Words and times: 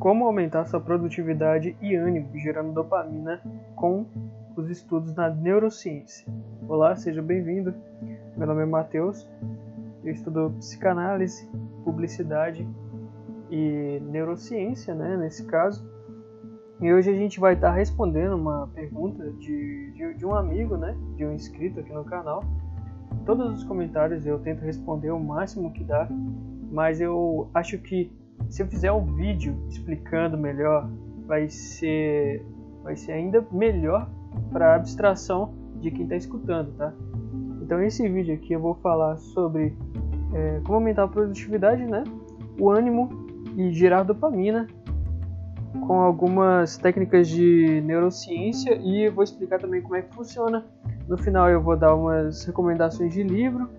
como 0.00 0.24
aumentar 0.24 0.64
sua 0.64 0.80
produtividade 0.80 1.76
e 1.78 1.94
ânimo 1.94 2.30
gerando 2.38 2.72
dopamina 2.72 3.38
com 3.76 4.06
os 4.56 4.70
estudos 4.70 5.14
na 5.14 5.28
neurociência. 5.28 6.26
Olá, 6.66 6.96
seja 6.96 7.20
bem-vindo. 7.20 7.74
Meu 8.34 8.46
nome 8.46 8.62
é 8.62 8.64
Matheus. 8.64 9.28
Eu 10.02 10.10
estudo 10.10 10.54
psicanálise, 10.56 11.46
publicidade 11.84 12.66
e 13.50 14.00
neurociência, 14.10 14.94
né, 14.94 15.18
nesse 15.18 15.44
caso. 15.44 15.86
E 16.80 16.90
hoje 16.90 17.10
a 17.10 17.14
gente 17.14 17.38
vai 17.38 17.52
estar 17.52 17.72
respondendo 17.72 18.36
uma 18.36 18.68
pergunta 18.68 19.30
de, 19.32 19.92
de, 19.92 20.14
de 20.14 20.24
um 20.24 20.34
amigo, 20.34 20.78
né, 20.78 20.96
de 21.14 21.26
um 21.26 21.34
inscrito 21.34 21.78
aqui 21.78 21.92
no 21.92 22.04
canal. 22.04 22.42
Todos 23.26 23.52
os 23.52 23.64
comentários 23.64 24.24
eu 24.24 24.38
tento 24.38 24.62
responder 24.62 25.10
o 25.10 25.20
máximo 25.20 25.70
que 25.74 25.84
dá, 25.84 26.08
mas 26.72 27.02
eu 27.02 27.50
acho 27.52 27.76
que 27.76 28.18
se 28.50 28.62
eu 28.62 28.66
fizer 28.66 28.90
um 28.90 29.14
vídeo 29.14 29.56
explicando 29.68 30.36
melhor, 30.36 30.90
vai 31.26 31.48
ser, 31.48 32.44
vai 32.82 32.96
ser 32.96 33.12
ainda 33.12 33.46
melhor 33.52 34.10
para 34.52 34.72
a 34.72 34.74
abstração 34.74 35.54
de 35.76 35.90
quem 35.90 36.02
está 36.02 36.16
escutando, 36.16 36.72
tá? 36.76 36.92
Então 37.62 37.80
esse 37.80 38.06
vídeo 38.08 38.34
aqui 38.34 38.52
eu 38.52 38.60
vou 38.60 38.74
falar 38.74 39.16
sobre 39.16 39.76
é, 40.34 40.60
como 40.64 40.74
aumentar 40.74 41.04
a 41.04 41.08
produtividade, 41.08 41.84
né? 41.84 42.02
O 42.58 42.68
ânimo 42.68 43.08
e 43.56 43.72
gerar 43.72 44.02
dopamina 44.02 44.66
com 45.86 46.00
algumas 46.00 46.76
técnicas 46.76 47.28
de 47.28 47.80
neurociência 47.82 48.74
e 48.82 49.08
vou 49.08 49.22
explicar 49.22 49.60
também 49.60 49.80
como 49.80 49.94
é 49.94 50.02
que 50.02 50.12
funciona. 50.12 50.66
No 51.08 51.16
final 51.16 51.48
eu 51.48 51.62
vou 51.62 51.76
dar 51.76 51.94
umas 51.94 52.44
recomendações 52.44 53.12
de 53.12 53.22
livro, 53.22 53.70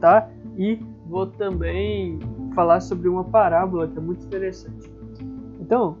tá? 0.00 0.30
E 0.56 0.80
vou 1.06 1.26
também 1.26 2.18
falar 2.54 2.80
sobre 2.80 3.08
uma 3.08 3.24
parábola 3.24 3.88
que 3.88 3.98
é 3.98 4.00
muito 4.00 4.24
interessante. 4.24 4.90
Então, 5.60 5.96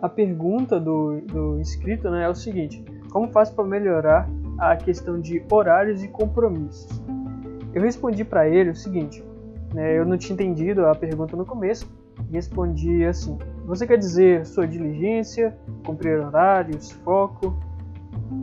a 0.00 0.08
pergunta 0.08 0.78
do, 0.78 1.20
do 1.22 1.58
inscrito 1.60 2.10
né, 2.10 2.24
é 2.24 2.28
o 2.28 2.34
seguinte: 2.34 2.84
como 3.10 3.28
faço 3.28 3.54
para 3.54 3.64
melhorar 3.64 4.28
a 4.58 4.76
questão 4.76 5.20
de 5.20 5.42
horários 5.50 6.02
e 6.02 6.08
compromissos? 6.08 7.02
Eu 7.74 7.82
respondi 7.82 8.24
para 8.24 8.48
ele 8.48 8.70
o 8.70 8.76
seguinte: 8.76 9.24
né, 9.74 9.98
eu 9.98 10.04
não 10.04 10.16
tinha 10.16 10.34
entendido 10.34 10.86
a 10.86 10.94
pergunta 10.94 11.36
no 11.36 11.44
começo 11.44 11.88
respondi 12.30 13.04
assim: 13.04 13.38
Você 13.66 13.86
quer 13.86 13.98
dizer 13.98 14.44
sua 14.46 14.66
diligência, 14.66 15.56
cumprir 15.84 16.20
horários, 16.20 16.90
foco? 16.90 17.56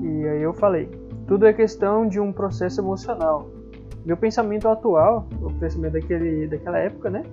E 0.02 0.28
aí 0.28 0.42
eu 0.42 0.54
falei: 0.54 0.90
Tudo 1.28 1.46
é 1.46 1.54
questão 1.54 2.08
de 2.08 2.20
um 2.20 2.32
processo 2.32 2.82
emocional. 2.82 3.50
Meu 4.06 4.16
pensamento 4.16 4.68
atual, 4.68 5.28
o 5.42 5.52
pensamento 5.54 5.94
daquele, 5.94 6.48
daquela 6.48 6.78
época, 6.78 7.10
né, 7.10 7.24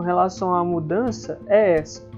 com 0.00 0.06
relação 0.06 0.54
à 0.54 0.64
mudança 0.64 1.38
é 1.46 1.76
essa. 1.76 2.08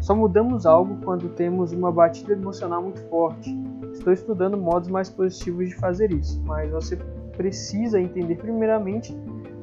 Só 0.00 0.14
mudamos 0.14 0.66
algo 0.66 0.98
quando 1.02 1.30
temos 1.30 1.72
uma 1.72 1.90
batida 1.90 2.34
emocional 2.34 2.82
muito 2.82 3.00
forte. 3.08 3.50
Estou 3.90 4.12
estudando 4.12 4.58
modos 4.58 4.90
mais 4.90 5.08
positivos 5.08 5.70
de 5.70 5.76
fazer 5.76 6.12
isso, 6.12 6.42
mas 6.44 6.70
você 6.70 6.96
precisa 7.34 7.98
entender 7.98 8.36
primeiramente 8.36 9.16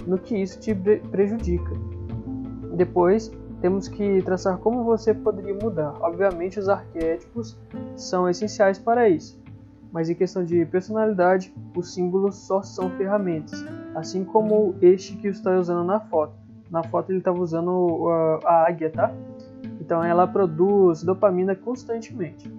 no 0.07 0.17
que 0.17 0.35
isso 0.35 0.59
te 0.59 0.73
prejudica. 1.11 1.71
Depois, 2.75 3.31
temos 3.61 3.87
que 3.87 4.19
traçar 4.23 4.57
como 4.57 4.83
você 4.83 5.13
poderia 5.13 5.53
mudar. 5.53 5.93
Obviamente, 6.01 6.57
os 6.57 6.67
arquétipos 6.67 7.55
são 7.95 8.27
essenciais 8.27 8.79
para 8.79 9.07
isso, 9.07 9.39
mas 9.91 10.09
em 10.09 10.15
questão 10.15 10.43
de 10.43 10.65
personalidade, 10.65 11.53
os 11.77 11.93
símbolos 11.93 12.35
só 12.35 12.63
são 12.63 12.89
ferramentas, 12.97 13.63
assim 13.93 14.23
como 14.23 14.73
este 14.81 15.15
que 15.17 15.27
está 15.27 15.55
usando 15.59 15.85
na 15.85 15.99
foto. 15.99 16.48
Na 16.69 16.83
foto 16.83 17.11
ele 17.11 17.19
estava 17.19 17.39
usando 17.39 18.07
a 18.45 18.67
águia, 18.67 18.89
tá? 18.89 19.11
Então 19.81 20.03
ela 20.03 20.27
produz 20.27 21.03
dopamina 21.03 21.55
constantemente. 21.55 22.51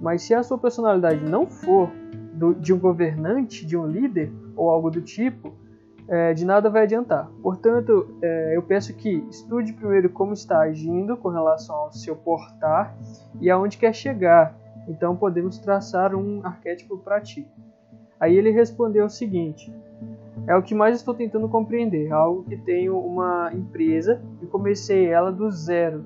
Mas 0.00 0.22
se 0.22 0.34
a 0.34 0.42
sua 0.42 0.58
personalidade 0.58 1.24
não 1.24 1.46
for 1.46 1.90
do, 2.34 2.54
de 2.54 2.72
um 2.72 2.78
governante, 2.78 3.64
de 3.64 3.76
um 3.76 3.86
líder 3.86 4.30
ou 4.54 4.68
algo 4.68 4.90
do 4.90 5.00
tipo, 5.00 5.54
é, 6.08 6.32
de 6.34 6.44
nada 6.44 6.70
vai 6.70 6.82
adiantar. 6.82 7.28
Portanto, 7.42 8.16
é, 8.22 8.56
eu 8.56 8.62
peço 8.62 8.94
que 8.94 9.26
estude 9.30 9.72
primeiro 9.72 10.08
como 10.10 10.32
está 10.32 10.60
agindo 10.60 11.16
com 11.16 11.28
relação 11.28 11.74
ao 11.74 11.92
seu 11.92 12.14
portar 12.14 12.96
e 13.40 13.50
aonde 13.50 13.78
quer 13.78 13.94
chegar. 13.94 14.56
Então 14.86 15.16
podemos 15.16 15.58
traçar 15.58 16.14
um 16.14 16.40
arquétipo 16.44 16.98
para 16.98 17.20
ti. 17.20 17.46
Aí 18.20 18.36
ele 18.36 18.50
respondeu 18.50 19.06
o 19.06 19.10
seguinte: 19.10 19.72
é 20.46 20.54
o 20.54 20.62
que 20.62 20.74
mais 20.74 20.96
estou 20.96 21.14
tentando 21.14 21.48
compreender, 21.48 22.12
algo 22.12 22.44
que 22.44 22.56
tenho 22.56 22.98
uma 22.98 23.50
empresa 23.52 24.22
e 24.40 24.46
comecei 24.46 25.06
ela 25.06 25.32
do 25.32 25.50
zero. 25.50 26.04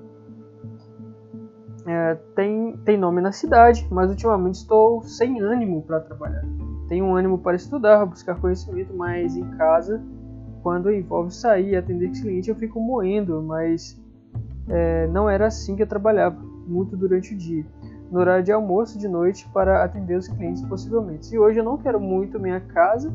É, 1.85 2.15
tem, 2.35 2.77
tem 2.85 2.97
nome 2.97 3.21
na 3.21 3.31
cidade, 3.31 3.87
mas 3.91 4.09
ultimamente 4.09 4.55
estou 4.55 5.01
sem 5.03 5.39
ânimo 5.41 5.81
para 5.83 5.99
trabalhar. 5.99 6.43
Tenho 6.87 7.05
um 7.05 7.15
ânimo 7.15 7.37
para 7.37 7.55
estudar, 7.55 8.05
buscar 8.05 8.39
conhecimento, 8.39 8.93
mas 8.93 9.35
em 9.35 9.49
casa, 9.51 10.03
quando 10.61 10.91
envolve 10.91 11.33
sair 11.33 11.69
e 11.69 11.75
atender 11.75 12.11
cliente, 12.11 12.49
eu 12.49 12.55
fico 12.55 12.79
moendo, 12.79 13.41
mas 13.41 13.99
é, 14.67 15.07
não 15.07 15.29
era 15.29 15.47
assim 15.47 15.75
que 15.75 15.83
eu 15.83 15.87
trabalhava, 15.87 16.37
muito 16.67 16.97
durante 16.97 17.33
o 17.33 17.37
dia. 17.37 17.65
No 18.11 18.19
horário 18.19 18.43
de 18.43 18.51
almoço, 18.51 18.99
de 18.99 19.07
noite, 19.07 19.47
para 19.53 19.83
atender 19.83 20.17
os 20.17 20.27
clientes 20.27 20.61
possivelmente. 20.63 21.33
E 21.33 21.39
hoje 21.39 21.59
eu 21.59 21.63
não 21.63 21.77
quero 21.77 21.99
muito 21.99 22.39
minha 22.39 22.59
casa, 22.59 23.11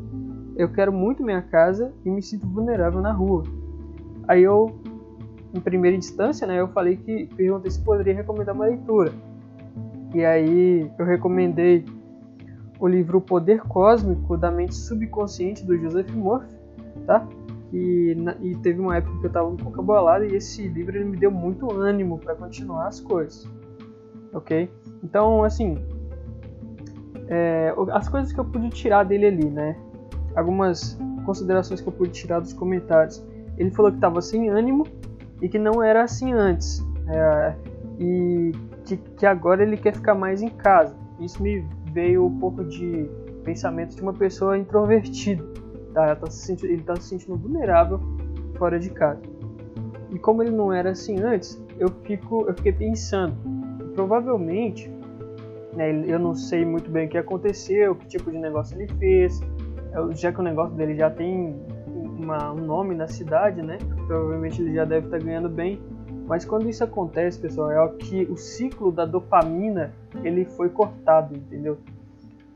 eu 0.56 0.70
quero 0.70 0.92
muito 0.92 1.22
minha 1.22 1.42
casa 1.42 1.92
e 2.04 2.10
me 2.10 2.22
sinto 2.22 2.46
vulnerável 2.46 3.00
na 3.00 3.12
rua. 3.12 3.44
Aí 4.26 4.42
eu, 4.42 4.74
em 5.54 5.60
primeira 5.60 5.96
instância, 5.96 6.46
né, 6.46 6.58
eu 6.58 6.68
falei 6.68 6.96
que 6.96 7.28
perguntei 7.36 7.70
se 7.70 7.80
poderia 7.80 8.14
recomendar 8.14 8.54
uma 8.54 8.64
leitura. 8.64 9.12
E 10.14 10.24
aí 10.24 10.90
eu 10.98 11.04
recomendei 11.04 11.84
o 12.80 12.88
livro 12.88 13.18
O 13.18 13.20
Poder 13.20 13.60
Cósmico 13.62 14.36
da 14.36 14.50
Mente 14.50 14.74
Subconsciente 14.74 15.64
do 15.64 15.76
Joseph 15.76 16.10
Murphy, 16.10 16.54
tá? 17.06 17.26
E, 17.72 18.16
e 18.40 18.56
teve 18.56 18.80
uma 18.80 18.96
época 18.96 19.18
que 19.18 19.26
eu 19.26 19.28
estava 19.28 19.48
um 19.48 19.56
pouco 19.56 19.80
abalado 19.80 20.24
e 20.24 20.36
esse 20.36 20.66
livro 20.68 20.96
ele 20.96 21.04
me 21.04 21.16
deu 21.16 21.30
muito 21.30 21.70
ânimo 21.72 22.18
para 22.18 22.34
continuar 22.34 22.86
as 22.86 23.00
coisas, 23.00 23.46
ok? 24.32 24.70
Então, 25.02 25.42
assim, 25.42 25.76
é, 27.28 27.74
as 27.92 28.08
coisas 28.08 28.32
que 28.32 28.38
eu 28.38 28.44
pude 28.44 28.70
tirar 28.70 29.04
dele 29.04 29.26
ali, 29.26 29.50
né? 29.50 29.76
Algumas 30.36 30.98
considerações 31.24 31.80
que 31.80 31.88
eu 31.88 31.92
pude 31.92 32.12
tirar 32.12 32.40
dos 32.40 32.52
comentários. 32.52 33.24
Ele 33.58 33.70
falou 33.70 33.90
que 33.90 33.96
estava 33.96 34.20
sem 34.20 34.48
ânimo 34.48 34.86
e 35.40 35.48
que 35.48 35.58
não 35.58 35.82
era 35.82 36.04
assim 36.04 36.32
antes. 36.32 36.84
É, 37.08 37.54
e 37.98 38.52
que, 38.84 38.96
que, 38.96 39.26
agora 39.26 39.62
ele 39.62 39.76
quer 39.76 39.94
ficar 39.94 40.14
mais 40.14 40.42
em 40.42 40.48
casa. 40.48 40.94
Isso 41.18 41.42
me 41.42 41.64
veio 41.92 42.26
um 42.26 42.38
pouco 42.38 42.62
de 42.64 43.08
pensamento 43.42 43.96
de 43.96 44.02
uma 44.02 44.12
pessoa 44.12 44.58
introvertida. 44.58 45.42
Tá? 45.94 46.14
Tá 46.14 46.30
sentindo, 46.30 46.70
ele 46.70 46.80
está 46.80 46.94
se 46.96 47.08
sentindo 47.08 47.36
vulnerável 47.36 47.98
fora 48.58 48.78
de 48.78 48.90
casa. 48.90 49.22
E 50.10 50.18
como 50.18 50.42
ele 50.42 50.50
não 50.50 50.72
era 50.72 50.90
assim 50.90 51.20
antes, 51.20 51.60
eu, 51.78 51.88
fico, 52.04 52.44
eu 52.46 52.54
fiquei 52.54 52.72
pensando. 52.72 53.34
Provavelmente, 53.94 54.90
né, 55.74 55.90
eu 56.06 56.18
não 56.18 56.34
sei 56.34 56.64
muito 56.64 56.90
bem 56.90 57.06
o 57.06 57.08
que 57.08 57.18
aconteceu, 57.18 57.94
que 57.94 58.06
tipo 58.06 58.30
de 58.30 58.38
negócio 58.38 58.76
ele 58.80 58.92
fez, 58.98 59.40
já 60.14 60.32
que 60.32 60.40
o 60.40 60.42
negócio 60.42 60.74
dele 60.74 60.94
já 60.94 61.10
tem 61.10 61.54
uma, 62.18 62.52
um 62.52 62.64
nome 62.64 62.94
na 62.94 63.06
cidade, 63.06 63.62
né? 63.62 63.78
Provavelmente 64.06 64.60
ele 64.60 64.74
já 64.74 64.84
deve 64.84 65.06
estar 65.06 65.18
ganhando 65.18 65.48
bem. 65.48 65.80
Mas 66.26 66.44
quando 66.44 66.68
isso 66.68 66.82
acontece, 66.82 67.38
pessoal, 67.38 67.70
é 67.70 67.88
que 67.98 68.24
o 68.24 68.36
ciclo 68.36 68.90
da 68.90 69.04
dopamina 69.04 69.92
ele 70.24 70.44
foi 70.44 70.68
cortado, 70.68 71.36
entendeu? 71.36 71.78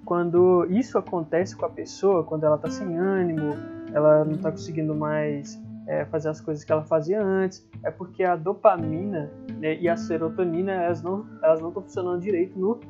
Quando 0.05 0.67
isso 0.69 0.99
acontece 0.99 1.55
com 1.57 1.67
a 1.67 1.69
pessoa, 1.69 2.25
quando 2.25 2.45
ela 2.45 2.57
está 2.57 2.69
sem 2.69 2.99
ânimo, 2.99 3.55
ela 3.93 4.25
não 4.25 4.35
está 4.35 4.51
conseguindo 4.51 4.95
mais 4.95 5.61
é, 5.87 6.05
fazer 6.07 6.31
as 6.31 6.41
coisas 6.41 6.65
que 6.65 6.73
ela 6.73 6.83
fazia 6.83 7.23
antes, 7.23 7.67
é 7.85 7.91
porque 7.91 8.25
a 8.25 8.35
dopamina 8.35 9.31
né, 9.59 9.77
e 9.81 9.89
a 9.89 9.97
serotonina 9.97 10.73
elas 10.73 11.03
não 11.03 11.27
elas 11.43 11.61
não 11.61 11.69
estão 11.69 11.83
funcionando 11.83 12.21
direito 12.21 12.59
no, 12.59 12.81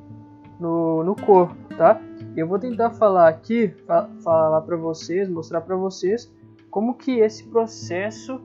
no, 0.59 1.05
no 1.05 1.15
corpo, 1.15 1.55
tá? 1.77 2.01
Eu 2.37 2.47
vou 2.47 2.59
tentar 2.59 2.91
falar 2.91 3.29
aqui, 3.29 3.69
fa 3.87 4.09
falar 4.23 4.61
para 4.62 4.77
vocês, 4.77 5.29
mostrar 5.29 5.61
para 5.61 5.77
vocês 5.77 6.32
como 6.71 6.94
que 6.94 7.19
esse 7.19 7.44
processo 7.49 8.41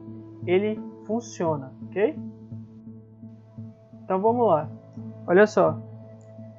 ele 0.45 0.79
funciona, 1.05 1.71
ok? 1.83 2.17
Então 4.03 4.19
vamos 4.19 4.47
lá. 4.47 4.69
Olha 5.27 5.45
só, 5.45 5.79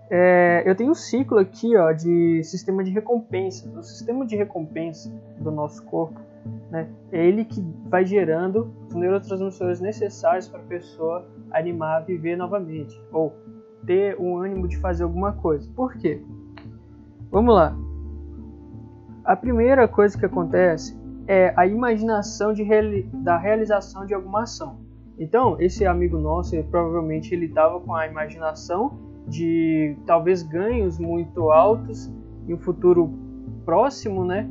é, 0.08 0.62
eu 0.64 0.74
tenho 0.76 0.92
um 0.92 0.94
ciclo 0.94 1.38
aqui 1.38 1.76
ó, 1.76 1.92
de 1.92 2.42
sistema 2.44 2.84
de 2.84 2.90
recompensa. 2.90 3.68
O 3.76 3.82
sistema 3.82 4.24
de 4.24 4.36
recompensa 4.36 5.10
do 5.40 5.50
nosso 5.50 5.82
corpo 5.84 6.20
né, 6.70 6.88
é 7.10 7.26
ele 7.26 7.44
que 7.44 7.60
vai 7.88 8.04
gerando 8.04 8.72
os 8.88 8.94
neurotransmissores 8.94 9.80
necessários 9.80 10.48
para 10.48 10.60
a 10.60 10.64
pessoa 10.64 11.26
animar 11.50 11.96
a 11.96 12.00
viver 12.00 12.36
novamente 12.36 13.00
ou 13.12 13.34
ter 13.84 14.18
um 14.18 14.38
ânimo 14.38 14.68
de 14.68 14.76
fazer 14.78 15.02
alguma 15.02 15.32
coisa. 15.32 15.68
Por 15.74 15.96
quê? 15.96 16.22
Vamos 17.36 17.54
lá. 17.54 17.76
A 19.22 19.36
primeira 19.36 19.86
coisa 19.86 20.18
que 20.18 20.24
acontece 20.24 20.98
é 21.28 21.52
a 21.54 21.66
imaginação 21.66 22.54
reali 22.54 23.02
da 23.12 23.36
realização 23.36 24.06
de 24.06 24.14
alguma 24.14 24.44
ação. 24.44 24.78
Então, 25.18 25.54
esse 25.60 25.84
amigo 25.84 26.16
nosso, 26.16 26.56
ele, 26.56 26.62
provavelmente 26.62 27.34
ele 27.34 27.44
estava 27.44 27.78
com 27.78 27.94
a 27.94 28.06
imaginação 28.06 28.98
de 29.28 29.94
talvez 30.06 30.42
ganhos 30.42 30.98
muito 30.98 31.50
altos 31.50 32.10
em 32.48 32.54
um 32.54 32.58
futuro 32.58 33.12
próximo, 33.66 34.24
né? 34.24 34.48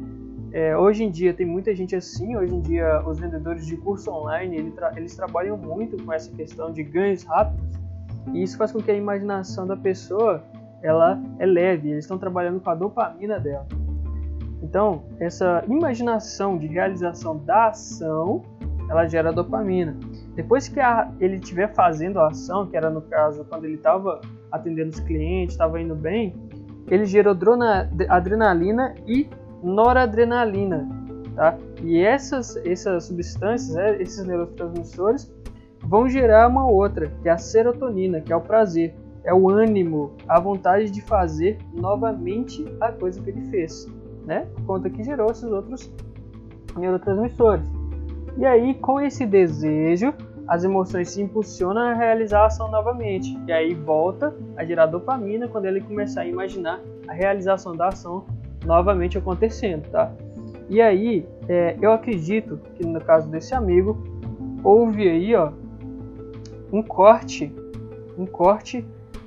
É, 0.52 0.78
hoje 0.78 1.06
em 1.06 1.10
dia 1.10 1.34
tem 1.34 1.48
muita 1.48 1.74
gente 1.74 1.96
assim. 1.96 2.38
Hoje 2.38 2.54
em 2.54 2.62
dia 2.62 3.02
os 3.04 3.20
vendedores 3.20 3.66
de 3.66 3.78
curso 3.78 4.12
online 4.12 4.58
eles, 4.58 4.76
tra 4.76 4.94
eles 4.96 5.16
trabalham 5.16 5.58
muito 5.58 5.98
com 6.04 6.14
essa 6.14 6.32
questão 6.32 6.72
de 6.72 6.84
ganhos 6.84 7.24
rápidos 7.24 7.66
e 8.32 8.44
isso 8.44 8.56
faz 8.58 8.72
com 8.72 8.80
que 8.80 8.92
a 8.92 8.96
imaginação 8.96 9.66
da 9.66 9.76
pessoa 9.76 10.44
ela 10.86 11.22
é 11.40 11.46
leve. 11.46 11.90
Eles 11.92 12.06
estão 12.06 12.18
trabalhando 12.18 12.60
com 12.60 12.70
a 12.70 12.76
dopamina 12.76 13.40
dela. 13.40 13.68
Então 14.62 15.04
essa 15.20 15.64
imaginação 15.68 16.58
de 16.58 16.68
realização 16.68 17.38
da 17.38 17.68
ação 17.68 18.44
ela 18.90 19.08
gera 19.08 19.34
dopamina. 19.34 19.98
Depois 20.36 20.68
que 20.68 20.80
a, 20.80 21.12
ele 21.20 21.38
estiver 21.38 21.74
fazendo 21.74 22.20
a 22.20 22.28
ação, 22.28 22.68
que 22.68 22.78
era 22.78 22.90
no 22.90 23.02
caso 23.02 23.44
quando 23.46 23.66
ele 23.66 23.76
estava 23.76 24.22
atendendo 24.52 24.90
os 24.90 25.00
clientes, 25.00 25.56
estava 25.56 25.82
indo 25.82 25.96
bem, 25.96 26.36
ele 26.88 27.06
gera 27.06 27.36
adrenalina 28.10 28.94
e 29.08 29.28
noradrenalina, 29.64 30.88
tá? 31.36 31.58
E 31.82 32.00
essas, 32.00 32.56
essas 32.58 33.06
substâncias, 33.06 33.76
né, 33.76 34.02
esses 34.02 34.24
neurotransmissores, 34.26 35.34
vão 35.84 36.08
gerar 36.08 36.48
uma 36.48 36.68
outra, 36.68 37.12
que 37.22 37.30
é 37.30 37.32
a 37.32 37.38
serotonina, 37.38 38.22
que 38.22 38.32
é 38.32 38.36
o 38.36 38.42
prazer, 38.42 38.94
é 39.26 39.34
o 39.34 39.50
ânimo, 39.50 40.14
a 40.28 40.40
vontade 40.40 40.90
de 40.90 41.02
fazer 41.02 41.58
novamente 41.74 42.64
a 42.80 42.92
coisa 42.92 43.22
que 43.22 43.30
ele 43.30 43.42
fez, 43.50 43.88
né? 44.26 44.48
Conta 44.66 44.90
que 44.90 45.04
gerou 45.04 45.32
esses 45.32 45.52
outros 45.52 45.92
neurotransmissores. 46.78 47.68
E 48.38 48.46
aí, 48.46 48.76
com 48.76 49.02
esse 49.02 49.26
desejo, 49.26 50.14
as 50.48 50.64
emoções 50.64 51.10
se 51.10 51.22
impulsionam 51.22 51.82
a 51.82 51.94
realizar 51.94 52.42
a 52.42 52.46
ação 52.46 52.70
novamente. 52.70 53.36
E 53.48 53.52
aí 53.52 53.74
volta 53.74 54.36
a 54.56 54.64
gerar 54.64 54.86
dopamina 54.86 55.48
quando 55.48 55.66
ele 55.66 55.82
começar 55.82 56.22
a 56.22 56.28
imaginar 56.28 56.80
a 57.08 57.14
realização 57.14 57.76
da 57.76 57.88
ação 57.88 58.26
novamente 58.64 59.18
acontecendo, 59.18 59.90
tá? 59.90 60.12
E 60.70 60.82
aí, 60.82 61.28
é, 61.48 61.76
eu 61.82 61.92
acredito 61.92 62.60
que 62.76 62.86
no 62.86 63.00
caso 63.00 63.28
desse 63.30 63.56
amigo, 63.56 63.98
houve 64.64 65.08
aí, 65.08 65.36
ó, 65.36 65.52
um 66.72 66.82
corte, 66.82 67.54
um 68.18 68.26
corte 68.26 68.86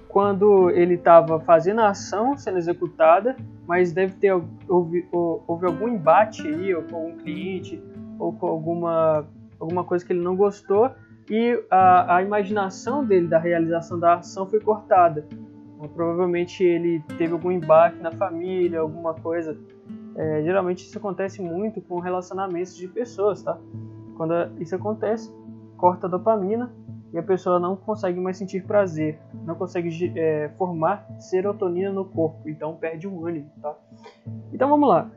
quando 0.08 0.70
ele 0.70 0.94
estava 0.94 1.38
fazendo 1.40 1.81
a 1.81 1.90
ação 1.90 2.37
sendo 2.37 2.58
executada, 2.58 3.37
mas 3.66 3.93
deve 3.93 4.14
ter 4.14 4.32
houve, 4.69 5.06
houve 5.12 5.66
algum 5.66 5.88
embate 5.88 6.46
aí, 6.46 6.75
ou 6.75 6.82
com 6.82 6.96
algum 6.96 7.16
cliente, 7.19 7.82
ou 8.19 8.32
com 8.32 8.46
alguma, 8.46 9.26
alguma 9.60 9.84
coisa 9.84 10.05
que 10.05 10.12
ele 10.12 10.22
não 10.22 10.34
gostou 10.34 10.90
e 11.31 11.62
a, 11.70 12.16
a 12.16 12.22
imaginação 12.22 13.05
dele 13.05 13.26
da 13.26 13.38
realização 13.38 13.99
da 13.99 14.14
ação 14.14 14.46
foi 14.46 14.60
cortada. 14.60 15.26
Então, 15.76 15.88
provavelmente 15.90 16.64
ele 16.64 17.00
teve 17.19 17.32
algum 17.34 17.52
embate 17.52 17.99
na 17.99 18.11
família, 18.11 18.81
alguma 18.81 19.14
coisa. 19.14 19.56
É, 20.16 20.43
geralmente 20.43 20.84
isso 20.84 20.99
acontece 20.99 21.40
muito 21.43 21.81
com 21.82 22.00
relacionamentos 22.00 22.75
de 22.75 22.88
pessoas, 22.88 23.43
tá? 23.43 23.58
Quando 24.16 24.34
isso 24.58 24.75
acontece, 24.75 25.32
corta 25.76 26.06
a 26.06 26.11
dopamina 26.11 26.72
e 27.12 27.19
a 27.19 27.22
pessoa 27.22 27.58
não 27.58 27.75
consegue 27.75 28.20
mais 28.20 28.37
sentir 28.37 28.64
prazer, 28.64 29.19
não 29.44 29.55
consegue 29.55 30.12
é, 30.16 30.50
formar 30.58 31.06
serotonina 31.19 31.93
no 31.93 32.05
corpo, 32.05 32.49
então 32.49 32.75
perde 32.75 33.06
o 33.06 33.26
ânimo, 33.26 33.50
tá? 33.62 33.75
Então 34.52 34.69
vamos 34.69 34.88
lá. 34.88 35.10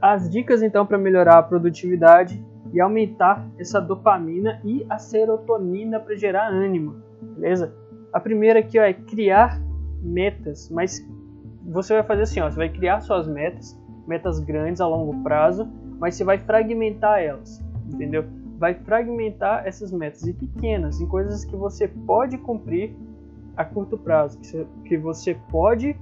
As 0.00 0.28
dicas 0.28 0.62
então 0.62 0.84
para 0.84 0.98
melhorar 0.98 1.38
a 1.38 1.42
produtividade 1.42 2.42
e 2.72 2.80
aumentar 2.80 3.46
essa 3.58 3.80
dopamina 3.80 4.60
e 4.64 4.84
a 4.88 4.98
serotonina 4.98 5.98
para 5.98 6.14
gerar 6.16 6.48
ânimo, 6.48 6.96
beleza? 7.22 7.74
A 8.12 8.20
primeira 8.20 8.60
aqui 8.60 8.78
ó, 8.78 8.82
é 8.82 8.92
criar 8.92 9.60
metas, 10.02 10.68
mas 10.70 11.06
você 11.64 11.94
vai 11.94 12.02
fazer 12.02 12.22
assim, 12.22 12.40
ó, 12.40 12.50
você 12.50 12.56
vai 12.56 12.68
criar 12.68 13.00
suas 13.00 13.26
metas, 13.26 13.78
metas 14.06 14.40
grandes 14.40 14.80
a 14.80 14.86
longo 14.86 15.22
prazo, 15.22 15.68
mas 15.98 16.16
você 16.16 16.24
vai 16.24 16.38
fragmentar 16.38 17.20
elas, 17.20 17.64
entendeu? 17.92 18.24
Vai 18.62 18.74
fragmentar 18.74 19.66
essas 19.66 19.90
metas 19.90 20.24
em 20.24 20.32
pequenas, 20.32 21.00
em 21.00 21.06
coisas 21.08 21.44
que 21.44 21.56
você 21.56 21.88
pode 21.88 22.38
cumprir 22.38 22.94
a 23.56 23.64
curto 23.64 23.98
prazo, 23.98 24.38
que 24.84 24.96
você 24.96 25.36
pode 25.50 25.96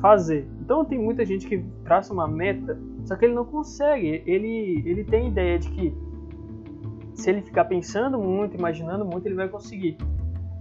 fazer. 0.00 0.48
Então 0.62 0.86
tem 0.86 0.98
muita 0.98 1.22
gente 1.22 1.46
que 1.46 1.62
traça 1.84 2.10
uma 2.10 2.26
meta, 2.26 2.80
só 3.04 3.14
que 3.14 3.26
ele 3.26 3.34
não 3.34 3.44
consegue. 3.44 4.22
Ele, 4.24 4.82
ele 4.86 5.04
tem 5.04 5.28
ideia 5.28 5.58
de 5.58 5.68
que 5.68 5.94
se 7.12 7.28
ele 7.28 7.42
ficar 7.42 7.66
pensando 7.66 8.18
muito, 8.18 8.56
imaginando 8.56 9.04
muito, 9.04 9.26
ele 9.26 9.34
vai 9.34 9.50
conseguir. 9.50 9.98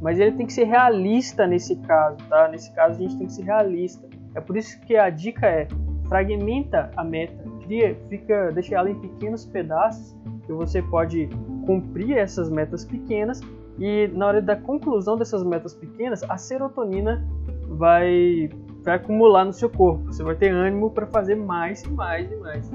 Mas 0.02 0.20
ele 0.20 0.34
tem 0.34 0.46
que 0.46 0.52
ser 0.52 0.66
realista 0.66 1.48
nesse 1.48 1.78
caso, 1.78 2.18
tá? 2.28 2.50
Nesse 2.50 2.76
caso 2.76 2.98
a 2.98 3.02
gente 3.04 3.18
tem 3.18 3.28
que 3.28 3.34
ser 3.34 3.44
realista. 3.44 4.06
É 4.36 4.42
por 4.42 4.58
isso 4.58 4.78
que 4.82 4.98
a 4.98 5.10
dica 5.10 5.48
é 5.48 5.66
fragmenta 6.10 6.92
a 6.98 7.06
meta, 7.06 7.42
cria, 7.64 7.96
fica, 8.10 8.52
deixa 8.52 8.76
ela 8.76 8.90
em 8.92 9.00
pequenos 9.00 9.46
pedaços 9.46 10.14
que 10.52 10.66
você 10.66 10.82
pode 10.82 11.30
cumprir 11.66 12.18
essas 12.18 12.50
metas 12.50 12.84
pequenas 12.84 13.40
e 13.80 14.08
na 14.10 14.28
hora 14.28 14.42
da 14.42 14.56
conclusão 14.56 15.18
dessas 15.18 15.44
metas 15.44 15.74
pequenas, 15.74 16.24
a 16.24 16.38
serotonina 16.38 17.26
vai 17.68 18.50
vai 18.84 18.96
acumular 18.96 19.46
no 19.46 19.54
seu 19.54 19.70
corpo. 19.70 20.06
Você 20.08 20.24
vai 20.24 20.36
ter 20.36 20.50
ânimo 20.50 20.90
para 20.90 21.06
fazer 21.06 21.36
mais 21.36 21.84
e 21.84 21.90
mais 21.90 22.32
e 22.32 22.36
mais, 22.36 22.70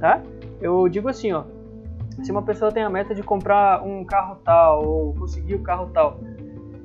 tá? 0.00 0.20
Eu 0.60 0.88
digo 0.88 1.08
assim, 1.08 1.32
ó, 1.32 1.44
se 2.22 2.32
uma 2.32 2.42
pessoa 2.42 2.72
tem 2.72 2.82
a 2.82 2.90
meta 2.90 3.14
de 3.14 3.22
comprar 3.22 3.82
um 3.84 4.04
carro 4.04 4.36
tal 4.44 4.84
ou 4.84 5.14
conseguir 5.14 5.54
o 5.54 5.58
um 5.58 5.62
carro 5.62 5.90
tal, 5.92 6.18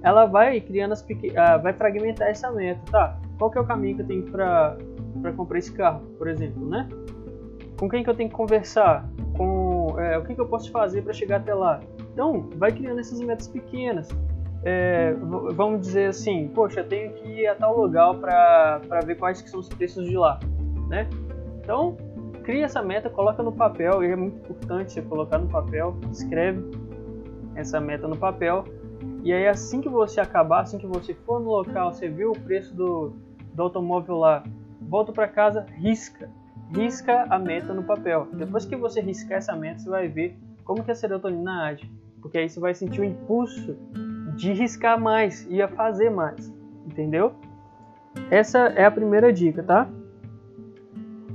ela 0.03 0.25
vai 0.25 0.61
criando 0.61 0.91
as 0.91 1.01
pequ... 1.01 1.35
Ah, 1.35 1.57
vai 1.57 1.73
fragmentar 1.73 2.27
essa 2.27 2.51
meta, 2.51 2.81
tá? 2.91 3.17
Qual 3.37 3.49
que 3.49 3.57
é 3.57 3.61
o 3.61 3.65
caminho 3.65 3.95
que 3.95 4.01
eu 4.03 4.07
tenho 4.07 4.23
para 4.23 4.77
para 5.21 5.33
comprar 5.33 5.59
esse 5.59 5.71
carro, 5.73 6.01
por 6.17 6.27
exemplo, 6.27 6.67
né? 6.67 6.87
Com 7.77 7.89
quem 7.89 8.03
que 8.03 8.09
eu 8.09 8.15
tenho 8.15 8.29
que 8.29 8.35
conversar? 8.35 9.09
É, 10.11 10.17
o 10.17 10.23
que, 10.23 10.35
que 10.35 10.41
eu 10.41 10.47
posso 10.47 10.71
fazer 10.71 11.01
para 11.01 11.13
chegar 11.13 11.37
até 11.37 11.53
lá? 11.53 11.79
Então, 12.13 12.49
vai 12.55 12.71
criando 12.71 12.99
essas 12.99 13.19
metas 13.21 13.47
pequenas 13.47 14.09
é, 14.63 15.13
vamos 15.55 15.81
dizer 15.81 16.07
assim, 16.07 16.47
poxa, 16.49 16.83
tenho 16.83 17.13
que 17.13 17.27
ir 17.27 17.47
a 17.47 17.55
tal 17.55 17.79
lugar 17.79 18.13
para 18.15 18.99
ver 19.03 19.15
quais 19.17 19.41
que 19.41 19.49
são 19.49 19.59
os 19.59 19.67
preços 19.67 20.05
de 20.05 20.15
lá, 20.15 20.39
né? 20.87 21.09
Então, 21.63 21.97
cria 22.43 22.65
essa 22.65 22.81
meta, 22.81 23.09
coloca 23.09 23.41
no 23.41 23.51
papel, 23.51 24.03
e 24.03 24.11
é 24.11 24.15
muito 24.15 24.37
importante 24.37 24.93
você 24.93 25.01
colocar 25.01 25.39
no 25.39 25.47
papel, 25.47 25.97
escreve 26.11 26.63
essa 27.55 27.79
meta 27.79 28.07
no 28.07 28.17
papel, 28.17 28.65
e 29.23 29.33
aí 29.33 29.47
assim 29.47 29.81
que 29.81 29.89
você 29.89 30.21
acabar, 30.21 30.61
assim 30.61 30.77
que 30.77 30.87
você 30.87 31.13
for 31.13 31.39
no 31.39 31.49
local, 31.49 31.91
você 31.91 32.07
viu 32.07 32.31
o 32.31 32.39
preço 32.39 32.75
do, 32.75 33.13
do 33.53 33.63
automóvel 33.63 34.17
lá, 34.17 34.43
volta 34.79 35.11
para 35.11 35.27
casa, 35.27 35.65
risca, 35.75 36.29
risca 36.75 37.25
a 37.29 37.37
meta 37.37 37.73
no 37.73 37.83
papel. 37.83 38.27
Depois 38.33 38.65
que 38.65 38.75
você 38.75 39.01
riscar 39.01 39.37
essa 39.37 39.55
meta, 39.55 39.79
você 39.79 39.89
vai 39.89 40.07
ver 40.07 40.37
como 40.63 40.83
que 40.83 40.91
a 40.91 40.95
serotonina 40.95 41.65
age, 41.65 41.89
porque 42.21 42.37
aí 42.37 42.49
você 42.49 42.59
vai 42.59 42.73
sentir 42.73 43.01
o 43.01 43.03
impulso 43.03 43.77
de 44.35 44.53
riscar 44.53 44.99
mais 44.99 45.45
e 45.49 45.61
a 45.61 45.67
fazer 45.67 46.09
mais, 46.09 46.51
entendeu? 46.85 47.33
Essa 48.29 48.59
é 48.69 48.85
a 48.85 48.91
primeira 48.91 49.31
dica, 49.31 49.63
tá? 49.63 49.87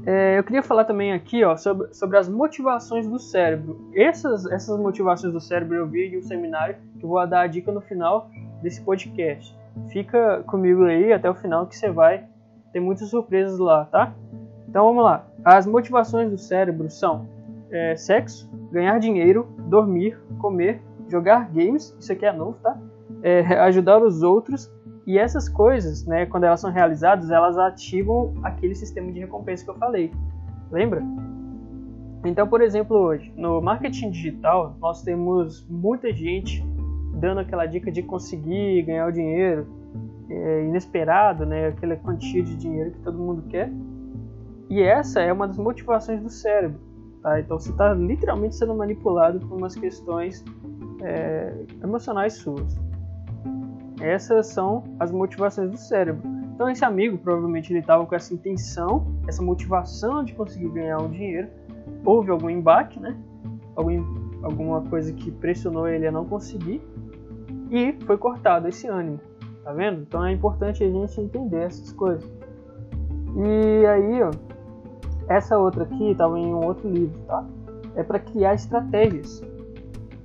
É, 0.06 0.38
eu 0.38 0.44
queria 0.44 0.62
falar 0.62 0.84
também 0.84 1.12
aqui 1.12 1.42
ó, 1.42 1.56
sobre, 1.56 1.92
sobre 1.92 2.16
as 2.16 2.28
motivações 2.28 3.08
do 3.08 3.18
cérebro. 3.18 3.90
Essas, 3.92 4.46
essas 4.46 4.78
motivações 4.78 5.32
do 5.32 5.40
cérebro 5.40 5.74
eu 5.74 5.86
vi 5.86 6.06
em 6.06 6.18
um 6.18 6.22
seminário 6.22 6.76
que 6.98 7.04
eu 7.04 7.08
vou 7.08 7.26
dar 7.26 7.40
a 7.40 7.46
dica 7.46 7.72
no 7.72 7.80
final 7.80 8.30
desse 8.62 8.80
podcast. 8.82 9.54
Fica 9.90 10.44
comigo 10.46 10.84
aí 10.84 11.12
até 11.12 11.28
o 11.28 11.34
final 11.34 11.66
que 11.66 11.76
você 11.76 11.90
vai 11.90 12.24
ter 12.72 12.78
muitas 12.78 13.10
surpresas 13.10 13.58
lá, 13.58 13.84
tá? 13.86 14.14
Então 14.68 14.86
vamos 14.86 15.04
lá. 15.04 15.26
As 15.44 15.66
motivações 15.66 16.30
do 16.30 16.38
cérebro 16.38 16.90
são 16.90 17.28
é, 17.70 17.96
sexo, 17.96 18.48
ganhar 18.70 18.98
dinheiro, 18.98 19.48
dormir, 19.68 20.18
comer, 20.38 20.82
jogar 21.08 21.50
games, 21.50 21.96
isso 21.98 22.12
aqui 22.12 22.26
é 22.26 22.32
novo, 22.32 22.58
tá? 22.62 22.76
É, 23.22 23.40
ajudar 23.60 24.02
os 24.02 24.22
outros 24.22 24.70
e 25.06 25.18
essas 25.18 25.48
coisas, 25.48 26.04
né, 26.04 26.26
quando 26.26 26.44
elas 26.44 26.60
são 26.60 26.70
realizadas, 26.70 27.30
elas 27.30 27.56
ativam 27.56 28.34
aquele 28.42 28.74
sistema 28.74 29.12
de 29.12 29.20
recompensa 29.20 29.64
que 29.64 29.70
eu 29.70 29.76
falei. 29.76 30.12
Lembra? 30.70 31.00
Então, 32.24 32.48
por 32.48 32.60
exemplo, 32.60 32.96
hoje, 32.96 33.32
no 33.36 33.60
marketing 33.60 34.10
digital, 34.10 34.76
nós 34.80 35.02
temos 35.02 35.64
muita 35.70 36.12
gente 36.12 36.60
dando 37.14 37.38
aquela 37.38 37.66
dica 37.66 37.90
de 37.92 38.02
conseguir 38.02 38.82
ganhar 38.82 39.06
o 39.06 39.12
dinheiro 39.12 39.68
é, 40.28 40.64
inesperado, 40.64 41.46
né, 41.46 41.68
aquela 41.68 41.94
quantia 41.94 42.42
de 42.42 42.56
dinheiro 42.56 42.90
que 42.90 42.98
todo 42.98 43.16
mundo 43.16 43.44
quer. 43.48 43.70
E 44.68 44.82
essa 44.82 45.20
é 45.20 45.32
uma 45.32 45.46
das 45.46 45.58
motivações 45.58 46.22
do 46.22 46.28
cérebro. 46.28 46.80
Tá? 47.22 47.40
Então, 47.40 47.58
você 47.58 47.70
está 47.70 47.92
literalmente 47.94 48.56
sendo 48.56 48.74
manipulado 48.74 49.40
por 49.40 49.56
umas 49.56 49.74
questões 49.74 50.44
é, 51.02 51.52
emocionais 51.82 52.34
suas. 52.34 52.76
Essas 54.00 54.48
são 54.48 54.84
as 54.98 55.10
motivações 55.10 55.70
do 55.70 55.76
cérebro. 55.76 56.36
Então 56.56 56.70
esse 56.70 56.84
amigo 56.84 57.18
provavelmente 57.18 57.70
ele 57.70 57.80
estava 57.80 58.04
com 58.06 58.14
essa 58.14 58.32
intenção, 58.32 59.06
essa 59.28 59.42
motivação 59.42 60.24
de 60.24 60.32
conseguir 60.34 60.70
ganhar 60.70 60.98
um 61.02 61.10
dinheiro. 61.10 61.48
Houve 62.02 62.30
algum 62.30 62.48
embate, 62.48 62.98
né? 62.98 63.14
Algum, 63.74 64.02
alguma 64.42 64.80
coisa 64.82 65.12
que 65.12 65.30
pressionou 65.30 65.86
ele 65.86 66.06
a 66.06 66.10
não 66.10 66.24
conseguir 66.24 66.80
e 67.70 67.94
foi 68.06 68.16
cortado 68.16 68.68
esse 68.68 68.86
ânimo, 68.86 69.20
tá 69.62 69.72
vendo? 69.72 70.00
Então 70.00 70.24
é 70.24 70.32
importante 70.32 70.82
a 70.82 70.88
gente 70.88 71.20
entender 71.20 71.64
essas 71.64 71.92
coisas. 71.92 72.26
E 73.36 73.86
aí, 73.86 74.22
ó, 74.22 74.30
essa 75.28 75.58
outra 75.58 75.84
aqui 75.84 76.10
estava 76.10 76.38
em 76.38 76.46
um 76.46 76.64
outro 76.64 76.88
livro, 76.88 77.18
tá? 77.26 77.44
É 77.94 78.02
para 78.02 78.18
criar 78.18 78.54
estratégias. 78.54 79.42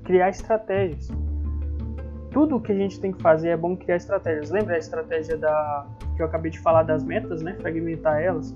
Criar 0.03 0.29
estratégias. 0.29 1.09
Tudo 2.31 2.57
o 2.57 2.61
que 2.61 2.71
a 2.71 2.75
gente 2.75 2.99
tem 2.99 3.11
que 3.11 3.21
fazer 3.21 3.49
é 3.49 3.57
bom 3.57 3.75
criar 3.75 3.97
estratégias. 3.97 4.49
Lembra 4.51 4.75
a 4.75 4.77
estratégia 4.77 5.37
da 5.37 5.85
que 6.15 6.21
eu 6.21 6.25
acabei 6.25 6.51
de 6.51 6.59
falar 6.59 6.83
das 6.83 7.03
metas, 7.03 7.41
né? 7.41 7.55
Fragmentar 7.59 8.21
elas. 8.21 8.55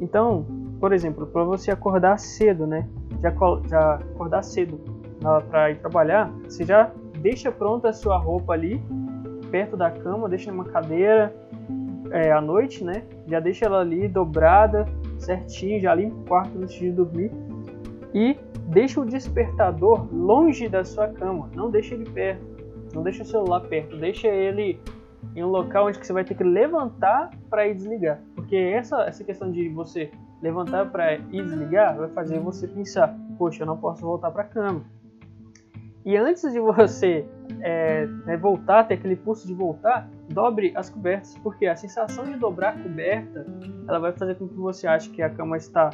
Então, 0.00 0.44
por 0.78 0.92
exemplo, 0.92 1.26
para 1.26 1.44
você 1.44 1.70
acordar 1.70 2.18
cedo, 2.18 2.66
né? 2.66 2.88
Já, 3.20 3.32
já 3.68 3.94
acordar 3.94 4.42
cedo 4.42 4.80
para 5.50 5.70
ir 5.70 5.78
trabalhar, 5.78 6.30
você 6.44 6.64
já 6.64 6.90
deixa 7.18 7.52
pronta 7.52 7.90
a 7.90 7.92
sua 7.92 8.16
roupa 8.16 8.54
ali 8.54 8.82
perto 9.50 9.76
da 9.76 9.90
cama, 9.90 10.28
deixa 10.28 10.50
numa 10.50 10.64
cadeira 10.64 11.34
é, 12.10 12.32
à 12.32 12.40
noite, 12.40 12.82
né? 12.84 13.02
Já 13.26 13.40
deixa 13.40 13.66
ela 13.66 13.80
ali 13.80 14.08
dobrada, 14.08 14.86
certinho, 15.20 15.80
já 15.80 15.94
limpa 15.94 16.16
o 16.16 16.24
quarto 16.24 16.58
antes 16.58 16.74
de 16.74 16.90
dormir. 16.90 17.30
E 18.12 18.36
deixa 18.68 19.00
o 19.00 19.04
despertador 19.04 20.08
longe 20.12 20.68
da 20.68 20.84
sua 20.84 21.08
cama, 21.08 21.50
não 21.54 21.70
deixa 21.70 21.94
ele 21.94 22.08
perto, 22.10 22.44
não 22.94 23.02
deixa 23.02 23.22
o 23.22 23.26
celular 23.26 23.60
perto, 23.60 23.96
deixa 23.96 24.28
ele 24.28 24.80
em 25.36 25.44
um 25.44 25.48
local 25.48 25.86
onde 25.86 25.98
você 25.98 26.12
vai 26.12 26.24
ter 26.24 26.34
que 26.34 26.42
levantar 26.42 27.30
para 27.48 27.68
ir 27.68 27.74
desligar, 27.74 28.20
porque 28.34 28.56
essa 28.56 29.02
essa 29.02 29.22
questão 29.22 29.50
de 29.52 29.68
você 29.68 30.10
levantar 30.42 30.90
para 30.90 31.14
ir 31.14 31.44
desligar 31.44 31.96
vai 31.96 32.08
fazer 32.08 32.40
você 32.40 32.66
pensar, 32.66 33.16
poxa, 33.38 33.62
eu 33.62 33.66
não 33.66 33.76
posso 33.76 34.02
voltar 34.02 34.30
para 34.30 34.42
a 34.42 34.46
cama. 34.46 34.84
E 36.04 36.16
antes 36.16 36.50
de 36.52 36.58
você 36.58 37.26
é, 37.60 38.06
né, 38.24 38.36
voltar, 38.36 38.84
ter 38.84 38.94
aquele 38.94 39.16
pulso 39.16 39.46
de 39.46 39.52
voltar, 39.52 40.08
dobre 40.30 40.72
as 40.76 40.88
cobertas, 40.88 41.36
porque 41.38 41.66
a 41.66 41.76
sensação 41.76 42.24
de 42.24 42.36
dobrar 42.36 42.70
a 42.70 42.82
coberta, 42.82 43.46
ela 43.86 43.98
vai 43.98 44.12
fazer 44.12 44.36
com 44.36 44.48
que 44.48 44.54
você 44.54 44.86
ache 44.86 45.10
que 45.10 45.20
a 45.22 45.28
cama 45.28 45.56
está 45.56 45.90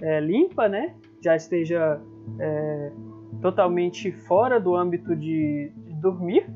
é, 0.00 0.20
limpa, 0.20 0.68
né? 0.68 0.94
Já 1.22 1.36
esteja 1.36 2.00
é, 2.38 2.92
totalmente 3.40 4.10
fora 4.10 4.58
do 4.58 4.74
âmbito 4.74 5.14
de, 5.14 5.70
de, 5.76 5.94
dormir 5.94 6.48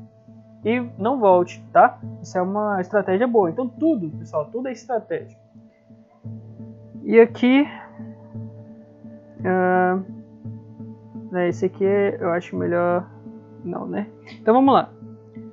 e 0.65 0.79
não 0.97 1.19
volte, 1.19 1.63
tá? 1.71 1.99
Isso 2.21 2.37
é 2.37 2.41
uma 2.41 2.81
estratégia 2.81 3.27
boa. 3.27 3.49
Então 3.49 3.67
tudo, 3.67 4.09
pessoal, 4.17 4.49
tudo 4.51 4.67
é 4.67 4.71
estratégia. 4.71 5.37
E 7.03 7.19
aqui, 7.19 7.65
uh, 9.39 10.03
esse 11.47 11.65
aqui 11.65 11.83
eu 11.83 12.29
acho 12.31 12.55
melhor 12.55 13.09
não, 13.63 13.87
né? 13.87 14.07
Então 14.39 14.53
vamos 14.53 14.73
lá. 14.73 14.91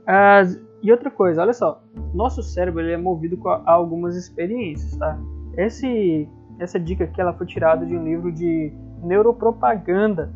As, 0.06 0.60
e 0.82 0.92
outra 0.92 1.10
coisa, 1.10 1.42
olha 1.42 1.52
só, 1.52 1.82
nosso 2.14 2.42
cérebro 2.42 2.80
ele 2.80 2.92
é 2.92 2.96
movido 2.96 3.38
a 3.48 3.72
algumas 3.72 4.16
experiências, 4.16 4.96
tá? 4.96 5.18
Esse, 5.56 6.28
essa 6.58 6.78
dica 6.78 7.04
aqui 7.04 7.20
ela 7.20 7.32
foi 7.32 7.46
tirada 7.46 7.84
de 7.86 7.96
um 7.96 8.04
livro 8.04 8.30
de 8.32 8.72
neuropropaganda. 9.02 10.32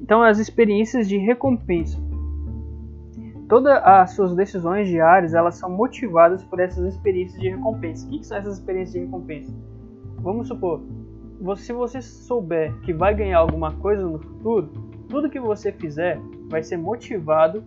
Então 0.00 0.22
as 0.22 0.38
experiências 0.38 1.08
de 1.08 1.16
recompensa. 1.18 1.98
Todas 3.48 3.80
as 3.84 4.10
suas 4.12 4.34
decisões 4.34 4.88
diárias 4.88 5.34
elas 5.34 5.54
são 5.54 5.70
motivadas 5.70 6.42
por 6.42 6.58
essas 6.58 6.84
experiências 6.94 7.40
de 7.40 7.48
recompensa. 7.48 8.06
O 8.06 8.10
que, 8.10 8.18
que 8.18 8.26
são 8.26 8.38
essas 8.38 8.54
experiências 8.54 8.94
de 8.94 9.00
recompensa? 9.00 9.54
Vamos 10.18 10.48
supor, 10.48 10.82
se 11.56 11.72
você 11.72 12.00
souber 12.00 12.74
que 12.80 12.92
vai 12.92 13.14
ganhar 13.14 13.38
alguma 13.38 13.72
coisa 13.74 14.02
no 14.02 14.18
futuro, 14.18 14.68
tudo 15.08 15.30
que 15.30 15.38
você 15.38 15.70
fizer 15.70 16.20
vai 16.48 16.62
ser 16.62 16.76
motivado 16.76 17.62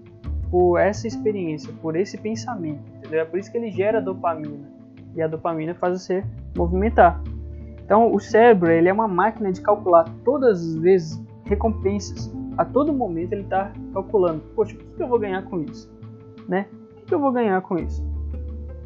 por 0.49 0.79
essa 0.79 1.07
experiência, 1.07 1.71
por 1.81 1.95
esse 1.95 2.17
pensamento, 2.17 2.81
entendeu? 2.97 3.21
É 3.21 3.25
por 3.25 3.39
isso 3.39 3.51
que 3.51 3.57
ele 3.57 3.71
gera 3.71 4.01
dopamina. 4.01 4.67
E 5.15 5.21
a 5.21 5.27
dopamina 5.27 5.73
faz 5.75 6.01
você 6.01 6.23
movimentar. 6.55 7.21
Então, 7.83 8.13
o 8.13 8.19
cérebro 8.19 8.71
ele 8.71 8.87
é 8.87 8.93
uma 8.93 9.07
máquina 9.07 9.51
de 9.51 9.61
calcular 9.61 10.05
todas 10.23 10.61
as 10.61 10.75
vezes 10.75 11.21
recompensas. 11.45 12.31
A 12.57 12.65
todo 12.65 12.93
momento 12.93 13.33
ele 13.33 13.41
está 13.41 13.71
calculando, 13.93 14.41
poxa, 14.55 14.75
o 14.75 14.95
que 14.95 15.01
eu 15.01 15.07
vou 15.07 15.19
ganhar 15.19 15.43
com 15.43 15.61
isso? 15.61 15.91
Né? 16.47 16.67
O 17.01 17.05
que 17.05 17.13
eu 17.13 17.19
vou 17.19 17.31
ganhar 17.31 17.59
com 17.61 17.77
isso? 17.77 18.03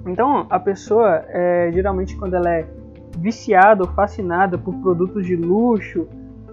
Então, 0.05 0.48
a 0.50 0.60
pessoa, 0.60 1.24
é, 1.27 1.70
geralmente, 1.74 2.15
quando 2.15 2.36
ela 2.36 2.50
é 2.50 2.67
viciada 3.17 3.84
ou 3.84 3.89
fascinada 3.89 4.58
por 4.58 4.74
produtos 4.75 5.25
de 5.25 5.36
luxo, 5.36 6.08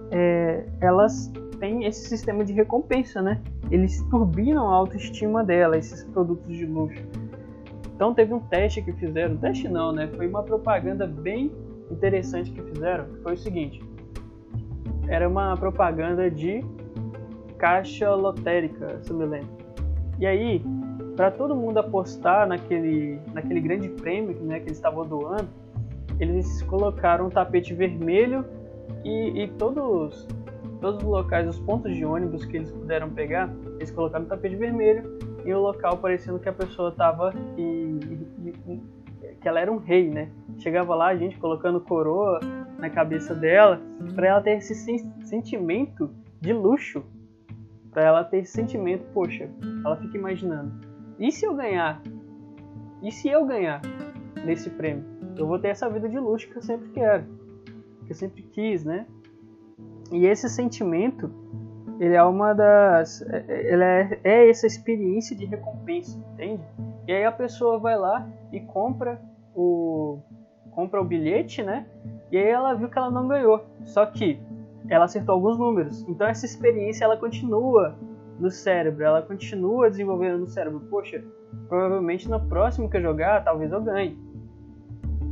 é, 0.09 0.65
elas 0.79 1.31
tem 1.61 1.85
esse 1.85 2.09
sistema 2.09 2.43
de 2.43 2.51
recompensa, 2.51 3.21
né? 3.21 3.39
Eles 3.69 4.01
turbinam 4.09 4.67
a 4.67 4.73
autoestima 4.73 5.43
dela, 5.43 5.77
esses 5.77 6.03
produtos 6.05 6.57
de 6.57 6.65
luxo. 6.65 7.05
Então 7.95 8.15
teve 8.15 8.33
um 8.33 8.39
teste 8.39 8.81
que 8.81 8.91
fizeram, 8.93 9.37
teste 9.37 9.69
não, 9.69 9.91
né? 9.91 10.07
Foi 10.07 10.27
uma 10.27 10.41
propaganda 10.41 11.05
bem 11.05 11.51
interessante 11.91 12.51
que 12.51 12.61
fizeram. 12.63 13.05
Foi 13.21 13.35
o 13.35 13.37
seguinte: 13.37 13.79
era 15.07 15.29
uma 15.29 15.55
propaganda 15.55 16.31
de 16.31 16.65
caixa 17.59 18.09
lotérica, 18.15 18.99
se 19.03 19.11
eu 19.11 19.17
me 19.17 19.25
lembro. 19.25 19.61
E 20.17 20.25
aí, 20.25 20.65
para 21.15 21.29
todo 21.29 21.55
mundo 21.55 21.77
apostar 21.77 22.47
naquele, 22.47 23.19
naquele 23.33 23.61
grande 23.61 23.87
prêmio 23.87 24.35
né, 24.41 24.59
que 24.59 24.65
eles 24.65 24.77
estavam 24.77 25.05
doando, 25.05 25.47
eles 26.19 26.63
colocaram 26.63 27.27
um 27.27 27.29
tapete 27.29 27.75
vermelho 27.75 28.43
e, 29.05 29.43
e 29.43 29.47
todos 29.59 30.27
todos 30.81 31.01
os 31.01 31.07
locais, 31.07 31.47
os 31.47 31.59
pontos 31.59 31.95
de 31.95 32.03
ônibus 32.03 32.43
que 32.43 32.57
eles 32.57 32.71
puderam 32.71 33.09
pegar, 33.11 33.53
eles 33.75 33.91
colocaram 33.91 34.25
tapete 34.25 34.55
vermelho 34.55 35.19
e 35.45 35.53
o 35.53 35.59
local 35.59 35.97
parecendo 35.97 36.39
que 36.39 36.49
a 36.49 36.53
pessoa 36.53 36.89
estava 36.89 37.33
e, 37.55 37.61
e, 37.61 38.53
e, 38.71 39.33
que 39.39 39.47
ela 39.47 39.59
era 39.59 39.71
um 39.71 39.77
rei, 39.77 40.09
né? 40.09 40.29
Chegava 40.57 40.93
lá 40.95 41.07
a 41.07 41.15
gente 41.15 41.37
colocando 41.37 41.79
coroa 41.79 42.39
na 42.77 42.89
cabeça 42.89 43.33
dela 43.33 43.79
para 44.15 44.27
ela 44.27 44.41
ter 44.41 44.57
esse 44.57 44.75
sentimento 45.23 46.09
de 46.39 46.51
luxo, 46.51 47.03
para 47.91 48.03
ela 48.03 48.23
ter 48.23 48.39
esse 48.39 48.51
sentimento, 48.51 49.05
poxa, 49.13 49.49
ela 49.85 49.95
fica 49.97 50.17
imaginando, 50.17 50.71
e 51.19 51.31
se 51.31 51.45
eu 51.45 51.53
ganhar? 51.53 52.01
E 53.03 53.11
se 53.11 53.29
eu 53.29 53.45
ganhar 53.45 53.81
nesse 54.43 54.69
prêmio? 54.71 55.05
Eu 55.37 55.45
vou 55.45 55.59
ter 55.59 55.69
essa 55.69 55.87
vida 55.89 56.09
de 56.09 56.17
luxo 56.17 56.49
que 56.49 56.57
eu 56.57 56.61
sempre 56.61 56.89
quero, 56.89 57.25
que 58.05 58.11
eu 58.11 58.15
sempre 58.15 58.41
quis, 58.41 58.83
né? 58.83 59.05
E 60.11 60.25
esse 60.25 60.49
sentimento, 60.49 61.31
ele 61.99 62.15
é 62.15 62.23
uma 62.23 62.53
das. 62.53 63.21
Ele 63.47 63.83
é, 63.83 64.19
é 64.23 64.49
essa 64.49 64.67
experiência 64.67 65.35
de 65.35 65.45
recompensa, 65.45 66.19
entende? 66.33 66.63
E 67.07 67.13
aí 67.13 67.23
a 67.23 67.31
pessoa 67.31 67.79
vai 67.79 67.97
lá 67.97 68.27
e 68.51 68.59
compra 68.59 69.21
o, 69.55 70.19
compra 70.71 71.01
o 71.01 71.05
bilhete, 71.05 71.63
né? 71.63 71.85
E 72.31 72.37
aí 72.37 72.47
ela 72.47 72.73
viu 72.73 72.89
que 72.89 72.97
ela 72.97 73.09
não 73.09 73.27
ganhou. 73.27 73.65
Só 73.83 74.05
que 74.05 74.39
ela 74.89 75.05
acertou 75.05 75.35
alguns 75.35 75.57
números. 75.57 76.05
Então 76.07 76.27
essa 76.27 76.45
experiência 76.45 77.05
ela 77.05 77.17
continua 77.17 77.95
no 78.39 78.49
cérebro, 78.49 79.03
ela 79.03 79.21
continua 79.21 79.89
desenvolvendo 79.89 80.39
no 80.39 80.47
cérebro. 80.47 80.81
Poxa, 80.89 81.23
provavelmente 81.67 82.29
no 82.29 82.39
próximo 82.39 82.89
que 82.89 82.97
eu 82.97 83.01
jogar, 83.01 83.43
talvez 83.43 83.71
eu 83.71 83.81
ganhe. 83.81 84.17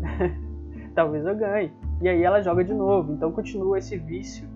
talvez 0.96 1.26
eu 1.26 1.36
ganhe. 1.36 1.72
E 2.02 2.08
aí 2.08 2.24
ela 2.24 2.42
joga 2.42 2.64
de 2.64 2.74
novo. 2.74 3.14
Então 3.14 3.32
continua 3.32 3.78
esse 3.78 3.98
vício 3.98 4.48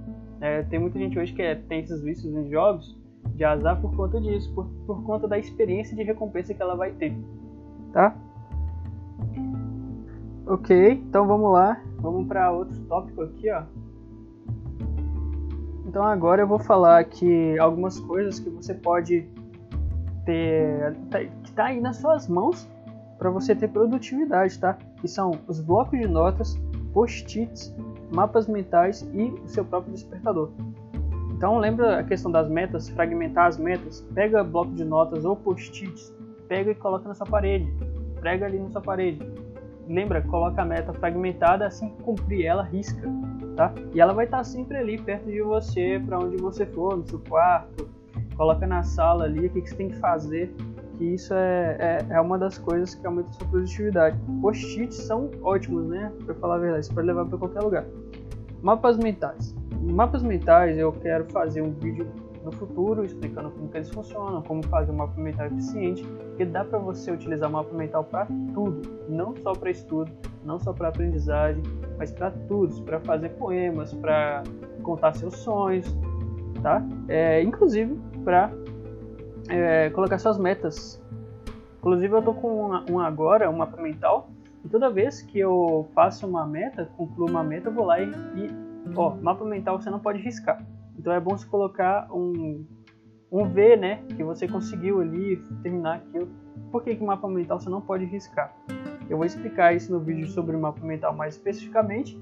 é, 0.44 0.62
tem 0.64 0.78
muita 0.78 1.00
gente 1.00 1.18
hoje 1.18 1.32
que 1.32 1.42
é, 1.42 1.56
tem 1.56 1.80
esses 1.80 2.04
vícios 2.04 2.36
em 2.36 2.50
jogos 2.52 2.94
de 3.34 3.46
azar 3.46 3.80
por 3.80 3.96
conta 3.96 4.20
disso, 4.20 4.54
por, 4.54 4.66
por 4.86 5.02
conta 5.04 5.26
da 5.26 5.40
experiência 5.40 5.96
de 5.96 6.04
recompensa 6.04 6.54
que 6.54 6.62
ela 6.62 6.76
vai 6.76 6.92
ter. 6.92 7.16
Tá? 7.94 8.14
Ok, 10.46 10.92
então 11.08 11.26
vamos 11.26 11.50
lá. 11.54 11.82
Vamos 12.00 12.28
para 12.28 12.52
outro 12.52 12.78
tópico 12.82 13.22
aqui, 13.22 13.50
ó. 13.52 13.64
Então 15.88 16.04
agora 16.04 16.42
eu 16.42 16.48
vou 16.48 16.60
falar 16.60 17.00
aqui 17.00 17.58
algumas 17.58 17.98
coisas 18.02 18.38
que 18.38 18.50
você 18.50 18.74
pode 18.74 19.26
ter, 20.26 20.94
tá, 21.10 21.24
que 21.24 21.52
tá 21.54 21.66
aí 21.68 21.80
nas 21.80 21.96
suas 21.98 22.28
mãos 22.28 22.70
para 23.18 23.30
você 23.30 23.56
ter 23.56 23.70
produtividade, 23.70 24.60
tá? 24.60 24.78
Que 25.00 25.08
são 25.08 25.40
os 25.48 25.62
blocos 25.62 25.98
de 25.98 26.06
notas, 26.06 26.60
post-its 26.94 27.74
mapas 28.14 28.48
mentais 28.48 29.02
e 29.14 29.24
o 29.44 29.48
seu 29.48 29.66
próprio 29.66 29.94
despertador. 29.94 30.52
Então 31.32 31.58
lembra 31.58 32.00
a 32.00 32.04
questão 32.04 32.32
das 32.32 32.48
metas, 32.48 32.88
fragmentar 32.90 33.48
as 33.48 33.58
metas, 33.58 34.02
pega 34.14 34.44
bloco 34.44 34.72
de 34.72 34.86
notas 34.86 35.26
ou 35.26 35.36
post-its, 35.36 36.14
pega 36.48 36.72
e 36.72 36.76
coloca 36.76 37.08
na 37.08 37.16
sua 37.16 37.26
parede, 37.26 37.70
prega 38.20 38.46
ali 38.46 38.60
na 38.60 38.70
sua 38.70 38.82
parede. 38.82 39.20
Lembra, 39.88 40.22
coloca 40.22 40.62
a 40.62 40.66
meta 40.66 40.94
fragmentada, 40.94 41.68
assim 41.68 41.90
que 41.90 42.04
cumprir 42.04 42.46
ela, 42.46 42.64
risca, 42.64 43.02
tá? 43.58 43.74
E 43.94 44.00
ela 44.00 44.14
vai 44.14 44.26
estar 44.26 44.44
sempre 44.46 44.78
ali 44.78 44.98
perto 44.98 45.30
de 45.30 45.42
você, 45.42 46.02
para 46.06 46.20
onde 46.20 46.38
você 46.38 46.66
for, 46.66 46.96
no 46.96 47.06
seu 47.06 47.20
quarto, 47.20 47.90
coloca 48.38 48.66
na 48.66 48.84
sala 48.84 49.26
ali 49.26 49.48
o 49.48 49.50
que, 49.50 49.62
que 49.62 49.70
você 49.70 49.76
tem 49.76 49.90
que 49.90 49.98
fazer 49.98 50.56
que 50.98 51.04
isso 51.04 51.34
é, 51.34 51.78
é, 51.80 52.14
é, 52.14 52.22
uma 52.22 52.38
das 52.38 52.58
coisas 52.58 52.96
que 52.96 53.06
aumenta 53.06 53.30
a 53.30 53.34
sua 53.34 53.48
produtividade. 53.48 54.18
Post-its 54.42 54.96
são 54.96 55.30
ótimos, 55.42 55.88
né? 55.88 56.12
Para 56.26 56.36
falar 56.36 56.56
a 56.56 56.60
verdade, 56.60 56.86
você 56.86 56.94
pode 56.94 57.08
levar 57.08 57.26
para 57.26 57.38
qualquer 57.38 57.62
lugar. 57.62 57.86
Mapas 58.64 58.98
mentais. 58.98 59.54
mapas 59.92 60.24
mentais 60.24 60.78
eu 60.78 60.94
quero 60.94 61.26
fazer 61.26 61.62
um 61.62 61.72
vídeo 61.72 62.08
no 62.46 62.52
futuro 62.54 63.04
explicando 63.04 63.52
como 63.52 63.68
que 63.68 63.76
eles 63.76 63.90
funcionam, 63.90 64.42
como 64.42 64.66
fazer 64.68 64.94
um 64.94 64.96
mapa 64.96 65.20
mental 65.20 65.48
eficiente, 65.48 66.02
porque 66.04 66.46
dá 66.46 66.64
para 66.64 66.80
você 66.80 67.12
utilizar 67.12 67.50
o 67.50 67.52
mapa 67.52 67.76
mental 67.76 68.06
para 68.06 68.26
tudo, 68.54 68.82
não 69.10 69.36
só 69.36 69.52
para 69.52 69.70
estudo, 69.70 70.10
não 70.46 70.58
só 70.60 70.72
para 70.72 70.88
aprendizagem, 70.88 71.62
mas 71.98 72.12
para 72.14 72.32
tudo, 72.48 72.82
para 72.84 73.02
fazer 73.02 73.30
poemas, 73.32 73.94
para 73.96 74.44
contar 74.82 75.14
seus 75.14 75.36
sonhos, 75.40 75.94
tá? 76.62 76.82
É, 77.10 77.42
inclusive 77.44 78.00
para 78.24 78.50
é, 79.50 79.90
colocar 79.90 80.18
suas 80.20 80.38
metas. 80.38 81.04
Inclusive 81.80 82.16
eu 82.16 82.22
tô 82.22 82.34
com 82.34 82.70
um 82.90 83.00
agora, 83.02 83.50
um 83.50 83.58
mapa 83.58 83.82
mental, 83.82 84.30
toda 84.74 84.90
vez 84.90 85.22
que 85.22 85.38
eu 85.38 85.88
faço 85.94 86.26
uma 86.26 86.48
meta, 86.48 86.90
concluo 86.98 87.30
uma 87.30 87.44
meta, 87.44 87.70
eu 87.70 87.74
vou 87.74 87.86
lá 87.86 88.02
e, 88.02 88.10
e 88.10 88.50
ó, 88.96 89.14
mapa 89.14 89.46
mental 89.46 89.80
você 89.80 89.88
não 89.88 90.00
pode 90.00 90.20
riscar. 90.20 90.66
Então 90.98 91.14
é 91.14 91.20
bom 91.20 91.38
você 91.38 91.46
colocar 91.46 92.12
um, 92.12 92.66
um 93.32 93.48
V, 93.48 93.78
né, 93.78 93.98
que 94.16 94.24
você 94.24 94.48
conseguiu 94.48 95.00
ali 95.00 95.38
terminar 95.62 95.98
aquilo. 95.98 96.28
Por 96.72 96.84
que 96.84 96.96
que 96.96 97.04
mapa 97.04 97.28
mental 97.28 97.60
você 97.60 97.70
não 97.70 97.82
pode 97.82 98.06
riscar? 98.06 98.52
Eu 99.08 99.18
vou 99.18 99.28
explicar 99.28 99.76
isso 99.76 99.94
no 99.94 100.00
vídeo 100.00 100.26
sobre 100.26 100.56
o 100.56 100.60
mapa 100.60 100.84
mental 100.84 101.16
mais 101.16 101.36
especificamente, 101.36 102.20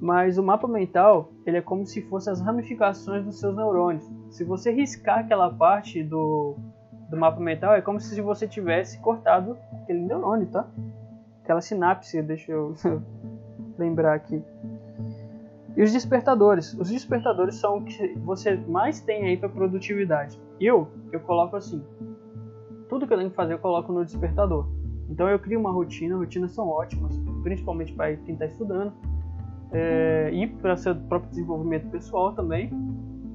mas 0.00 0.38
o 0.38 0.42
mapa 0.42 0.66
mental 0.66 1.30
ele 1.44 1.58
é 1.58 1.62
como 1.62 1.84
se 1.84 2.00
fossem 2.08 2.32
as 2.32 2.40
ramificações 2.40 3.22
dos 3.22 3.38
seus 3.38 3.54
neurônios. 3.54 4.10
Se 4.30 4.44
você 4.44 4.72
riscar 4.72 5.18
aquela 5.18 5.52
parte 5.52 6.02
do, 6.02 6.56
do 7.10 7.18
mapa 7.18 7.38
mental, 7.38 7.74
é 7.74 7.82
como 7.82 8.00
se 8.00 8.18
você 8.22 8.48
tivesse 8.48 8.98
cortado 9.02 9.58
aquele 9.82 10.00
neurônio, 10.00 10.46
tá? 10.46 10.66
Aquela 11.46 11.60
sinapse, 11.60 12.20
deixa 12.22 12.50
eu 12.50 12.74
lembrar 13.78 14.14
aqui. 14.14 14.42
E 15.76 15.82
os 15.84 15.92
despertadores. 15.92 16.74
Os 16.74 16.90
despertadores 16.90 17.54
são 17.54 17.78
o 17.78 17.84
que 17.84 18.14
você 18.18 18.56
mais 18.56 19.00
tem 19.00 19.26
aí 19.26 19.36
para 19.36 19.48
produtividade. 19.48 20.40
Eu, 20.60 20.88
eu 21.12 21.20
coloco 21.20 21.54
assim. 21.54 21.84
Tudo 22.88 23.06
que 23.06 23.12
eu 23.12 23.18
tenho 23.18 23.30
que 23.30 23.36
fazer 23.36 23.54
eu 23.54 23.60
coloco 23.60 23.92
no 23.92 24.04
despertador. 24.04 24.66
Então 25.08 25.28
eu 25.28 25.38
crio 25.38 25.60
uma 25.60 25.70
rotina, 25.70 26.16
rotinas 26.16 26.50
são 26.50 26.66
ótimas, 26.66 27.16
principalmente 27.44 27.92
para 27.92 28.16
quem 28.16 28.34
está 28.34 28.46
estudando 28.46 28.92
é, 29.70 30.30
e 30.32 30.48
para 30.48 30.76
seu 30.76 30.96
próprio 30.96 31.30
desenvolvimento 31.30 31.88
pessoal 31.90 32.34
também. 32.34 32.72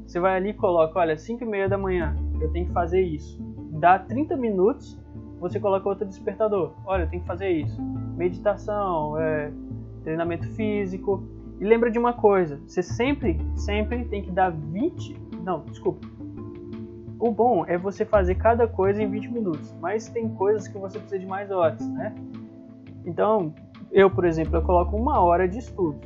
Você 0.06 0.20
vai 0.20 0.36
ali 0.36 0.50
e 0.50 0.54
coloca, 0.54 1.00
olha, 1.00 1.18
5 1.18 1.46
e 1.46 1.48
meia 1.48 1.70
da 1.70 1.78
manhã, 1.78 2.14
eu 2.42 2.52
tenho 2.52 2.66
que 2.66 2.74
fazer 2.74 3.04
isso. 3.04 3.42
Dá 3.80 3.98
30 3.98 4.36
minutos, 4.36 5.01
você 5.42 5.60
coloca 5.60 5.90
outro 5.90 6.06
despertador. 6.06 6.72
Olha, 6.86 7.08
tenho 7.08 7.24
que 7.24 7.28
fazer 7.28 7.50
isso. 7.50 7.82
Meditação, 8.16 9.18
é, 9.18 9.52
treinamento 10.04 10.48
físico. 10.52 11.24
E 11.60 11.66
lembra 11.66 11.90
de 11.90 11.98
uma 11.98 12.14
coisa, 12.14 12.62
você 12.68 12.84
sempre, 12.84 13.40
sempre 13.56 14.06
tem 14.06 14.22
que 14.22 14.32
dar 14.32 14.52
20... 14.52 15.20
Não, 15.44 15.62
desculpa. 15.62 16.08
O 17.20 17.32
bom 17.32 17.66
é 17.68 17.78
você 17.78 18.06
fazer 18.06 18.36
cada 18.36 18.68
coisa 18.68 19.02
em 19.02 19.10
20 19.10 19.28
minutos, 19.30 19.76
mas 19.82 20.08
tem 20.10 20.30
coisas 20.30 20.68
que 20.68 20.78
você 20.78 21.00
precisa 21.00 21.20
de 21.20 21.26
mais 21.26 21.50
horas, 21.52 21.88
né? 21.90 22.16
Então, 23.06 23.54
eu, 23.92 24.10
por 24.10 24.26
exemplo, 24.26 24.56
eu 24.56 24.62
coloco 24.62 24.96
uma 24.96 25.20
hora 25.20 25.48
de 25.48 25.58
estudo. 25.58 26.00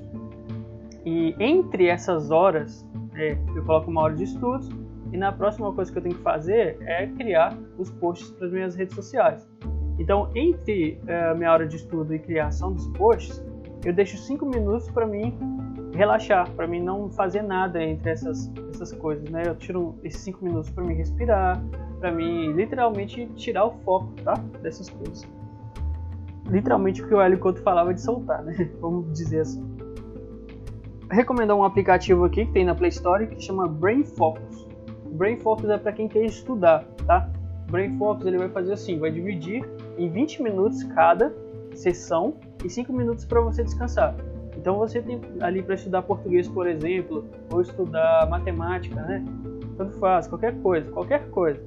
E 1.05 1.35
entre 1.39 1.87
essas 1.87 2.31
horas, 2.31 2.85
é, 3.15 3.37
eu 3.55 3.63
coloco 3.65 3.91
uma 3.91 4.01
hora 4.01 4.15
de 4.15 4.23
estudos 4.23 4.69
e 5.11 5.17
na 5.17 5.31
próxima 5.31 5.71
coisa 5.73 5.91
que 5.91 5.97
eu 5.97 6.03
tenho 6.03 6.15
que 6.15 6.21
fazer 6.21 6.77
é 6.81 7.07
criar 7.07 7.57
os 7.77 7.89
posts 7.91 8.31
para 8.31 8.47
as 8.47 8.53
minhas 8.53 8.75
redes 8.75 8.95
sociais. 8.95 9.47
Então, 9.97 10.29
entre 10.35 10.99
é, 11.07 11.29
a 11.29 11.33
minha 11.33 11.51
hora 11.51 11.67
de 11.67 11.77
estudo 11.77 12.13
e 12.13 12.19
criação 12.19 12.73
dos 12.73 12.87
posts, 12.89 13.43
eu 13.85 13.93
deixo 13.93 14.17
cinco 14.17 14.45
minutos 14.45 14.89
para 14.91 15.05
mim 15.05 15.37
relaxar, 15.93 16.49
para 16.51 16.67
mim 16.67 16.81
não 16.81 17.09
fazer 17.09 17.41
nada 17.41 17.81
entre 17.81 18.11
essas, 18.11 18.51
essas 18.73 18.91
coisas, 18.91 19.29
né? 19.29 19.43
Eu 19.45 19.55
tiro 19.55 19.95
esses 20.03 20.21
cinco 20.21 20.43
minutos 20.43 20.69
para 20.69 20.83
me 20.83 20.93
respirar, 20.93 21.63
para 21.99 22.11
mim 22.11 22.51
literalmente 22.51 23.27
tirar 23.35 23.65
o 23.65 23.71
foco, 23.85 24.11
tá? 24.23 24.33
Dessas 24.61 24.89
coisas 24.89 25.25
literalmente 26.49 27.01
o 27.01 27.07
que 27.07 27.13
o 27.13 27.21
Hélio 27.21 27.39
Couto 27.39 27.61
falava 27.61 27.93
de 27.93 28.01
soltar, 28.01 28.43
né? 28.43 28.69
Vamos 28.79 29.11
dizer 29.13 29.41
assim. 29.41 29.63
Recomendar 31.11 31.55
um 31.55 31.63
aplicativo 31.63 32.25
aqui 32.25 32.45
que 32.45 32.51
tem 32.51 32.65
na 32.65 32.73
Play 32.73 32.89
Store 32.89 33.27
que 33.27 33.39
chama 33.41 33.67
Brain 33.67 34.03
Focus. 34.03 34.54
Brain 35.15 35.37
Focus 35.37 35.69
é 35.69 35.77
para 35.77 35.91
quem 35.91 36.07
quer 36.07 36.25
estudar, 36.25 36.83
tá? 37.05 37.29
Brain 37.69 37.97
Focus 37.97 38.25
ele 38.25 38.37
vai 38.37 38.49
fazer 38.49 38.73
assim, 38.73 38.99
vai 38.99 39.09
dividir 39.09 39.67
em 39.97 40.09
20 40.09 40.43
minutos 40.43 40.83
cada 40.83 41.33
sessão 41.73 42.35
e 42.63 42.69
5 42.69 42.91
minutos 42.93 43.25
para 43.25 43.41
você 43.41 43.63
descansar. 43.63 44.15
Então 44.57 44.77
você 44.77 45.01
tem 45.01 45.19
ali 45.41 45.61
para 45.61 45.75
estudar 45.75 46.01
português, 46.03 46.47
por 46.47 46.67
exemplo, 46.67 47.25
ou 47.51 47.61
estudar 47.61 48.27
matemática, 48.29 49.01
né? 49.01 49.23
Tanto 49.77 49.97
faz, 49.99 50.27
qualquer 50.27 50.55
coisa, 50.61 50.89
qualquer 50.91 51.29
coisa. 51.29 51.61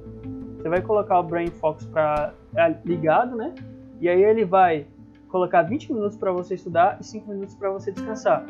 Você 0.57 0.69
vai 0.69 0.81
colocar 0.81 1.19
o 1.19 1.23
Brain 1.23 1.47
Focus 1.47 1.85
para 1.85 2.33
é, 2.55 2.75
ligado, 2.85 3.35
né? 3.35 3.53
E 4.01 4.09
aí 4.09 4.23
ele 4.23 4.45
vai 4.45 4.85
colocar 5.29 5.61
20 5.61 5.93
minutos 5.93 6.17
para 6.17 6.31
você 6.31 6.55
estudar 6.55 6.97
e 6.99 7.03
5 7.03 7.29
minutos 7.29 7.55
para 7.55 7.69
você 7.69 7.91
descansar. 7.91 8.45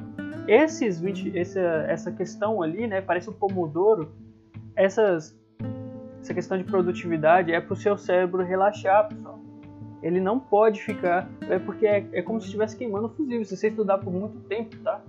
Esses 0.47 0.99
20, 0.99 1.37
essa, 1.37 1.59
essa 1.87 2.11
questão 2.11 2.61
ali, 2.61 2.87
né, 2.87 3.01
parece 3.01 3.29
um 3.29 3.33
pomodoro, 3.33 4.11
essas, 4.79 5.37
essa 6.21 6.33
questão 6.33 6.57
de 6.57 6.63
produtividade 6.63 7.51
é 7.51 7.59
para 7.59 7.73
o 7.73 7.75
seu 7.75 7.97
cérebro 7.97 8.45
relaxar, 8.45 9.09
pessoal. 9.09 9.37
Ele 10.01 10.21
não 10.21 10.39
pode 10.39 10.81
ficar, 10.81 11.29
é 11.49 11.59
porque 11.59 11.85
é, 11.85 12.07
é 12.13 12.21
como 12.21 12.39
se 12.39 12.45
estivesse 12.45 12.77
queimando 12.77 13.09
fusível, 13.09 13.43
se 13.43 13.57
você 13.57 13.67
estudar 13.67 13.97
por 13.97 14.13
muito 14.13 14.39
tempo, 14.47 14.77
tá? 14.77 15.01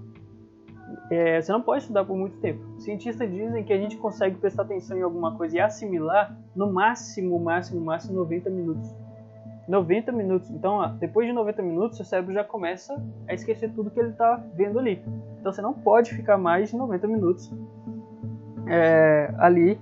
É, 1.09 1.41
você 1.41 1.53
não 1.53 1.63
pode 1.63 1.83
estudar 1.83 2.05
por 2.05 2.17
muito 2.17 2.37
tempo. 2.39 2.61
Cientistas 2.81 3.31
dizem 3.31 3.63
que 3.63 3.73
a 3.73 3.77
gente 3.77 3.97
consegue 3.97 4.37
prestar 4.39 4.63
atenção 4.63 4.99
em 4.99 5.03
alguma 5.03 5.37
coisa 5.37 5.57
e 5.57 5.61
assimilar 5.61 6.37
no 6.57 6.73
máximo, 6.73 7.39
máximo, 7.39 7.81
máximo 7.81 8.15
90 8.15 8.51
minutos. 8.51 8.93
90 9.69 10.11
minutos. 10.11 10.51
Então, 10.51 10.97
depois 10.99 11.29
de 11.29 11.33
90 11.33 11.63
minutos, 11.63 11.97
seu 11.97 12.05
cérebro 12.05 12.35
já 12.35 12.43
começa 12.43 13.01
a 13.29 13.35
esquecer 13.35 13.73
tudo 13.73 13.89
que 13.89 14.01
ele 14.01 14.11
está 14.11 14.43
vendo 14.57 14.81
ali. 14.81 15.01
Então, 15.39 15.53
você 15.53 15.63
não 15.63 15.73
pode 15.73 16.13
ficar 16.13 16.37
mais 16.37 16.71
de 16.71 16.77
90 16.77 17.07
minutos 17.07 17.53
é, 18.67 19.33
ali, 19.39 19.81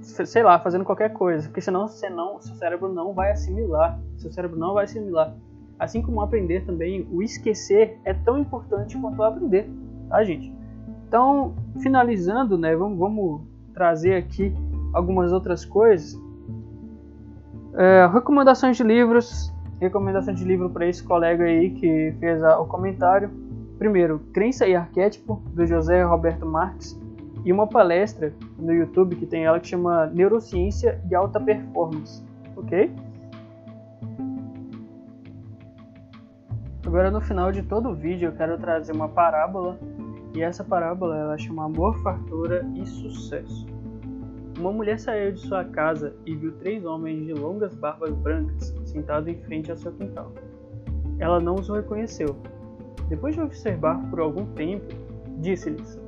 sei 0.00 0.42
lá, 0.42 0.58
fazendo 0.58 0.84
qualquer 0.84 1.12
coisa, 1.12 1.48
porque 1.48 1.60
senão, 1.60 1.88
senão 1.88 2.40
seu 2.40 2.54
cérebro 2.56 2.92
não 2.92 3.12
vai 3.12 3.32
assimilar. 3.32 3.98
Seu 4.16 4.30
cérebro 4.30 4.58
não 4.58 4.74
vai 4.74 4.84
assimilar. 4.84 5.34
Assim 5.78 6.00
como 6.00 6.20
aprender 6.20 6.64
também, 6.64 7.06
o 7.12 7.22
esquecer 7.22 7.98
é 8.04 8.14
tão 8.14 8.38
importante 8.38 8.96
quanto 8.98 9.22
aprender, 9.22 9.68
tá, 10.08 10.24
gente? 10.24 10.54
Então, 11.06 11.54
finalizando, 11.80 12.56
né, 12.56 12.74
vamos, 12.74 12.98
vamos 12.98 13.42
trazer 13.74 14.14
aqui 14.14 14.54
algumas 14.92 15.32
outras 15.32 15.64
coisas 15.64 16.18
é, 17.76 18.08
recomendações 18.10 18.76
de 18.76 18.82
livros. 18.82 19.52
Recomendação 19.78 20.32
de 20.32 20.44
livro 20.44 20.70
para 20.70 20.86
esse 20.86 21.04
colega 21.04 21.44
aí 21.44 21.70
que 21.70 22.14
fez 22.18 22.42
a, 22.42 22.58
o 22.58 22.66
comentário. 22.66 23.30
Primeiro, 23.78 24.20
Crença 24.32 24.66
e 24.66 24.74
Arquétipo, 24.74 25.42
do 25.52 25.66
José 25.66 26.02
Roberto 26.02 26.46
Marques. 26.46 26.98
E 27.46 27.52
uma 27.52 27.68
palestra 27.68 28.34
no 28.58 28.74
YouTube 28.74 29.14
que 29.14 29.24
tem 29.24 29.44
ela 29.44 29.60
que 29.60 29.68
chama 29.68 30.06
Neurociência 30.06 31.00
e 31.08 31.14
Alta 31.14 31.38
Performance. 31.38 32.20
Ok? 32.56 32.92
Agora 36.84 37.08
no 37.08 37.20
final 37.20 37.52
de 37.52 37.62
todo 37.62 37.90
o 37.90 37.94
vídeo 37.94 38.30
eu 38.30 38.32
quero 38.32 38.58
trazer 38.58 38.90
uma 38.90 39.08
parábola. 39.08 39.78
E 40.34 40.42
essa 40.42 40.64
parábola 40.64 41.16
ela 41.16 41.38
chama 41.38 41.66
Amor, 41.66 41.96
Fartura 42.02 42.68
e 42.74 42.84
Sucesso. 42.84 43.64
Uma 44.58 44.72
mulher 44.72 44.98
saiu 44.98 45.30
de 45.30 45.38
sua 45.38 45.64
casa 45.64 46.16
e 46.26 46.34
viu 46.34 46.50
três 46.58 46.84
homens 46.84 47.26
de 47.26 47.32
longas 47.32 47.76
barbas 47.76 48.12
brancas 48.12 48.74
sentados 48.84 49.28
em 49.28 49.40
frente 49.44 49.70
ao 49.70 49.76
seu 49.76 49.92
quintal. 49.92 50.32
Ela 51.20 51.38
não 51.38 51.54
os 51.54 51.68
reconheceu. 51.68 52.34
Depois 53.08 53.36
de 53.36 53.40
observar 53.40 54.04
por 54.10 54.18
algum 54.18 54.46
tempo, 54.46 54.92
disse-lhes: 55.38 56.05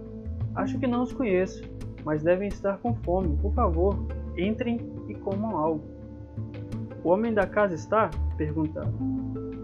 Acho 0.59 0.77
que 0.77 0.89
não 0.89 1.05
os 1.05 1.13
conheço, 1.13 1.63
mas 2.05 2.25
devem 2.25 2.49
estar 2.49 2.79
com 2.79 2.93
fome. 2.93 3.37
Por 3.37 3.55
favor, 3.55 3.97
entrem 4.37 4.81
e 5.09 5.15
comam 5.15 5.57
algo. 5.57 5.85
O 7.05 7.11
homem 7.11 7.33
da 7.33 7.47
casa 7.47 7.77
está? 7.77 8.11
perguntaram. 8.37 8.93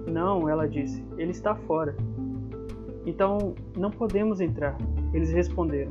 Não, 0.09 0.49
ela 0.49 0.69
disse, 0.69 1.05
ele 1.19 1.33
está 1.33 1.57
fora. 1.57 1.97
Então 3.05 3.55
não 3.77 3.91
podemos 3.91 4.41
entrar, 4.41 4.79
eles 5.13 5.33
responderam. 5.33 5.91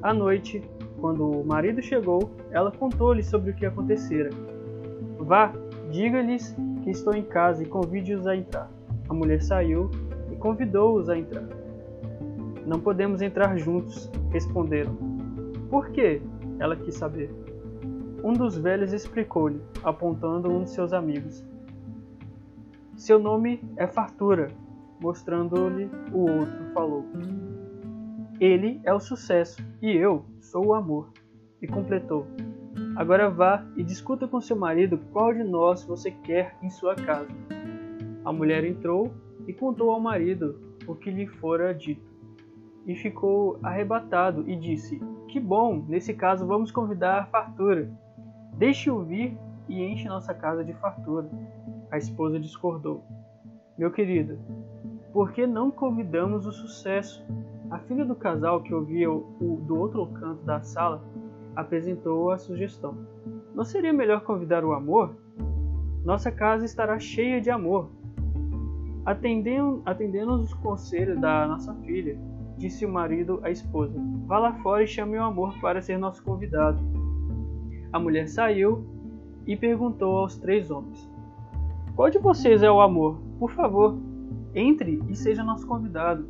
À 0.00 0.14
noite, 0.14 0.62
quando 1.00 1.28
o 1.28 1.44
marido 1.44 1.82
chegou, 1.82 2.30
ela 2.52 2.70
contou-lhe 2.70 3.22
sobre 3.22 3.50
o 3.50 3.54
que 3.56 3.66
acontecera. 3.66 4.30
Vá, 5.18 5.52
diga-lhes 5.90 6.54
que 6.84 6.90
estou 6.90 7.14
em 7.14 7.24
casa 7.24 7.64
e 7.64 7.66
convide-os 7.66 8.28
a 8.28 8.36
entrar. 8.36 8.70
A 9.08 9.12
mulher 9.12 9.42
saiu 9.42 9.90
e 10.30 10.36
convidou-os 10.36 11.08
a 11.08 11.18
entrar. 11.18 11.63
Não 12.66 12.80
podemos 12.80 13.20
entrar 13.20 13.56
juntos, 13.58 14.10
responderam. 14.30 14.96
Por 15.68 15.90
quê? 15.90 16.22
Ela 16.58 16.76
quis 16.76 16.94
saber. 16.94 17.30
Um 18.22 18.32
dos 18.32 18.56
velhos 18.56 18.92
explicou-lhe, 18.92 19.60
apontando 19.82 20.50
um 20.50 20.62
de 20.62 20.70
seus 20.70 20.92
amigos. 20.92 21.44
Seu 22.96 23.18
nome 23.18 23.62
é 23.76 23.86
Fartura, 23.86 24.48
mostrando-lhe 25.00 25.90
o 26.12 26.20
outro, 26.20 26.72
falou. 26.72 27.04
Ele 28.40 28.80
é 28.84 28.94
o 28.94 29.00
sucesso 29.00 29.62
e 29.82 29.90
eu 29.90 30.24
sou 30.40 30.66
o 30.68 30.74
amor. 30.74 31.10
E 31.60 31.66
completou: 31.66 32.26
Agora 32.96 33.28
vá 33.28 33.66
e 33.76 33.82
discuta 33.82 34.26
com 34.26 34.40
seu 34.40 34.56
marido 34.56 34.98
qual 35.12 35.34
de 35.34 35.42
nós 35.42 35.84
você 35.84 36.10
quer 36.10 36.56
em 36.62 36.70
sua 36.70 36.94
casa. 36.94 37.28
A 38.24 38.32
mulher 38.32 38.64
entrou 38.64 39.12
e 39.46 39.52
contou 39.52 39.90
ao 39.90 40.00
marido 40.00 40.58
o 40.86 40.94
que 40.94 41.10
lhe 41.10 41.26
fora 41.26 41.74
dito. 41.74 42.13
E 42.86 42.94
ficou 42.94 43.58
arrebatado 43.62 44.48
e 44.48 44.56
disse: 44.56 45.00
Que 45.28 45.40
bom, 45.40 45.84
nesse 45.88 46.12
caso 46.14 46.46
vamos 46.46 46.70
convidar 46.70 47.20
a 47.20 47.26
fartura. 47.26 47.90
Deixe-o 48.56 49.02
vir 49.02 49.36
e 49.68 49.82
enche 49.82 50.08
nossa 50.08 50.34
casa 50.34 50.64
de 50.64 50.72
fartura. 50.74 51.28
A 51.90 51.96
esposa 51.96 52.38
discordou. 52.38 53.04
Meu 53.76 53.90
querido, 53.90 54.38
por 55.12 55.32
que 55.32 55.46
não 55.46 55.70
convidamos 55.70 56.46
o 56.46 56.52
sucesso? 56.52 57.24
A 57.70 57.78
filha 57.78 58.04
do 58.04 58.14
casal 58.14 58.62
que 58.62 58.74
ouvia 58.74 59.10
o, 59.10 59.60
do 59.66 59.76
outro 59.76 60.06
canto 60.08 60.44
da 60.44 60.60
sala 60.60 61.02
apresentou 61.56 62.30
a 62.30 62.38
sugestão. 62.38 62.96
Não 63.54 63.64
seria 63.64 63.92
melhor 63.92 64.20
convidar 64.22 64.64
o 64.64 64.72
amor? 64.72 65.16
Nossa 66.04 66.30
casa 66.30 66.64
estará 66.64 66.98
cheia 66.98 67.40
de 67.40 67.50
amor. 67.50 67.90
Atendendo, 69.06 69.82
atendendo 69.84 70.34
os 70.34 70.52
conselhos 70.54 71.20
da 71.20 71.46
nossa 71.46 71.74
filha, 71.76 72.18
disse 72.56 72.84
o 72.84 72.88
marido 72.88 73.40
à 73.42 73.50
esposa: 73.50 73.94
Vá 74.26 74.38
lá 74.38 74.52
fora 74.54 74.82
e 74.82 74.86
chame 74.86 75.18
o 75.18 75.22
amor 75.22 75.58
para 75.60 75.82
ser 75.82 75.98
nosso 75.98 76.22
convidado. 76.22 76.78
A 77.92 77.98
mulher 77.98 78.28
saiu 78.28 78.84
e 79.46 79.56
perguntou 79.56 80.18
aos 80.18 80.36
três 80.38 80.70
homens: 80.70 81.08
Qual 81.94 82.10
de 82.10 82.18
vocês 82.18 82.62
é 82.62 82.70
o 82.70 82.80
amor? 82.80 83.20
Por 83.38 83.50
favor, 83.50 83.98
entre 84.54 85.02
e 85.08 85.14
seja 85.14 85.42
nosso 85.42 85.66
convidado. 85.66 86.26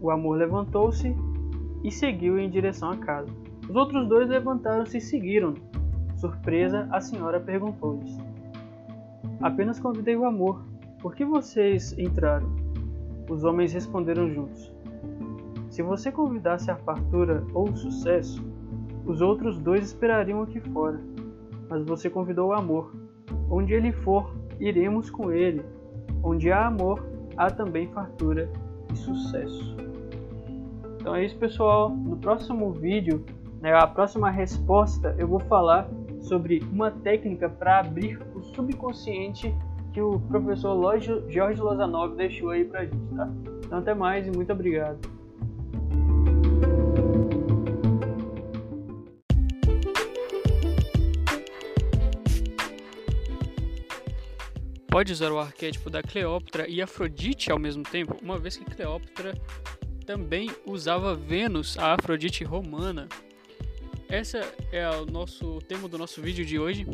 O 0.00 0.10
amor 0.10 0.36
levantou-se 0.36 1.14
e 1.82 1.90
seguiu 1.90 2.38
em 2.38 2.50
direção 2.50 2.90
à 2.90 2.96
casa. 2.96 3.30
Os 3.68 3.74
outros 3.74 4.08
dois 4.08 4.28
levantaram-se 4.28 4.98
e 4.98 5.00
seguiram. 5.00 5.54
Surpresa, 6.16 6.88
a 6.90 7.00
senhora 7.00 7.40
perguntou-lhes: 7.40 8.18
Apenas 9.40 9.80
convidei 9.80 10.16
o 10.16 10.24
amor. 10.24 10.64
Por 11.00 11.14
que 11.14 11.24
vocês 11.24 11.96
entraram? 11.98 12.48
Os 13.28 13.44
homens 13.44 13.72
responderam 13.72 14.30
juntos: 14.30 14.73
Se 15.74 15.82
você 15.82 16.12
convidasse 16.12 16.70
a 16.70 16.76
fartura 16.76 17.44
ou 17.52 17.68
o 17.68 17.76
sucesso, 17.76 18.40
os 19.04 19.20
outros 19.20 19.58
dois 19.58 19.82
esperariam 19.86 20.40
aqui 20.40 20.60
fora. 20.60 21.00
Mas 21.68 21.84
você 21.84 22.08
convidou 22.08 22.50
o 22.50 22.52
amor. 22.52 22.94
Onde 23.50 23.74
ele 23.74 23.90
for, 23.90 24.32
iremos 24.60 25.10
com 25.10 25.32
ele. 25.32 25.64
Onde 26.22 26.52
há 26.52 26.68
amor, 26.68 27.04
há 27.36 27.50
também 27.50 27.88
fartura 27.88 28.48
e 28.92 28.96
sucesso. 28.96 29.76
Então 31.00 31.12
é 31.12 31.24
isso, 31.24 31.36
pessoal. 31.38 31.90
No 31.90 32.18
próximo 32.18 32.70
vídeo, 32.70 33.24
né, 33.60 33.74
a 33.74 33.88
próxima 33.88 34.30
resposta, 34.30 35.12
eu 35.18 35.26
vou 35.26 35.40
falar 35.40 35.90
sobre 36.20 36.62
uma 36.70 36.92
técnica 36.92 37.48
para 37.48 37.80
abrir 37.80 38.16
o 38.32 38.42
subconsciente 38.44 39.52
que 39.92 40.00
o 40.00 40.20
professor 40.20 41.00
Jorge 41.28 41.60
Lozanov 41.60 42.14
deixou 42.14 42.50
aí 42.50 42.64
pra 42.64 42.84
gente, 42.84 43.14
tá? 43.16 43.28
Então 43.66 43.78
até 43.80 43.92
mais 43.92 44.24
e 44.28 44.30
muito 44.30 44.52
obrigado. 44.52 45.23
Pode 54.94 55.12
usar 55.12 55.32
o 55.32 55.40
arquétipo 55.40 55.90
da 55.90 56.04
Cleópatra 56.04 56.68
e 56.68 56.80
Afrodite 56.80 57.50
ao 57.50 57.58
mesmo 57.58 57.82
tempo, 57.82 58.16
uma 58.22 58.38
vez 58.38 58.56
que 58.56 58.64
Cleópatra 58.64 59.34
também 60.06 60.48
usava 60.64 61.16
Vênus, 61.16 61.76
a 61.76 61.94
Afrodite 61.94 62.44
romana. 62.44 63.08
Essa 64.08 64.38
é 64.70 64.88
o 64.90 65.04
nosso 65.04 65.58
tema 65.66 65.88
do 65.88 65.98
nosso 65.98 66.22
vídeo 66.22 66.46
de 66.46 66.60
hoje. 66.60 66.86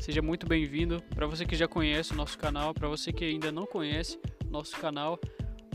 Seja 0.00 0.22
muito 0.22 0.46
bem-vindo. 0.46 1.02
Para 1.14 1.26
você 1.26 1.44
que 1.44 1.54
já 1.54 1.68
conhece 1.68 2.14
o 2.14 2.16
nosso 2.16 2.38
canal, 2.38 2.72
para 2.72 2.88
você 2.88 3.12
que 3.12 3.26
ainda 3.26 3.52
não 3.52 3.66
conhece 3.66 4.18
o 4.46 4.50
nosso 4.50 4.74
canal, 4.78 5.20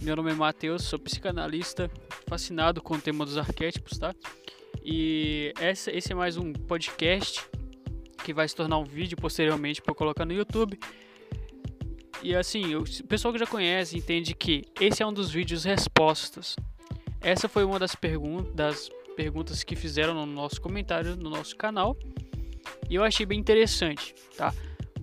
meu 0.01 0.15
nome 0.15 0.31
é 0.31 0.33
Matheus, 0.33 0.85
sou 0.85 0.97
psicanalista, 0.97 1.91
fascinado 2.27 2.81
com 2.81 2.95
o 2.95 2.99
tema 2.99 3.23
dos 3.23 3.37
arquétipos, 3.37 3.99
tá? 3.99 4.15
E 4.83 5.53
essa, 5.59 5.95
esse 5.95 6.11
é 6.11 6.15
mais 6.15 6.37
um 6.37 6.53
podcast 6.53 7.39
que 8.23 8.33
vai 8.33 8.47
se 8.47 8.55
tornar 8.55 8.79
um 8.79 8.83
vídeo 8.83 9.15
posteriormente 9.15 9.79
para 9.79 9.93
colocar 9.93 10.25
no 10.25 10.33
YouTube. 10.33 10.79
E 12.23 12.35
assim, 12.35 12.75
o 12.75 12.83
pessoal 13.07 13.33
que 13.33 13.39
já 13.39 13.47
conhece 13.47 13.97
entende 13.97 14.35
que 14.35 14.63
esse 14.79 15.01
é 15.01 15.05
um 15.05 15.13
dos 15.13 15.31
vídeos 15.31 15.63
respostas. 15.63 16.55
Essa 17.19 17.49
foi 17.49 17.63
uma 17.63 17.79
das, 17.79 17.95
pergun 17.95 18.43
das 18.53 18.89
perguntas 19.15 19.63
que 19.63 19.75
fizeram 19.75 20.13
no 20.13 20.25
nosso 20.25 20.61
comentário 20.61 21.15
no 21.15 21.29
nosso 21.29 21.55
canal. 21.55 21.97
E 22.89 22.95
eu 22.95 23.03
achei 23.03 23.25
bem 23.25 23.39
interessante, 23.39 24.13
tá? 24.37 24.53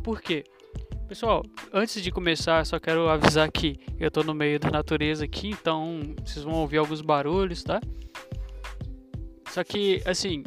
Por 0.03 0.21
quê? 0.21 0.45
Pessoal, 1.09 1.43
antes 1.73 2.03
de 2.03 2.11
começar, 2.13 2.65
só 2.67 2.79
quero 2.79 3.09
avisar 3.09 3.51
que 3.51 3.81
eu 3.99 4.11
tô 4.11 4.23
no 4.23 4.35
meio 4.35 4.61
da 4.61 4.71
natureza 4.71 5.25
aqui, 5.25 5.49
então 5.49 6.01
vocês 6.25 6.45
vão 6.45 6.55
ouvir 6.55 6.77
alguns 6.77 7.01
barulhos, 7.01 7.65
tá? 7.65 7.81
Só 9.51 9.65
que, 9.65 10.03
assim, 10.05 10.45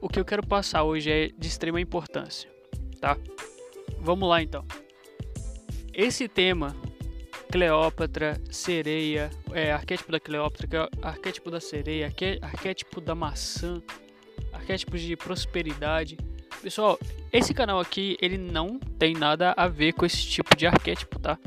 o 0.00 0.08
que 0.08 0.18
eu 0.18 0.24
quero 0.24 0.46
passar 0.46 0.84
hoje 0.84 1.10
é 1.10 1.28
de 1.28 1.48
extrema 1.48 1.80
importância, 1.80 2.48
tá? 3.00 3.18
Vamos 3.98 4.28
lá 4.28 4.40
então. 4.40 4.64
Esse 5.96 6.26
tema, 6.26 6.74
Cleópatra, 7.52 8.40
sereia, 8.50 9.30
é, 9.52 9.70
arquétipo 9.70 10.10
da 10.10 10.18
Cleópatra, 10.18 10.68
é 10.72 11.06
arquétipo 11.06 11.52
da 11.52 11.60
sereia, 11.60 12.12
arquétipo 12.42 13.00
da 13.00 13.14
maçã, 13.14 13.80
arquétipos 14.52 15.00
de 15.00 15.16
prosperidade. 15.16 16.18
Pessoal, 16.60 16.98
esse 17.32 17.54
canal 17.54 17.78
aqui, 17.78 18.16
ele 18.20 18.36
não 18.36 18.80
tem 18.98 19.14
nada 19.14 19.54
a 19.56 19.68
ver 19.68 19.92
com 19.92 20.04
esse 20.04 20.26
tipo 20.26 20.56
de 20.56 20.66
arquétipo, 20.66 21.20
tá? 21.20 21.38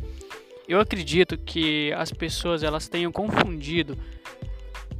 Eu 0.65 0.79
acredito 0.79 1.37
que 1.37 1.91
as 1.91 2.11
pessoas 2.11 2.63
elas 2.63 2.87
tenham 2.87 3.11
confundido 3.11 3.97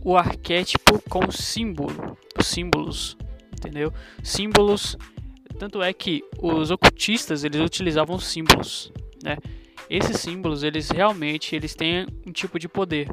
o 0.03 0.17
arquétipo 0.17 1.01
com 1.09 1.31
símbolo, 1.31 2.17
os 2.37 2.47
símbolos, 2.47 3.15
entendeu? 3.53 3.93
Símbolos, 4.21 4.97
tanto 5.57 5.81
é 5.81 5.93
que 5.93 6.21
os 6.37 6.69
ocultistas 6.69 7.45
eles 7.45 7.61
utilizavam 7.61 8.19
símbolos, 8.19 8.91
né? 9.23 9.37
Esses 9.89 10.19
símbolos, 10.19 10.63
eles 10.63 10.89
realmente 10.89 11.55
eles 11.55 11.73
têm 11.73 12.05
um 12.25 12.31
tipo 12.31 12.59
de 12.59 12.67
poder. 12.67 13.09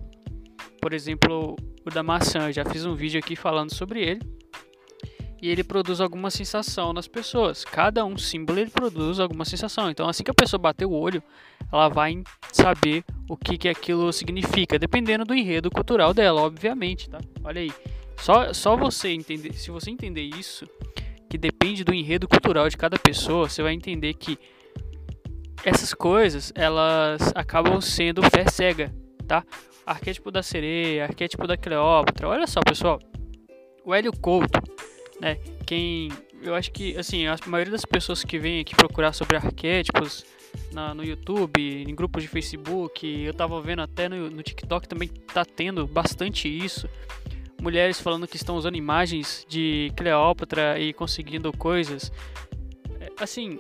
Por 0.81 0.93
exemplo, 0.93 1.57
o 1.85 1.91
da 1.91 2.03
maçã, 2.03 2.49
eu 2.49 2.53
já 2.53 2.65
fiz 2.65 2.85
um 2.85 2.95
vídeo 2.95 3.19
aqui 3.19 3.37
falando 3.37 3.73
sobre 3.73 4.03
ele. 4.03 4.21
E 5.41 5.49
ele 5.51 5.63
produz 5.63 6.01
alguma 6.01 6.31
sensação 6.31 6.93
nas 6.93 7.07
pessoas. 7.07 7.65
Cada 7.65 8.05
um 8.05 8.17
símbolo 8.17 8.59
ele 8.59 8.71
produz 8.71 9.21
alguma 9.21 9.45
sensação. 9.45 9.91
Então, 9.91 10.09
assim 10.09 10.25
que 10.25 10.31
a 10.31 10.35
pessoa 10.35 10.59
bater 10.59 10.87
o 10.87 10.93
olho, 10.93 11.23
ela 11.71 11.89
vai 11.89 12.23
saber 12.51 13.05
o 13.29 13.37
que, 13.37 13.59
que 13.59 13.69
aquilo 13.69 14.11
significa, 14.11 14.79
dependendo 14.79 15.25
do 15.25 15.35
enredo 15.35 15.71
cultural 15.71 16.15
dela, 16.15 16.41
obviamente, 16.41 17.11
tá? 17.11 17.21
Olha 17.43 17.61
aí. 17.61 17.71
Só, 18.17 18.55
só 18.55 18.75
você 18.77 19.11
entender, 19.11 19.53
se 19.53 19.71
você 19.71 19.91
entender 19.91 20.23
isso, 20.23 20.67
que 21.29 21.37
depende 21.37 21.85
do 21.85 21.93
enredo 21.93 22.27
cultural 22.27 22.69
de 22.69 22.77
cada 22.77 22.99
pessoa, 22.99 23.49
você 23.49 23.63
vai 23.63 23.75
entender 23.75 24.15
que 24.15 24.39
essas 25.65 25.95
coisas 25.95 26.53
elas 26.55 27.33
acabam 27.35 27.81
sendo 27.81 28.23
fé 28.23 28.47
cega, 28.47 28.95
tá? 29.27 29.45
Arquétipo 29.87 30.31
da 30.31 30.43
sereia, 30.43 31.05
arquétipo 31.05 31.47
da 31.47 31.57
Cleópatra. 31.57 32.29
Olha 32.29 32.47
só, 32.47 32.61
pessoal. 32.61 32.99
O 33.85 33.95
Hélio 33.95 34.13
Couto, 34.13 34.61
né? 35.21 35.37
Quem 35.67 36.11
eu 36.43 36.55
acho 36.55 36.71
que 36.71 36.97
assim, 36.97 37.27
a 37.27 37.37
maioria 37.47 37.73
das 37.73 37.85
pessoas 37.85 38.23
que 38.23 38.39
vêm 38.39 38.61
aqui 38.61 38.75
procurar 38.75 39.13
sobre 39.13 39.37
arquétipos 39.37 40.25
na, 40.73 40.95
no 40.95 41.05
YouTube, 41.05 41.61
em 41.61 41.95
grupos 41.95 42.23
de 42.23 42.29
Facebook, 42.29 43.07
eu 43.07 43.33
tava 43.33 43.61
vendo 43.61 43.83
até 43.83 44.09
no, 44.09 44.31
no 44.31 44.43
TikTok 44.43 44.87
também 44.87 45.09
tá 45.09 45.45
tendo 45.45 45.87
bastante 45.87 46.49
isso. 46.49 46.89
Mulheres 47.61 47.99
falando 47.99 48.29
que 48.29 48.37
estão 48.37 48.57
usando 48.57 48.77
imagens 48.77 49.47
de 49.49 49.91
Cleópatra 49.97 50.79
e 50.79 50.93
conseguindo 50.93 51.51
coisas. 51.57 52.13
É, 53.01 53.11
assim, 53.19 53.59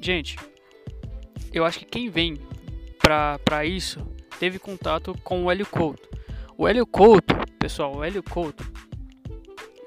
gente, 0.00 0.36
eu 1.52 1.64
acho 1.64 1.78
que 1.80 1.84
quem 1.84 2.08
vem 2.08 2.38
para 2.98 3.64
isso 3.64 4.00
teve 4.38 4.58
contato 4.58 5.16
com 5.22 5.44
o 5.44 5.50
Hélio 5.50 5.66
Couto. 5.66 6.08
O 6.56 6.66
Hélio 6.66 6.86
Couto, 6.86 7.34
pessoal, 7.58 7.96
o 7.96 8.04
Hélio 8.04 8.22
Couto, 8.22 8.64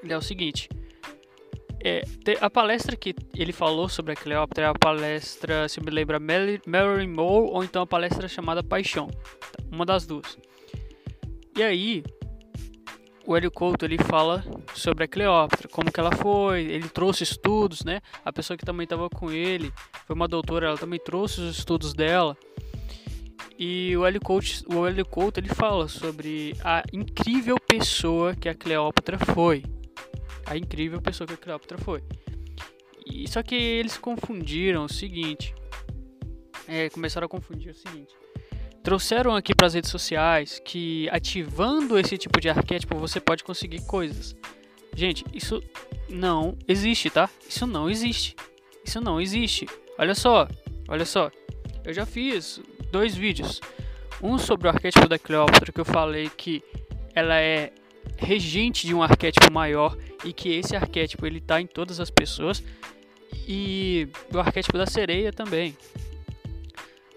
ele 0.02 0.12
é 0.12 0.16
o 0.16 0.22
seguinte. 0.22 0.68
É, 1.82 2.02
a 2.40 2.50
palestra 2.50 2.96
que 2.96 3.14
ele 3.34 3.52
falou 3.52 3.88
sobre 3.88 4.12
a 4.12 4.16
Cleópatra 4.16 4.64
é 4.64 4.68
a 4.68 4.74
palestra, 4.74 5.68
se 5.68 5.80
me 5.80 5.90
lembra, 5.90 6.18
Marilyn 6.18 7.08
Monroe 7.08 7.50
ou 7.50 7.62
então 7.62 7.82
a 7.82 7.86
palestra 7.86 8.28
chamada 8.28 8.62
Paixão. 8.62 9.08
Uma 9.70 9.84
das 9.84 10.06
duas. 10.06 10.38
E 11.56 11.62
aí, 11.62 12.02
o 13.26 13.36
Hélio 13.36 13.50
Couto 13.50 13.84
ele 13.84 13.98
fala 13.98 14.44
sobre 14.74 15.04
a 15.04 15.08
Cleópatra, 15.08 15.68
como 15.68 15.90
que 15.90 15.98
ela 15.98 16.12
foi, 16.12 16.62
ele 16.62 16.88
trouxe 16.88 17.24
estudos, 17.24 17.84
né? 17.84 18.00
A 18.24 18.32
pessoa 18.32 18.56
que 18.56 18.64
também 18.64 18.84
estava 18.84 19.10
com 19.10 19.30
ele 19.30 19.72
foi 20.06 20.14
uma 20.14 20.28
doutora, 20.28 20.68
ela 20.68 20.78
também 20.78 21.00
trouxe 21.00 21.40
os 21.40 21.58
estudos 21.58 21.92
dela. 21.92 22.36
E 23.58 23.96
o 23.96 24.06
Hélio 24.06 24.20
Couto, 24.20 24.46
o 24.72 24.86
Hélio 24.86 25.04
Couto 25.04 25.40
ele 25.40 25.48
fala 25.48 25.88
sobre 25.88 26.54
a 26.62 26.84
incrível 26.92 27.56
pessoa 27.58 28.34
que 28.34 28.48
a 28.48 28.54
Cleópatra 28.54 29.18
foi. 29.18 29.64
A 30.46 30.56
incrível 30.56 31.00
pessoa 31.00 31.26
que 31.26 31.34
a 31.34 31.38
Cleópatra 31.38 31.78
foi. 31.78 32.02
E, 33.04 33.28
só 33.28 33.42
que 33.42 33.54
eles 33.54 33.96
confundiram 33.96 34.84
o 34.84 34.88
seguinte. 34.88 35.54
É, 36.68 36.90
começaram 36.90 37.26
a 37.26 37.28
confundir 37.28 37.70
o 37.70 37.74
seguinte. 37.74 38.14
Trouxeram 38.86 39.34
aqui 39.34 39.52
para 39.52 39.66
as 39.66 39.74
redes 39.74 39.90
sociais 39.90 40.62
que 40.64 41.08
ativando 41.10 41.98
esse 41.98 42.16
tipo 42.16 42.40
de 42.40 42.48
arquétipo 42.48 42.96
você 42.96 43.18
pode 43.18 43.42
conseguir 43.42 43.80
coisas. 43.80 44.36
Gente, 44.94 45.24
isso 45.34 45.60
não 46.08 46.56
existe, 46.68 47.10
tá? 47.10 47.28
Isso 47.48 47.66
não 47.66 47.90
existe. 47.90 48.36
Isso 48.84 49.00
não 49.00 49.20
existe. 49.20 49.66
Olha 49.98 50.14
só, 50.14 50.46
olha 50.86 51.04
só. 51.04 51.32
Eu 51.84 51.92
já 51.92 52.06
fiz 52.06 52.60
dois 52.92 53.16
vídeos. 53.16 53.60
Um 54.22 54.38
sobre 54.38 54.68
o 54.68 54.70
arquétipo 54.70 55.08
da 55.08 55.18
Cleópatra, 55.18 55.72
que 55.72 55.80
eu 55.80 55.84
falei 55.84 56.30
que 56.30 56.62
ela 57.12 57.40
é 57.40 57.72
regente 58.16 58.86
de 58.86 58.94
um 58.94 59.02
arquétipo 59.02 59.52
maior 59.52 59.98
e 60.24 60.32
que 60.32 60.50
esse 60.50 60.76
arquétipo 60.76 61.26
ele 61.26 61.40
tá 61.40 61.60
em 61.60 61.66
todas 61.66 61.98
as 61.98 62.08
pessoas. 62.08 62.62
E 63.48 64.08
o 64.32 64.38
arquétipo 64.38 64.78
da 64.78 64.86
sereia 64.86 65.32
também. 65.32 65.76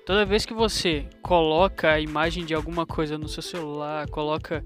Toda 0.10 0.26
vez 0.26 0.44
que 0.44 0.56
você 0.56 1.06
coloca 1.22 1.92
a 1.92 2.00
imagem 2.00 2.44
de 2.44 2.56
alguma 2.56 2.84
coisa 2.84 3.16
no 3.16 3.28
seu 3.28 3.44
celular, 3.44 4.10
coloca 4.10 4.66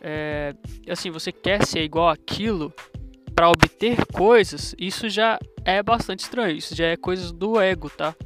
é, 0.00 0.54
assim, 0.88 1.10
você 1.10 1.30
quer 1.30 1.62
ser 1.66 1.82
igual 1.82 2.08
aquilo 2.08 2.72
para 3.34 3.50
obter 3.50 4.06
coisas, 4.06 4.74
isso 4.78 5.10
já 5.10 5.38
é 5.62 5.82
bastante 5.82 6.20
estranho. 6.20 6.56
Isso 6.56 6.74
já 6.74 6.86
é 6.86 6.96
coisas 6.96 7.30
do 7.32 7.60
ego, 7.60 7.90
tá? 7.90 8.16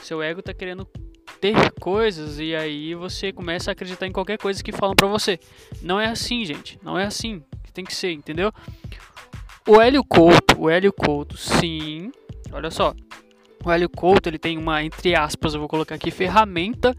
Seu 0.00 0.22
ego 0.22 0.40
tá 0.40 0.54
querendo 0.54 0.86
ter 1.40 1.72
coisas 1.80 2.38
e 2.38 2.54
aí 2.54 2.94
você 2.94 3.32
começa 3.32 3.68
a 3.68 3.72
acreditar 3.72 4.06
em 4.06 4.12
qualquer 4.12 4.38
coisa 4.38 4.62
que 4.62 4.70
falam 4.70 4.94
para 4.94 5.08
você. 5.08 5.40
Não 5.82 5.98
é 5.98 6.06
assim, 6.06 6.44
gente. 6.44 6.78
Não 6.80 6.96
é 6.96 7.06
assim 7.06 7.42
que 7.64 7.72
tem 7.72 7.84
que 7.84 7.92
ser, 7.92 8.12
entendeu? 8.12 8.52
O 9.66 9.80
Hélio 9.80 10.04
Couto, 10.04 10.60
o 10.60 10.70
Hélio 10.70 10.92
Couto, 10.92 11.36
sim. 11.36 12.12
Olha 12.52 12.70
só. 12.70 12.94
O 13.64 13.70
Hélio 13.70 13.88
Couto, 13.88 14.28
ele 14.28 14.38
tem 14.38 14.56
uma 14.56 14.82
entre 14.82 15.14
aspas, 15.14 15.54
eu 15.54 15.60
vou 15.60 15.68
colocar 15.68 15.96
aqui 15.96 16.10
ferramenta 16.10 16.94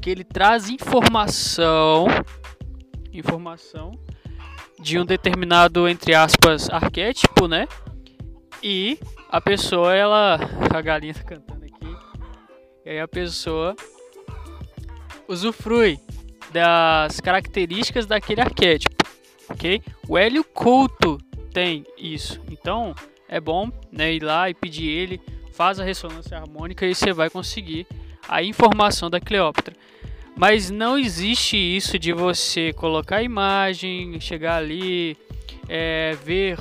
que 0.00 0.10
ele 0.10 0.24
traz 0.24 0.68
informação 0.68 2.06
informação 3.12 3.92
de 4.80 4.98
um 4.98 5.04
determinado, 5.04 5.88
entre 5.88 6.14
aspas, 6.14 6.68
arquétipo, 6.68 7.46
né? 7.46 7.66
E 8.62 8.98
a 9.28 9.40
pessoa, 9.40 9.94
ela. 9.94 10.38
A 10.74 10.80
galinha 10.80 11.14
tá 11.14 11.22
cantando 11.22 11.64
aqui. 11.64 11.96
E 12.84 12.90
aí 12.90 13.00
a 13.00 13.08
pessoa 13.08 13.74
usufrui 15.28 15.98
das 16.52 17.20
características 17.20 18.06
daquele 18.06 18.40
arquétipo, 18.40 19.04
ok? 19.48 19.82
O 20.08 20.18
Hélio 20.18 20.44
Couto 20.44 21.18
tem 21.52 21.84
isso. 21.96 22.40
Então 22.50 22.94
é 23.28 23.40
bom 23.40 23.70
né, 23.90 24.12
ir 24.12 24.22
lá 24.22 24.50
e 24.50 24.54
pedir 24.54 24.88
ele, 24.88 25.20
faz 25.54 25.78
a 25.78 25.84
ressonância 25.84 26.36
harmônica 26.36 26.84
e 26.84 26.94
você 26.94 27.12
vai 27.12 27.30
conseguir 27.30 27.86
a 28.28 28.42
informação 28.42 29.08
da 29.08 29.20
Cleópatra. 29.20 29.74
Mas 30.36 30.68
não 30.68 30.98
existe 30.98 31.56
isso 31.56 31.96
de 31.96 32.12
você 32.12 32.72
colocar 32.72 33.16
a 33.16 33.22
imagem, 33.22 34.18
chegar 34.20 34.56
ali, 34.56 35.16
é, 35.68 36.16
ver 36.24 36.58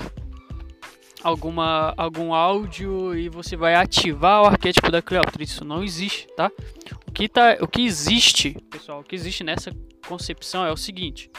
alguma, 1.24 1.94
algum 1.98 2.36
áudio 2.36 3.18
e 3.18 3.30
você 3.30 3.56
vai 3.56 3.74
ativar 3.74 4.44
o 4.44 4.46
arquétipo 4.46 4.92
da 4.92 5.02
Cleópatra. 5.02 5.42
Isso 5.42 5.66
não 5.66 5.84
existe, 5.84 6.28
tá? 6.36 6.52
O 7.08 7.12
que, 7.12 7.28
tá, 7.28 7.58
o 7.62 7.68
que 7.68 7.82
existe, 7.82 8.56
pessoal, 8.70 9.00
o 9.00 9.04
que 9.04 9.16
existe 9.16 9.44
nessa 9.44 9.72
concepção 10.08 10.66
é 10.66 10.72
o 10.72 10.78
seguinte: 10.78 11.32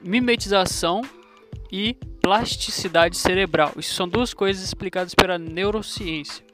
mimetização 0.00 1.02
e 1.72 1.96
plasticidade 2.28 3.16
cerebral. 3.16 3.72
Isso 3.78 3.94
são 3.94 4.06
duas 4.06 4.34
coisas 4.34 4.62
explicadas 4.62 5.14
pela 5.14 5.38
neurociência. 5.38 6.44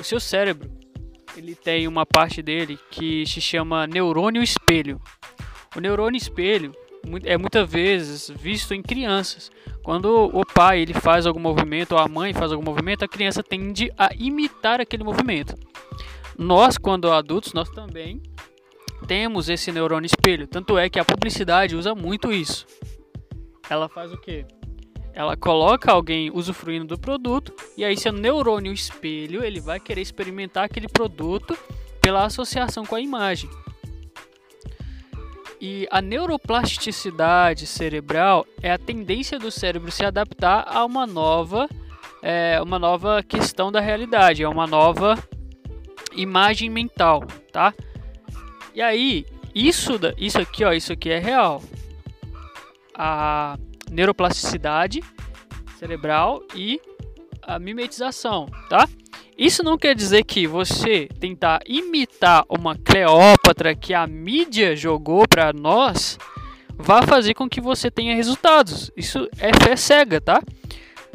O 0.00 0.02
seu 0.02 0.18
cérebro 0.18 0.70
ele 1.36 1.54
tem 1.54 1.86
uma 1.86 2.06
parte 2.06 2.40
dele 2.40 2.78
que 2.90 3.26
se 3.26 3.42
chama 3.42 3.86
neurônio 3.86 4.42
espelho. 4.42 4.98
O 5.76 5.80
neurônio 5.80 6.16
espelho 6.16 6.72
é 7.24 7.36
muitas 7.36 7.70
vezes 7.70 8.32
visto 8.34 8.72
em 8.72 8.80
crianças. 8.80 9.52
Quando 9.82 10.30
o 10.32 10.46
pai 10.46 10.80
ele 10.80 10.94
faz 10.94 11.26
algum 11.26 11.40
movimento 11.40 11.92
ou 11.92 11.98
a 11.98 12.08
mãe 12.08 12.32
faz 12.32 12.50
algum 12.50 12.64
movimento, 12.64 13.04
a 13.04 13.08
criança 13.08 13.42
tende 13.42 13.92
a 13.98 14.14
imitar 14.18 14.80
aquele 14.80 15.04
movimento. 15.04 15.54
Nós, 16.38 16.78
quando 16.78 17.12
adultos, 17.12 17.52
nós 17.52 17.68
também 17.68 18.22
temos 19.06 19.50
esse 19.50 19.70
neurônio 19.70 20.06
espelho. 20.06 20.46
Tanto 20.46 20.78
é 20.78 20.88
que 20.88 20.98
a 20.98 21.04
publicidade 21.04 21.76
usa 21.76 21.94
muito 21.94 22.32
isso. 22.32 22.66
Ela 23.68 23.88
faz 23.88 24.12
o 24.12 24.16
quê? 24.18 24.46
Ela 25.14 25.36
coloca 25.36 25.92
alguém 25.92 26.30
usufruindo 26.32 26.86
do 26.86 26.98
produto 26.98 27.54
e 27.76 27.84
aí 27.84 27.96
seu 27.96 28.12
neurônio 28.12 28.72
espelho 28.72 29.44
ele 29.44 29.60
vai 29.60 29.78
querer 29.78 30.00
experimentar 30.00 30.64
aquele 30.64 30.88
produto 30.88 31.56
pela 32.00 32.24
associação 32.24 32.84
com 32.84 32.96
a 32.96 33.00
imagem. 33.00 33.48
E 35.60 35.88
a 35.90 36.02
neuroplasticidade 36.02 37.66
cerebral 37.66 38.44
é 38.60 38.70
a 38.70 38.76
tendência 38.76 39.38
do 39.38 39.50
cérebro 39.50 39.90
se 39.90 40.04
adaptar 40.04 40.66
a 40.68 40.84
uma 40.84 41.06
nova, 41.06 41.68
é, 42.20 42.60
uma 42.60 42.78
nova 42.78 43.22
questão 43.22 43.72
da 43.72 43.80
realidade, 43.80 44.44
a 44.44 44.50
uma 44.50 44.66
nova 44.66 45.16
imagem 46.14 46.68
mental, 46.68 47.24
tá? 47.50 47.72
E 48.74 48.82
aí, 48.82 49.24
isso, 49.54 49.92
isso 50.18 50.38
aqui, 50.38 50.64
ó, 50.64 50.72
isso 50.72 50.92
aqui 50.92 51.08
é 51.08 51.18
real. 51.18 51.62
A 52.94 53.56
neuroplasticidade 53.94 55.02
cerebral 55.78 56.42
e 56.54 56.80
a 57.42 57.58
mimetização, 57.58 58.46
tá? 58.68 58.88
Isso 59.36 59.62
não 59.62 59.76
quer 59.76 59.94
dizer 59.94 60.24
que 60.24 60.46
você 60.46 61.08
tentar 61.18 61.60
imitar 61.66 62.44
uma 62.48 62.76
Cleópatra 62.76 63.74
que 63.74 63.92
a 63.92 64.06
mídia 64.06 64.76
jogou 64.76 65.26
para 65.26 65.52
nós 65.52 66.18
vá 66.76 67.02
fazer 67.02 67.34
com 67.34 67.48
que 67.48 67.60
você 67.60 67.90
tenha 67.90 68.14
resultados. 68.14 68.90
Isso 68.96 69.28
é 69.38 69.52
fé 69.52 69.76
cega, 69.76 70.20
tá? 70.20 70.42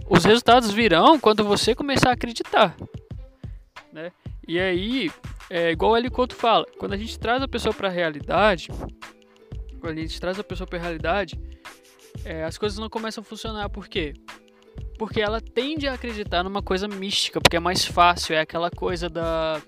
Os 0.09 0.25
resultados 0.25 0.71
virão 0.71 1.19
quando 1.19 1.43
você 1.43 1.75
começar 1.75 2.09
a 2.09 2.13
acreditar, 2.13 2.75
né? 3.93 4.11
E 4.47 4.59
aí, 4.59 5.11
é 5.49 5.71
igual 5.71 5.91
o 5.91 5.97
Helicoto 5.97 6.35
fala, 6.35 6.65
quando 6.77 6.93
a 6.93 6.97
gente 6.97 7.17
traz 7.19 7.41
a 7.41 7.47
pessoa 7.47 7.73
para 7.73 7.87
a 7.87 7.91
realidade, 7.91 8.69
quando 9.79 9.97
a 9.97 10.01
gente 10.01 10.19
traz 10.19 10.39
a 10.39 10.43
pessoa 10.43 10.67
para 10.67 10.79
a 10.79 10.81
realidade, 10.81 11.39
é, 12.25 12.43
as 12.43 12.57
coisas 12.57 12.77
não 12.77 12.89
começam 12.89 13.21
a 13.21 13.25
funcionar. 13.25 13.69
Por 13.69 13.87
quê? 13.87 14.13
Porque 14.97 15.21
ela 15.21 15.39
tende 15.41 15.87
a 15.87 15.93
acreditar 15.93 16.43
numa 16.43 16.61
coisa 16.61 16.87
mística, 16.87 17.39
porque 17.39 17.57
é 17.57 17.59
mais 17.59 17.85
fácil, 17.85 18.35
é 18.35 18.39
aquela 18.39 18.69
coisa 18.69 19.09
da, 19.09 19.61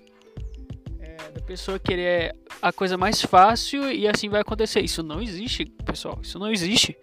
é, 1.00 1.30
da 1.30 1.40
pessoa 1.40 1.78
querer 1.78 2.34
a 2.60 2.72
coisa 2.72 2.96
mais 2.96 3.22
fácil 3.22 3.90
e 3.90 4.06
assim 4.06 4.28
vai 4.28 4.40
acontecer. 4.40 4.80
Isso 4.80 5.02
não 5.02 5.20
existe, 5.20 5.64
pessoal. 5.84 6.18
Isso 6.22 6.38
não 6.38 6.50
existe. 6.50 6.96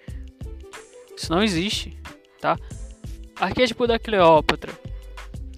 Isso 1.16 1.32
não 1.32 1.44
existe, 1.44 1.98
tá? 2.40 2.58
Arquétipo 3.40 3.86
da 3.86 4.00
Cleópatra. 4.00 4.72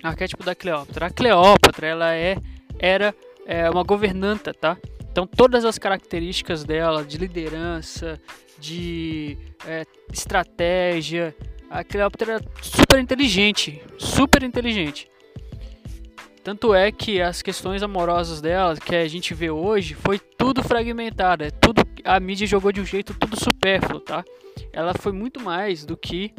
Arquétipo 0.01 0.43
da 0.43 0.55
Cleópatra. 0.55 1.07
A 1.07 1.09
Cleópatra, 1.09 1.87
ela 1.87 2.15
é 2.15 2.35
era 2.79 3.13
é, 3.45 3.69
uma 3.69 3.83
governanta, 3.83 4.53
tá? 4.53 4.75
Então 5.11 5.27
todas 5.27 5.65
as 5.65 5.77
características 5.77 6.63
dela 6.63 7.03
de 7.03 7.17
liderança, 7.17 8.19
de 8.61 9.37
é, 9.65 9.83
estratégia. 10.13 11.35
A 11.69 11.83
Cleópatra 11.83 12.33
era 12.33 12.43
super 12.61 12.99
inteligente, 12.99 13.81
super 13.97 14.43
inteligente. 14.43 15.09
Tanto 16.43 16.73
é 16.73 16.91
que 16.91 17.21
as 17.21 17.41
questões 17.41 17.83
amorosas 17.83 18.41
dela, 18.41 18.75
que 18.75 18.95
a 18.95 19.07
gente 19.07 19.33
vê 19.33 19.49
hoje, 19.49 19.93
foi 19.95 20.19
tudo 20.19 20.63
fragmentado. 20.63 21.43
É 21.43 21.51
tudo 21.51 21.81
a 22.03 22.19
mídia 22.19 22.47
jogou 22.47 22.71
de 22.71 22.81
um 22.81 22.85
jeito 22.85 23.13
tudo 23.13 23.39
supérfluo, 23.39 23.99
tá? 23.99 24.23
Ela 24.73 24.93
foi 24.93 25.11
muito 25.11 25.39
mais 25.39 25.85
do 25.85 25.95
que 25.95 26.33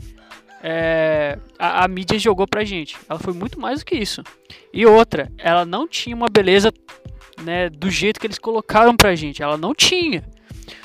é, 0.63 1.39
a, 1.59 1.85
a, 1.85 1.89
mídia 1.89 2.19
jogou 2.19 2.47
pra 2.47 2.65
gente. 2.65 2.97
Ela 3.09 3.19
foi 3.19 3.33
muito 3.33 3.61
mais 3.61 3.81
do 3.81 3.85
que 3.87 3.97
isso. 3.97 4.23
E 4.73 4.85
outra, 4.87 5.31
ela 5.39 5.65
não 5.65 5.87
tinha 5.87 6.15
uma 6.15 6.29
beleza 6.29 6.73
né, 7.43 7.69
do 7.69 7.91
jeito 7.91 8.21
que 8.21 8.27
eles 8.27 8.39
colocaram 8.39 8.97
pra 8.97 9.15
gente. 9.15 9.43
Ela 9.43 9.57
não 9.57 9.75
tinha. 9.75 10.25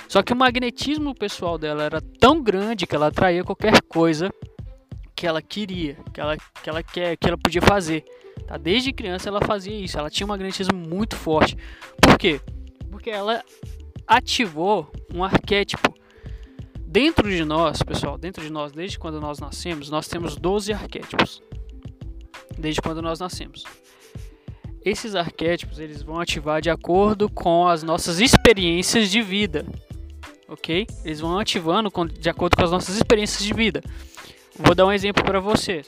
Só 0.08 0.24
que 0.24 0.32
o 0.32 0.36
magnetismo 0.36 1.13
pessoal 1.13 1.58
dela 1.58 1.84
era 1.84 2.02
tão 2.02 2.41
grande 2.41 2.88
que 2.88 2.96
ela 2.96 3.08
atraía 3.08 3.43
qualquer 3.43 3.82
coisa 3.82 4.32
que 5.13 5.28
ela 5.28 5.41
queria, 5.41 5.98
que 6.13 6.22
ela, 6.22 6.38
que 6.38 6.70
ela, 6.70 6.82
quer, 6.82 7.17
que 7.17 7.28
ela 7.28 7.38
podia 7.38 7.62
fazer. 7.62 8.06
Tá? 8.48 8.56
Desde 8.56 8.93
criança 8.93 9.28
ela 9.28 9.41
fazia 9.41 9.78
isso, 9.78 9.98
ela 9.98 10.10
tinha 10.10 10.26
um 10.26 10.30
magnetismo 10.30 10.78
muito 10.78 11.15
forte. 11.15 11.58
Por 12.00 12.17
quê? 12.17 12.39
Porque 12.89 13.10
ela 13.10 13.43
ativou 14.08 14.89
um 15.13 15.24
arquétipo. 15.24 15.93
Dentro 16.80 17.30
de 17.30 17.43
nós, 17.43 17.84
pessoal, 17.84 18.17
dentro 18.17 18.41
de 18.41 18.50
nós, 18.50 18.72
desde 18.72 18.98
quando 18.98 19.20
nós 19.20 19.39
nascemos, 19.39 19.89
nós 19.89 20.08
temos 20.08 20.38
12 20.38 20.72
arquétipos. 20.72 21.43
Desde 22.58 22.82
quando 22.82 23.02
nós 23.02 23.20
nascemos. 23.20 23.65
Esses 24.86 25.15
arquétipos 25.15 25.80
eles 25.80 26.02
vão 26.02 26.17
ativar 26.17 26.62
de 26.62 26.70
acordo 26.70 27.30
com 27.30 27.67
as 27.67 27.84
nossas 27.84 28.22
experiências 28.22 29.12
de 29.12 29.22
vida 29.22 29.65
ok? 30.48 30.88
Eles 31.04 31.20
vão 31.20 31.38
ativando 31.38 31.92
de 32.20 32.30
acordo 32.30 32.56
com 32.56 32.64
as 32.64 32.72
nossas 32.72 32.96
experiências 32.96 33.44
de 33.44 33.54
vida. 33.54 33.82
Vou 34.58 34.74
dar 34.74 34.86
um 34.86 34.92
exemplo 34.92 35.24
para 35.24 35.40
vocês. 35.40 35.88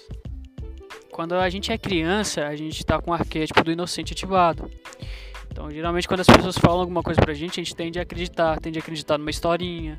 Quando 1.12 1.36
a 1.36 1.50
gente 1.50 1.72
é 1.72 1.78
criança, 1.78 2.46
a 2.46 2.56
gente 2.56 2.78
está 2.80 3.00
com 3.02 3.12
o 3.12 3.14
arquétipo 3.14 3.64
do 3.64 3.72
inocente 3.72 4.14
ativado. 4.14 4.70
Então, 5.52 5.70
geralmente, 5.70 6.08
quando 6.08 6.22
as 6.22 6.28
pessoas 6.28 6.58
falam 6.58 6.82
alguma 6.82 7.04
coisa 7.04 7.20
pra 7.20 7.34
gente, 7.34 7.60
a 7.60 7.64
gente 7.64 7.76
tende 7.76 8.00
a 8.00 8.04
acreditar, 8.04 8.60
tende 8.60 8.80
a 8.80 8.82
acreditar 8.82 9.18
numa 9.18 9.30
historinha, 9.30 9.98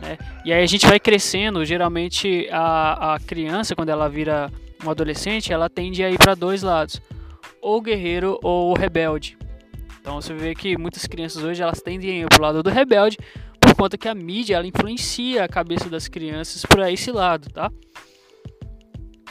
né? 0.00 0.18
E 0.44 0.52
aí 0.52 0.62
a 0.62 0.66
gente 0.66 0.86
vai 0.86 1.00
crescendo, 1.00 1.64
geralmente 1.64 2.48
a, 2.50 3.14
a 3.14 3.20
criança, 3.20 3.74
quando 3.74 3.88
ela 3.88 4.08
vira 4.08 4.50
um 4.84 4.90
adolescente, 4.90 5.52
ela 5.52 5.70
tende 5.70 6.04
a 6.04 6.10
ir 6.10 6.18
para 6.18 6.34
dois 6.34 6.62
lados, 6.62 7.00
ou 7.60 7.80
guerreiro 7.80 8.38
ou 8.42 8.74
rebelde. 8.74 9.38
Então 10.00 10.20
você 10.20 10.34
vê 10.34 10.54
que 10.54 10.76
muitas 10.76 11.06
crianças 11.06 11.42
hoje 11.42 11.62
elas 11.62 11.80
tendem 11.80 12.10
a 12.10 12.24
ir 12.24 12.28
pro 12.28 12.42
lado 12.42 12.62
do 12.62 12.70
rebelde, 12.70 13.16
conta 13.82 13.98
que 13.98 14.06
a 14.06 14.14
mídia 14.14 14.54
ela 14.54 14.66
influencia 14.66 15.42
a 15.42 15.48
cabeça 15.48 15.90
das 15.90 16.06
crianças 16.06 16.64
para 16.64 16.92
esse 16.92 17.10
lado, 17.10 17.50
tá? 17.50 17.68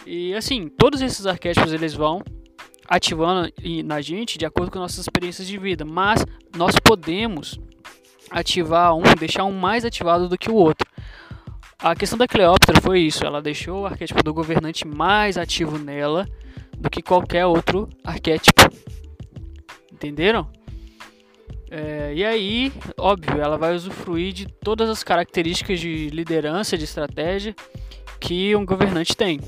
E 0.05 0.33
assim, 0.33 0.67
todos 0.67 1.01
esses 1.01 1.25
arquétipos 1.25 1.71
eles 1.71 1.93
vão 1.93 2.21
ativando 2.85 3.49
na 3.85 4.01
gente 4.01 4.37
de 4.37 4.45
acordo 4.45 4.69
com 4.69 4.77
nossas 4.77 4.99
experiências 4.99 5.47
de 5.47 5.57
vida, 5.57 5.85
mas 5.85 6.25
nós 6.53 6.75
podemos 6.83 7.57
ativar 8.29 8.93
um, 8.93 9.03
deixar 9.17 9.45
um 9.45 9.53
mais 9.53 9.85
ativado 9.85 10.27
do 10.27 10.37
que 10.37 10.51
o 10.51 10.55
outro. 10.55 10.85
A 11.79 11.95
questão 11.95 12.17
da 12.17 12.27
Cleópatra 12.27 12.81
foi 12.81 12.99
isso, 12.99 13.25
ela 13.25 13.41
deixou 13.41 13.83
o 13.83 13.85
arquétipo 13.85 14.21
do 14.21 14.33
governante 14.33 14.85
mais 14.85 15.37
ativo 15.37 15.77
nela 15.79 16.27
do 16.77 16.89
que 16.89 17.01
qualquer 17.01 17.45
outro 17.45 17.87
arquétipo. 18.03 18.63
Entenderam? 19.93 20.51
É, 21.73 22.13
e 22.13 22.25
aí, 22.25 22.73
óbvio, 22.97 23.41
ela 23.41 23.57
vai 23.57 23.73
usufruir 23.73 24.33
de 24.33 24.45
todas 24.45 24.89
as 24.89 25.05
características 25.05 25.79
de 25.79 26.09
liderança, 26.09 26.77
de 26.77 26.83
estratégia 26.83 27.55
que 28.19 28.53
um 28.53 28.65
governante 28.65 29.15
tem. 29.15 29.39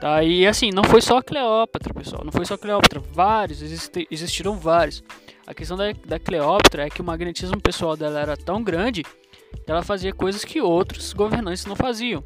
Tá? 0.00 0.24
E 0.24 0.44
assim, 0.44 0.72
não 0.72 0.82
foi 0.82 1.00
só 1.00 1.18
a 1.18 1.22
Cleópatra, 1.22 1.94
pessoal. 1.94 2.24
Não 2.24 2.32
foi 2.32 2.44
só 2.44 2.54
a 2.54 2.58
Cleópatra. 2.58 2.98
Vários, 2.98 3.62
existi 3.62 4.08
existiram 4.10 4.58
vários. 4.58 5.04
A 5.46 5.54
questão 5.54 5.76
da, 5.76 5.92
da 6.04 6.18
Cleópatra 6.18 6.86
é 6.86 6.90
que 6.90 7.00
o 7.00 7.04
magnetismo 7.04 7.60
pessoal 7.60 7.96
dela 7.96 8.18
era 8.18 8.36
tão 8.36 8.60
grande 8.60 9.04
que 9.04 9.70
ela 9.70 9.84
fazia 9.84 10.12
coisas 10.12 10.44
que 10.44 10.60
outros 10.60 11.12
governantes 11.12 11.64
não 11.64 11.76
faziam. 11.76 12.24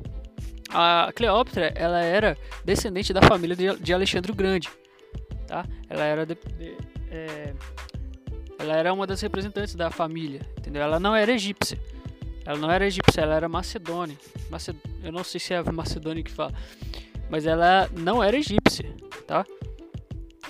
A 0.70 1.12
Cleópatra, 1.14 1.66
ela 1.74 2.00
era 2.00 2.38
descendente 2.64 3.12
da 3.12 3.20
família 3.20 3.54
de, 3.54 3.76
de 3.78 3.92
Alexandre 3.92 4.32
o 4.32 4.34
Grande. 4.34 4.70
Tá? 5.46 5.66
Ela 5.90 6.04
era 6.04 6.24
de, 6.24 6.34
de, 6.34 6.76
é, 7.10 7.54
ela 8.58 8.76
era 8.76 8.92
uma 8.92 9.06
das 9.06 9.20
representantes 9.20 9.74
da 9.74 9.90
família, 9.90 10.40
entendeu? 10.58 10.82
Ela 10.82 10.98
não 10.98 11.14
era 11.14 11.32
egípcia. 11.32 11.78
Ela 12.44 12.58
não 12.58 12.70
era 12.70 12.86
egípcia, 12.86 13.22
ela 13.22 13.34
era 13.34 13.48
macedônia. 13.48 14.16
Maced... 14.50 14.76
Eu 15.02 15.12
não 15.12 15.24
sei 15.24 15.40
se 15.40 15.52
é 15.52 15.62
Macedônia 15.62 16.22
que 16.22 16.30
fala, 16.30 16.52
mas 17.28 17.46
ela 17.46 17.90
não 17.96 18.22
era 18.22 18.36
egípcia, 18.36 18.94
tá? 19.26 19.44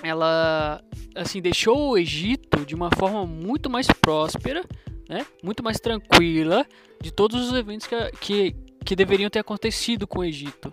Ela 0.02 0.82
assim 1.14 1.40
deixou 1.40 1.90
o 1.90 1.98
Egito 1.98 2.66
de 2.66 2.74
uma 2.74 2.90
forma 2.90 3.24
muito 3.24 3.70
mais 3.70 3.86
próspera, 3.86 4.62
né? 5.08 5.24
Muito 5.42 5.62
mais 5.62 5.80
tranquila 5.80 6.66
de 7.00 7.10
todos 7.10 7.48
os 7.48 7.56
eventos 7.56 7.86
que, 7.86 8.10
que, 8.20 8.56
que 8.84 8.96
deveriam 8.96 9.30
ter 9.30 9.38
acontecido 9.38 10.06
com 10.06 10.20
o 10.20 10.24
Egito, 10.24 10.70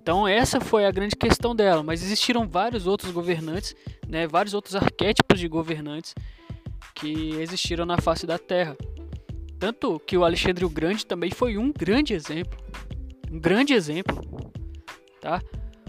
então 0.00 0.26
essa 0.26 0.60
foi 0.60 0.86
a 0.86 0.90
grande 0.90 1.14
questão 1.14 1.54
dela, 1.54 1.82
mas 1.82 2.02
existiram 2.02 2.48
vários 2.48 2.86
outros 2.86 3.12
governantes, 3.12 3.76
né, 4.08 4.26
vários 4.26 4.54
outros 4.54 4.74
arquétipos 4.74 5.38
de 5.38 5.46
governantes 5.46 6.14
que 6.94 7.32
existiram 7.38 7.84
na 7.84 7.98
face 7.98 8.26
da 8.26 8.38
Terra. 8.38 8.76
Tanto 9.58 10.00
que 10.00 10.16
o 10.16 10.24
Alexandre 10.24 10.64
o 10.64 10.70
Grande 10.70 11.04
também 11.04 11.30
foi 11.30 11.58
um 11.58 11.70
grande 11.70 12.14
exemplo, 12.14 12.58
um 13.30 13.38
grande 13.38 13.74
exemplo, 13.74 14.50
tá? 15.20 15.42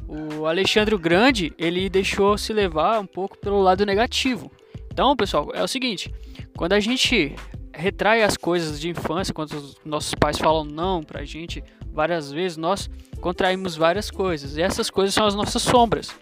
O 0.06 0.46
Alexandre 0.46 0.94
o 0.94 1.00
Grande 1.00 1.54
ele 1.58 1.90
deixou 1.90 2.38
se 2.38 2.52
levar 2.52 3.00
um 3.00 3.06
pouco 3.06 3.38
pelo 3.38 3.62
lado 3.62 3.86
negativo. 3.86 4.52
Então, 4.92 5.16
pessoal, 5.16 5.52
é 5.54 5.64
o 5.64 5.68
seguinte: 5.70 6.14
quando 6.58 6.74
a 6.74 6.82
gente 6.82 7.34
retrai 7.74 8.24
as 8.24 8.36
coisas 8.36 8.78
de 8.78 8.90
infância, 8.90 9.34
quando 9.34 9.54
os 9.54 9.78
nossos 9.86 10.14
pais 10.14 10.38
falam 10.38 10.66
não 10.66 11.02
pra 11.02 11.24
gente 11.24 11.64
várias 11.92 12.32
vezes, 12.32 12.58
nós 12.58 12.90
contraímos 13.20 13.76
várias 13.76 14.10
coisas. 14.10 14.58
E 14.58 14.62
essas 14.62 14.90
coisas 14.90 15.14
são 15.14 15.26
as 15.26 15.36
nossas 15.36 15.62
sombras. 15.62 16.14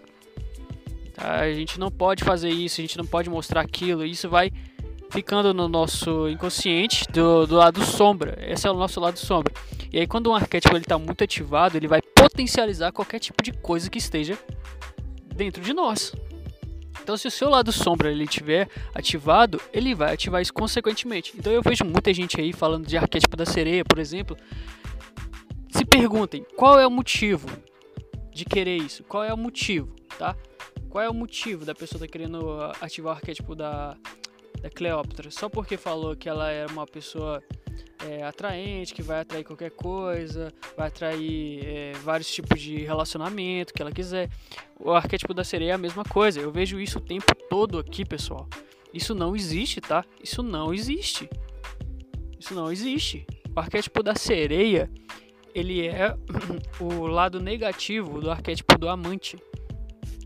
Tá? 1.14 1.40
A 1.40 1.52
gente 1.52 1.78
não 1.78 1.90
pode 1.90 2.24
fazer 2.24 2.50
isso, 2.50 2.80
a 2.80 2.82
gente 2.82 2.98
não 2.98 3.06
pode 3.06 3.28
mostrar 3.30 3.60
aquilo. 3.60 4.04
Isso 4.04 4.28
vai 4.28 4.52
ficando 5.10 5.52
no 5.52 5.68
nosso 5.68 6.28
inconsciente 6.28 7.04
do, 7.10 7.46
do 7.46 7.56
lado 7.56 7.84
sombra. 7.84 8.38
Esse 8.40 8.66
é 8.66 8.70
o 8.70 8.74
nosso 8.74 9.00
lado 9.00 9.18
sombra. 9.18 9.52
E 9.92 9.98
aí 9.98 10.06
quando 10.06 10.30
um 10.30 10.34
arquétipo 10.34 10.76
está 10.76 10.98
muito 10.98 11.24
ativado, 11.24 11.76
ele 11.76 11.88
vai 11.88 12.00
potencializar 12.00 12.92
qualquer 12.92 13.18
tipo 13.18 13.42
de 13.42 13.52
coisa 13.52 13.90
que 13.90 13.98
esteja 13.98 14.38
dentro 15.34 15.62
de 15.62 15.72
nós. 15.72 16.12
Então, 17.02 17.16
se 17.16 17.26
o 17.26 17.30
seu 17.30 17.48
lado 17.48 17.72
sombra 17.72 18.12
ele 18.12 18.26
tiver 18.26 18.68
ativado, 18.94 19.60
ele 19.72 19.94
vai 19.94 20.12
ativar 20.14 20.40
isso 20.42 20.52
consequentemente. 20.52 21.32
Então, 21.36 21.52
eu 21.52 21.62
vejo 21.62 21.84
muita 21.84 22.12
gente 22.12 22.40
aí 22.40 22.52
falando 22.52 22.86
de 22.86 22.96
arquétipo 22.96 23.36
da 23.36 23.46
sereia, 23.46 23.84
por 23.84 23.98
exemplo, 23.98 24.36
se 25.80 25.84
perguntem 25.86 26.44
qual 26.56 26.78
é 26.78 26.86
o 26.86 26.90
motivo 26.90 27.48
de 28.34 28.44
querer 28.44 28.76
isso, 28.76 29.02
qual 29.04 29.24
é 29.24 29.32
o 29.32 29.36
motivo, 29.36 29.96
tá? 30.18 30.36
Qual 30.90 31.02
é 31.02 31.08
o 31.08 31.14
motivo 31.14 31.64
da 31.64 31.74
pessoa 31.74 31.98
tá 31.98 32.06
querendo 32.06 32.60
ativar 32.82 33.14
o 33.14 33.16
arquétipo 33.16 33.54
da, 33.54 33.96
da 34.60 34.68
Cleópatra? 34.68 35.30
Só 35.30 35.48
porque 35.48 35.78
falou 35.78 36.14
que 36.14 36.28
ela 36.28 36.50
era 36.50 36.70
uma 36.70 36.86
pessoa 36.86 37.42
é, 38.06 38.22
atraente, 38.22 38.92
que 38.92 39.00
vai 39.00 39.20
atrair 39.20 39.42
qualquer 39.42 39.70
coisa, 39.70 40.52
vai 40.76 40.88
atrair 40.88 41.64
é, 41.64 41.92
vários 42.02 42.30
tipos 42.30 42.60
de 42.60 42.76
relacionamento 42.84 43.72
que 43.72 43.80
ela 43.80 43.90
quiser. 43.90 44.28
O 44.78 44.90
arquétipo 44.90 45.32
da 45.32 45.44
sereia 45.44 45.70
é 45.70 45.74
a 45.74 45.78
mesma 45.78 46.04
coisa. 46.04 46.40
Eu 46.40 46.52
vejo 46.52 46.78
isso 46.78 46.98
o 46.98 47.02
tempo 47.02 47.34
todo 47.48 47.78
aqui, 47.78 48.04
pessoal. 48.04 48.46
Isso 48.92 49.14
não 49.14 49.34
existe, 49.34 49.80
tá? 49.80 50.04
Isso 50.22 50.42
não 50.42 50.74
existe. 50.74 51.26
Isso 52.38 52.52
não 52.52 52.70
existe. 52.70 53.26
O 53.56 53.58
arquétipo 53.58 54.02
da 54.02 54.14
sereia 54.14 54.90
ele 55.54 55.86
é 55.86 56.14
o 56.80 57.06
lado 57.06 57.40
negativo 57.40 58.20
do 58.20 58.30
arquétipo 58.30 58.78
do 58.78 58.88
amante. 58.88 59.38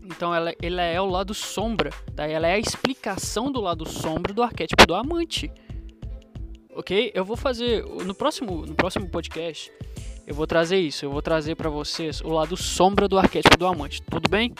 Então 0.03 0.33
ela, 0.33 0.53
ela 0.61 0.81
é 0.83 1.01
o 1.01 1.05
lado 1.05 1.33
sombra, 1.33 1.89
tá? 2.15 2.27
ela 2.27 2.47
é 2.47 2.53
a 2.53 2.59
explicação 2.59 3.51
do 3.51 3.59
lado 3.59 3.87
sombra 3.87 4.33
do 4.33 4.43
arquétipo 4.43 4.85
do 4.85 4.93
amante. 4.93 5.51
Ok? 6.75 7.11
Eu 7.13 7.23
vou 7.23 7.37
fazer 7.37 7.83
no 7.85 8.13
próximo, 8.13 8.65
no 8.65 8.75
próximo 8.75 9.09
podcast. 9.09 9.71
Eu 10.27 10.33
vou 10.33 10.45
trazer 10.45 10.77
isso. 10.77 11.05
Eu 11.05 11.11
vou 11.11 11.21
trazer 11.21 11.55
para 11.55 11.69
vocês 11.69 12.21
o 12.21 12.29
lado 12.29 12.57
sombra 12.57 13.07
do 13.07 13.17
arquétipo 13.17 13.57
do 13.57 13.65
amante. 13.65 14.01
Tudo 14.01 14.29
bem? 14.29 14.53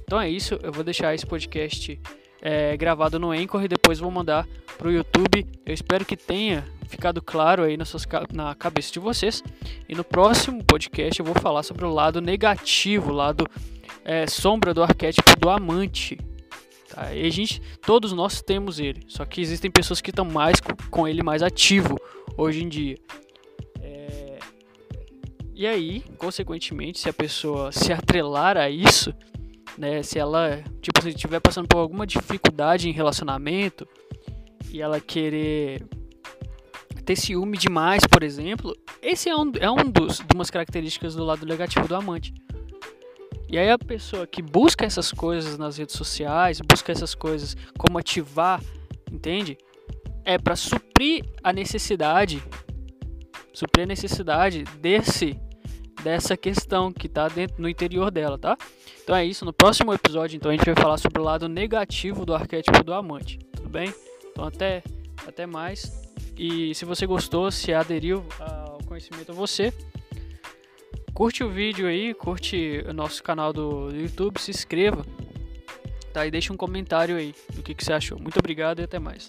Então 0.00 0.20
é 0.20 0.28
isso. 0.28 0.58
Eu 0.62 0.72
vou 0.72 0.82
deixar 0.82 1.14
esse 1.14 1.26
podcast 1.26 2.00
é, 2.42 2.76
gravado 2.76 3.20
no 3.20 3.30
Anchor 3.30 3.62
e 3.62 3.68
depois 3.68 4.00
vou 4.00 4.10
mandar 4.10 4.46
pro 4.76 4.90
YouTube. 4.90 5.46
Eu 5.64 5.72
espero 5.72 6.04
que 6.04 6.16
tenha 6.16 6.64
ficado 6.88 7.22
claro 7.22 7.62
aí 7.62 7.78
suas, 7.86 8.06
na 8.32 8.54
cabeça 8.54 8.92
de 8.92 8.98
vocês. 8.98 9.42
E 9.88 9.94
no 9.94 10.02
próximo 10.02 10.62
podcast 10.64 11.20
eu 11.20 11.24
vou 11.24 11.36
falar 11.36 11.62
sobre 11.62 11.84
o 11.84 11.94
lado 11.94 12.20
negativo, 12.20 13.12
o 13.12 13.14
lado 13.14 13.46
é, 14.04 14.26
sombra 14.26 14.74
do 14.74 14.82
arquétipo 14.82 15.38
do 15.38 15.48
amante. 15.48 16.18
Tá? 16.90 17.14
E 17.14 17.24
a 17.24 17.30
gente, 17.30 17.62
todos 17.80 18.12
nós 18.12 18.42
temos 18.42 18.80
ele, 18.80 19.04
só 19.06 19.24
que 19.24 19.40
existem 19.40 19.70
pessoas 19.70 20.00
que 20.00 20.10
estão 20.10 20.24
mais 20.24 20.60
com 20.90 21.08
ele 21.08 21.22
mais 21.22 21.42
ativo 21.42 21.98
hoje 22.36 22.64
em 22.64 22.68
dia. 22.68 22.98
É... 23.80 24.38
E 25.54 25.66
aí, 25.66 26.04
consequentemente, 26.18 26.98
se 26.98 27.08
a 27.08 27.12
pessoa 27.12 27.70
se 27.72 27.92
atrelar 27.92 28.56
a 28.56 28.68
isso, 28.68 29.14
né, 29.78 30.02
se 30.02 30.18
ela 30.18 30.62
tipo 30.80 31.00
se 31.02 31.10
estiver 31.10 31.40
passando 31.40 31.68
por 31.68 31.78
alguma 31.78 32.06
dificuldade 32.06 32.88
em 32.88 32.92
relacionamento 32.92 33.86
e 34.70 34.80
ela 34.80 35.00
querer 35.00 35.84
ter 37.04 37.16
ciúme 37.16 37.58
demais, 37.58 38.06
por 38.06 38.22
exemplo, 38.22 38.76
esse 39.02 39.28
é 39.28 39.36
um, 39.36 39.50
é 39.58 39.70
um 39.70 39.90
dos 39.90 40.22
umas 40.34 40.50
características 40.50 41.14
do 41.14 41.24
lado 41.24 41.44
negativo 41.44 41.86
do 41.88 41.96
amante. 41.96 42.32
E 43.48 43.58
aí 43.58 43.68
a 43.68 43.78
pessoa 43.78 44.26
que 44.26 44.40
busca 44.40 44.86
essas 44.86 45.12
coisas 45.12 45.58
nas 45.58 45.76
redes 45.76 45.94
sociais, 45.94 46.60
busca 46.60 46.90
essas 46.90 47.14
coisas 47.14 47.54
como 47.76 47.98
ativar, 47.98 48.62
entende? 49.10 49.58
É 50.24 50.38
para 50.38 50.56
suprir 50.56 51.24
a 51.42 51.52
necessidade, 51.52 52.42
suprir 53.52 53.82
a 53.82 53.86
necessidade 53.86 54.64
desse 54.80 55.38
dessa 56.02 56.36
questão 56.36 56.92
que 56.92 57.06
está 57.06 57.28
dentro 57.28 57.60
no 57.60 57.68
interior 57.68 58.10
dela, 58.10 58.38
tá? 58.38 58.56
Então 59.02 59.14
é 59.14 59.24
isso. 59.24 59.44
No 59.44 59.52
próximo 59.52 59.92
episódio, 59.92 60.36
então 60.36 60.50
a 60.50 60.54
gente 60.54 60.64
vai 60.64 60.74
falar 60.74 60.98
sobre 60.98 61.20
o 61.20 61.24
lado 61.24 61.48
negativo 61.48 62.24
do 62.26 62.34
arquétipo 62.34 62.82
do 62.82 62.92
amante. 62.92 63.38
Tudo 63.56 63.68
bem? 63.68 63.92
Então 64.30 64.44
até 64.44 64.82
até 65.26 65.46
mais. 65.46 66.02
E 66.36 66.74
se 66.74 66.84
você 66.84 67.06
gostou, 67.06 67.50
se 67.50 67.72
aderiu 67.72 68.24
ao 68.40 68.78
conhecimento 68.86 69.32
a 69.32 69.34
você, 69.34 69.72
curte 71.14 71.44
o 71.44 71.50
vídeo 71.50 71.86
aí, 71.86 72.14
curte 72.14 72.84
o 72.88 72.92
nosso 72.92 73.22
canal 73.22 73.52
do 73.52 73.90
YouTube, 73.90 74.40
se 74.40 74.50
inscreva, 74.50 75.04
tá? 76.12 76.26
E 76.26 76.30
deixa 76.30 76.52
um 76.52 76.56
comentário 76.56 77.16
aí 77.16 77.34
do 77.54 77.62
que, 77.62 77.74
que 77.74 77.84
você 77.84 77.92
achou. 77.92 78.18
Muito 78.18 78.38
obrigado 78.38 78.80
e 78.80 78.84
até 78.84 78.98
mais. 78.98 79.28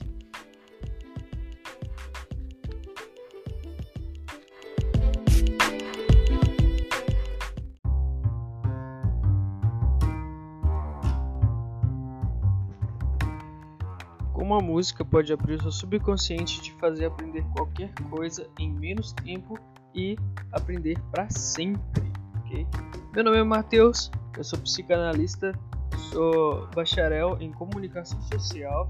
Como 14.54 14.66
a 14.66 14.72
música 14.72 15.04
pode 15.04 15.34
abrir 15.34 15.56
o 15.56 15.62
seu 15.64 15.72
subconsciente 15.72 16.60
e 16.60 16.62
te 16.62 16.74
fazer 16.74 17.06
aprender 17.06 17.44
qualquer 17.56 17.92
coisa 18.12 18.48
em 18.60 18.72
menos 18.72 19.12
tempo 19.12 19.58
e 19.96 20.16
aprender 20.52 20.96
para 21.12 21.28
sempre? 21.32 22.04
Meu 23.16 23.24
nome 23.24 23.38
é 23.38 23.44
Matheus, 23.44 24.12
eu 24.38 24.44
sou 24.44 24.60
psicanalista, 24.60 25.54
sou 26.12 26.68
bacharel 26.68 27.36
em 27.42 27.52
comunicação 27.52 28.22
social, 28.22 28.88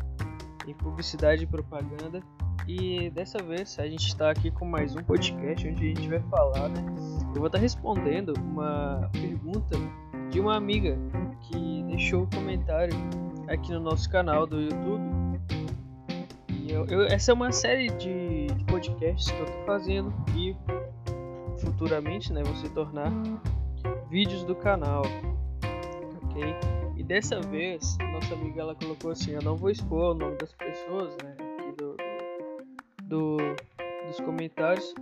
em 0.67 0.73
publicidade 0.73 1.45
e 1.45 1.47
propaganda 1.47 2.21
e 2.67 3.09
dessa 3.11 3.41
vez 3.41 3.79
a 3.79 3.87
gente 3.87 4.07
está 4.07 4.31
aqui 4.31 4.51
com 4.51 4.65
mais 4.65 4.93
um 4.97 5.01
podcast 5.01 5.65
onde 5.65 5.81
a 5.81 5.87
gente 5.95 6.09
vai 6.09 6.19
falar, 6.23 6.67
né? 6.67 6.83
Eu 7.33 7.39
vou 7.39 7.47
estar 7.47 7.59
respondendo 7.59 8.33
uma 8.37 9.09
pergunta 9.13 9.77
de 10.29 10.41
uma 10.41 10.57
amiga 10.57 10.97
que 11.43 11.83
deixou 11.83 12.23
um 12.23 12.29
comentário 12.29 12.93
aqui 13.47 13.71
no 13.71 13.79
nosso 13.79 14.09
canal 14.09 14.45
do 14.45 14.59
YouTube. 14.59 15.12
Eu, 16.67 16.85
eu, 16.85 17.05
essa 17.07 17.31
é 17.31 17.33
uma 17.33 17.51
série 17.51 17.89
de, 17.89 18.47
de 18.47 18.65
podcasts 18.65 19.31
que 19.31 19.37
eu 19.37 19.45
estou 19.45 19.65
fazendo 19.65 20.13
e 20.35 20.55
futuramente, 21.59 22.31
né, 22.31 22.41
vou 22.43 22.55
se 22.55 22.69
tornar 22.69 23.11
vídeos 24.09 24.43
do 24.43 24.55
canal, 24.55 25.03
ok? 26.23 26.43
E 26.95 27.03
dessa 27.03 27.41
vez, 27.41 27.97
nossa 28.11 28.33
amiga 28.33 28.61
ela 28.61 28.75
colocou 28.75 29.11
assim, 29.11 29.31
eu 29.31 29.41
não 29.41 29.55
vou 29.55 29.69
expor 29.69 30.11
o 30.11 30.13
nome 30.13 30.37
das 30.37 30.53
pessoas, 30.53 31.15
né, 31.23 31.35
do, 31.77 31.97
do, 33.03 33.37
dos 34.07 34.19
comentários. 34.21 34.93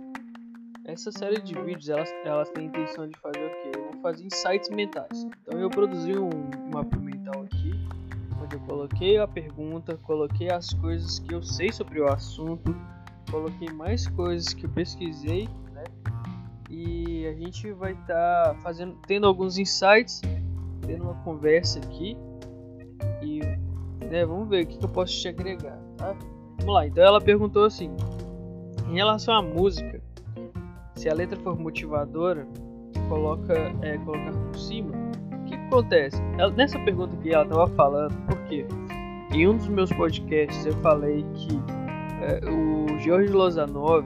Essa 0.84 1.12
série 1.12 1.40
de 1.40 1.54
vídeos, 1.54 1.88
elas, 1.88 2.12
elas 2.24 2.50
têm 2.50 2.64
a 2.64 2.66
intenção 2.66 3.08
de 3.08 3.16
fazer 3.20 3.44
o 3.44 3.50
quê? 3.50 3.78
Eu 3.78 3.92
vou 3.92 4.02
fazer 4.02 4.24
insights 4.24 4.68
mentais. 4.70 5.26
Então 5.42 5.60
eu 5.60 5.70
produzi 5.70 6.12
um 6.18 6.30
aqui, 6.76 6.98
onde 6.98 7.11
eu 8.52 8.60
coloquei 8.60 9.18
a 9.18 9.26
pergunta, 9.26 9.96
coloquei 10.02 10.50
as 10.50 10.72
coisas 10.74 11.18
que 11.18 11.34
eu 11.34 11.42
sei 11.42 11.72
sobre 11.72 12.00
o 12.00 12.08
assunto, 12.08 12.74
coloquei 13.30 13.68
mais 13.70 14.06
coisas 14.08 14.52
que 14.52 14.66
eu 14.66 14.70
pesquisei, 14.70 15.48
né? 15.72 15.84
E 16.70 17.26
a 17.26 17.32
gente 17.34 17.72
vai 17.72 17.92
estar 17.92 18.54
tá 18.54 18.54
fazendo, 18.62 18.96
tendo 19.06 19.26
alguns 19.26 19.58
insights, 19.58 20.20
tendo 20.86 21.04
uma 21.04 21.14
conversa 21.22 21.78
aqui 21.78 22.16
e 23.22 23.40
né, 24.06 24.26
vamos 24.26 24.48
ver 24.48 24.64
o 24.64 24.66
que, 24.66 24.76
que 24.78 24.84
eu 24.84 24.88
posso 24.88 25.18
te 25.18 25.28
agregar, 25.28 25.78
tá? 25.96 26.14
Vamos 26.58 26.74
lá. 26.74 26.86
Então 26.86 27.02
ela 27.02 27.20
perguntou 27.20 27.64
assim, 27.64 27.90
em 28.88 28.94
relação 28.94 29.34
à 29.34 29.42
música, 29.42 30.02
se 30.94 31.08
a 31.08 31.14
letra 31.14 31.38
for 31.40 31.58
motivadora, 31.58 32.46
coloca 33.08 33.54
é, 33.80 33.96
colocar 33.98 34.32
por 34.32 34.58
cima. 34.58 35.01
Acontece? 35.72 36.20
Ela, 36.36 36.52
nessa 36.52 36.78
pergunta 36.80 37.16
que 37.16 37.32
ela 37.32 37.44
estava 37.44 37.66
falando, 37.68 38.14
por 38.26 38.36
quê? 38.44 38.66
Em 39.32 39.48
um 39.48 39.56
dos 39.56 39.68
meus 39.68 39.90
podcasts 39.90 40.66
eu 40.66 40.74
falei 40.82 41.24
que 41.32 41.58
é, 42.20 42.46
o 42.46 42.98
Jorge 43.00 43.32
Lozanov 43.32 44.04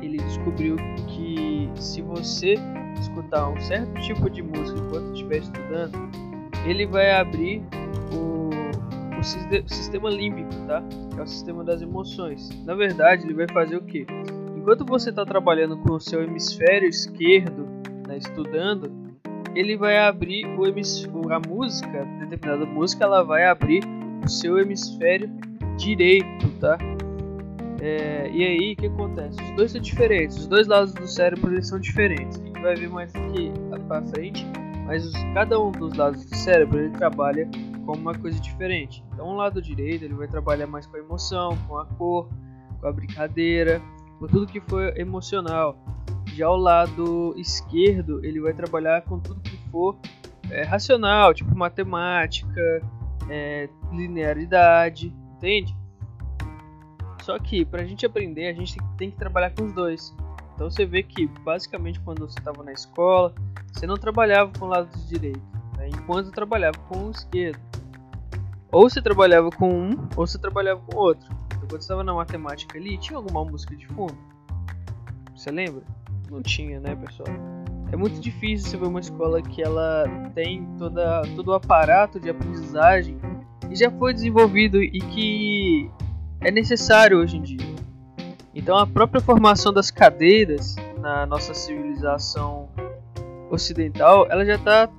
ele 0.00 0.16
descobriu 0.16 0.76
que 1.08 1.70
se 1.74 2.00
você 2.00 2.54
escutar 2.98 3.50
um 3.50 3.60
certo 3.60 4.00
tipo 4.00 4.30
de 4.30 4.42
música 4.42 4.80
enquanto 4.80 5.12
estiver 5.12 5.36
estudando, 5.40 5.98
ele 6.64 6.86
vai 6.86 7.10
abrir 7.12 7.62
o, 8.10 8.48
o, 9.20 9.22
sistema 9.68 10.08
límbico, 10.08 10.54
tá? 10.66 10.82
Que 11.12 11.20
é 11.20 11.22
o 11.22 11.26
sistema 11.26 11.62
das 11.62 11.82
emoções. 11.82 12.48
Na 12.64 12.74
verdade, 12.74 13.24
ele 13.24 13.34
vai 13.34 13.46
fazer 13.52 13.76
o 13.76 13.82
que? 13.82 14.06
Enquanto 14.56 14.86
você 14.86 15.10
está 15.10 15.26
trabalhando 15.26 15.76
com 15.76 15.92
o 15.92 16.00
seu 16.00 16.22
hemisfério 16.22 16.88
esquerdo, 16.88 17.66
né, 18.08 18.16
estudando, 18.16 19.03
ele 19.54 19.76
vai 19.76 19.98
abrir 19.98 20.46
o 20.58 20.66
hemisfério, 20.66 21.32
a 21.32 21.40
música, 21.40 22.04
determinada 22.28 22.66
música, 22.66 23.04
ela 23.04 23.22
vai 23.22 23.46
abrir 23.46 23.82
o 24.24 24.28
seu 24.28 24.58
hemisfério 24.58 25.30
direito, 25.76 26.48
tá? 26.60 26.76
É, 27.80 28.30
e 28.32 28.42
aí, 28.42 28.72
o 28.72 28.76
que 28.76 28.86
acontece? 28.86 29.42
Os 29.42 29.50
dois 29.52 29.72
são 29.72 29.80
diferentes, 29.80 30.38
os 30.38 30.46
dois 30.46 30.66
lados 30.66 30.94
do 30.94 31.06
cérebro 31.06 31.52
eles 31.52 31.68
são 31.68 31.78
diferentes. 31.78 32.40
A 32.40 32.44
gente 32.44 32.60
vai 32.60 32.74
ver 32.74 32.88
mais 32.88 33.14
aqui 33.14 33.52
para 33.86 34.02
frente, 34.02 34.46
mas 34.86 35.04
os, 35.04 35.12
cada 35.34 35.60
um 35.60 35.70
dos 35.70 35.94
lados 35.94 36.24
do 36.24 36.36
cérebro 36.36 36.78
ele 36.78 36.90
trabalha 36.90 37.48
com 37.84 37.92
uma 37.92 38.14
coisa 38.14 38.40
diferente. 38.40 39.04
Então, 39.12 39.28
o 39.28 39.34
lado 39.34 39.60
direito 39.60 40.04
ele 40.04 40.14
vai 40.14 40.26
trabalhar 40.26 40.66
mais 40.66 40.86
com 40.86 40.96
a 40.96 41.00
emoção, 41.00 41.58
com 41.68 41.78
a 41.78 41.84
cor, 41.84 42.28
com 42.80 42.88
a 42.88 42.92
brincadeira, 42.92 43.82
com 44.18 44.26
tudo 44.26 44.46
que 44.46 44.60
for 44.60 44.98
emocional. 44.98 45.76
Já 46.34 46.50
o 46.50 46.56
lado 46.56 47.32
esquerdo 47.36 48.24
ele 48.24 48.40
vai 48.40 48.52
trabalhar 48.52 49.02
com 49.02 49.20
tudo 49.20 49.40
que 49.40 49.56
for 49.70 49.96
é, 50.50 50.62
racional, 50.64 51.32
tipo 51.32 51.54
matemática, 51.56 52.82
é, 53.28 53.68
linearidade, 53.92 55.14
entende? 55.36 55.76
Só 57.22 57.38
que 57.38 57.64
para 57.64 57.82
a 57.82 57.84
gente 57.84 58.04
aprender, 58.04 58.48
a 58.48 58.52
gente 58.52 58.76
tem 58.98 59.12
que 59.12 59.16
trabalhar 59.16 59.50
com 59.50 59.64
os 59.64 59.72
dois. 59.72 60.14
Então 60.54 60.68
você 60.68 60.84
vê 60.84 61.04
que 61.04 61.26
basicamente 61.26 62.00
quando 62.00 62.28
você 62.28 62.38
estava 62.38 62.64
na 62.64 62.72
escola, 62.72 63.32
você 63.72 63.86
não 63.86 63.96
trabalhava 63.96 64.50
com 64.58 64.64
o 64.64 64.68
lado 64.68 64.88
direito, 65.06 65.40
né? 65.76 65.88
enquanto 65.88 66.32
trabalhava 66.32 66.76
com 66.88 67.06
o 67.06 67.10
esquerdo. 67.12 67.60
Ou 68.72 68.90
você 68.90 69.00
trabalhava 69.00 69.50
com 69.50 69.68
um, 69.68 70.08
ou 70.16 70.26
você 70.26 70.36
trabalhava 70.36 70.80
com 70.80 70.96
o 70.96 71.00
outro. 71.00 71.28
Então 71.46 71.60
quando 71.60 71.70
você 71.70 71.76
estava 71.78 72.02
na 72.02 72.12
matemática 72.12 72.76
ali, 72.76 72.98
tinha 72.98 73.16
alguma 73.16 73.44
música 73.44 73.76
de 73.76 73.86
fundo? 73.86 74.18
Você 75.36 75.52
lembra? 75.52 75.82
Não 76.34 76.42
tinha, 76.42 76.80
né, 76.80 76.96
pessoal? 76.96 77.28
É 77.92 77.96
muito 77.96 78.20
difícil 78.20 78.68
você 78.68 78.76
ver 78.76 78.88
uma 78.88 78.98
escola 78.98 79.40
que 79.40 79.62
ela 79.62 80.04
tem 80.34 80.66
toda, 80.76 81.22
todo 81.36 81.48
o 81.48 81.54
aparato 81.54 82.18
de 82.18 82.28
aprendizagem 82.28 83.16
que 83.68 83.76
já 83.76 83.88
foi 83.88 84.12
desenvolvido 84.12 84.82
e 84.82 84.98
que 84.98 85.88
é 86.40 86.50
necessário 86.50 87.18
hoje 87.18 87.36
em 87.36 87.42
dia. 87.42 87.74
Então 88.52 88.76
a 88.76 88.84
própria 88.84 89.20
formação 89.20 89.72
das 89.72 89.92
cadeiras 89.92 90.74
na 90.98 91.24
nossa 91.24 91.54
civilização 91.54 92.68
ocidental, 93.48 94.26
ela 94.28 94.44
já 94.44 94.56
está 94.56 94.90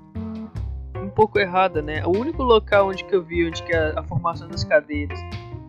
um 0.96 1.10
pouco 1.10 1.38
errada, 1.38 1.82
né? 1.82 2.06
O 2.06 2.12
único 2.12 2.44
local 2.44 2.88
onde 2.88 3.04
que 3.04 3.14
eu 3.14 3.22
vi 3.22 3.46
onde 3.46 3.62
que 3.62 3.76
a, 3.76 4.00
a 4.00 4.04
formação 4.04 4.48
das 4.48 4.64
cadeiras 4.64 5.20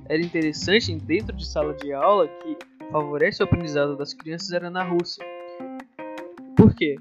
era 0.08 0.22
interessante 0.22 0.94
dentro 0.94 1.34
de 1.34 1.44
sala 1.44 1.74
de 1.74 1.92
aula 1.92 2.28
que 2.28 2.56
favorece 2.92 3.42
o 3.42 3.46
aprendizado 3.46 3.96
das 3.96 4.14
crianças 4.14 4.52
era 4.52 4.70
na 4.70 4.84
Rússia. 4.84 5.26
Por 6.56 6.74
quê? 6.74 6.96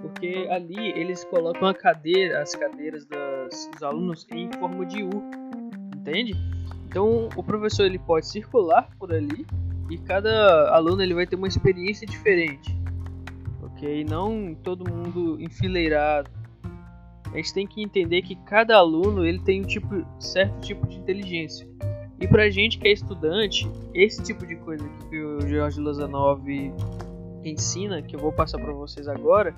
Porque 0.00 0.46
ali 0.50 0.90
eles 0.92 1.24
colocam 1.24 1.68
a 1.68 1.74
cadeira, 1.74 2.40
as 2.40 2.54
cadeiras 2.54 3.04
das, 3.06 3.68
dos 3.72 3.82
alunos 3.82 4.26
em 4.30 4.50
forma 4.52 4.86
de 4.86 5.02
U, 5.02 5.10
entende? 5.96 6.34
Então 6.86 7.28
o 7.34 7.42
professor 7.42 7.86
ele 7.86 7.98
pode 7.98 8.26
circular 8.26 8.88
por 8.98 9.12
ali 9.12 9.44
e 9.90 9.98
cada 9.98 10.70
aluno 10.74 11.02
ele 11.02 11.14
vai 11.14 11.26
ter 11.26 11.36
uma 11.36 11.48
experiência 11.48 12.06
diferente, 12.06 12.76
ok? 13.62 14.04
Não 14.04 14.54
todo 14.54 14.88
mundo 14.88 15.40
enfileirado. 15.40 16.30
A 17.32 17.36
gente 17.36 17.52
tem 17.52 17.66
que 17.66 17.82
entender 17.82 18.22
que 18.22 18.36
cada 18.36 18.76
aluno 18.76 19.24
ele 19.24 19.40
tem 19.40 19.62
um 19.62 19.66
tipo 19.66 20.06
certo 20.20 20.60
tipo 20.60 20.86
de 20.86 20.98
inteligência. 20.98 21.66
E 22.20 22.28
pra 22.28 22.48
gente 22.48 22.78
que 22.78 22.86
é 22.86 22.92
estudante, 22.92 23.68
esse 23.92 24.22
tipo 24.22 24.46
de 24.46 24.54
coisa 24.56 24.88
que 25.10 25.20
o 25.20 25.40
Jorge 25.48 25.80
Lozanov 25.80 26.40
ensina, 27.50 28.02
que 28.02 28.16
eu 28.16 28.20
vou 28.20 28.32
passar 28.32 28.58
para 28.58 28.72
vocês 28.72 29.08
agora, 29.08 29.54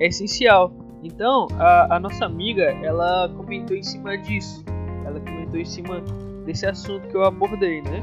é 0.00 0.06
essencial. 0.06 0.72
Então, 1.02 1.46
a, 1.58 1.96
a 1.96 2.00
nossa 2.00 2.24
amiga, 2.24 2.64
ela 2.82 3.28
comentou 3.36 3.76
em 3.76 3.82
cima 3.82 4.16
disso. 4.18 4.64
Ela 5.04 5.20
comentou 5.20 5.60
em 5.60 5.64
cima 5.64 6.00
desse 6.44 6.66
assunto 6.66 7.06
que 7.08 7.16
eu 7.16 7.24
abordei, 7.24 7.82
né? 7.82 8.02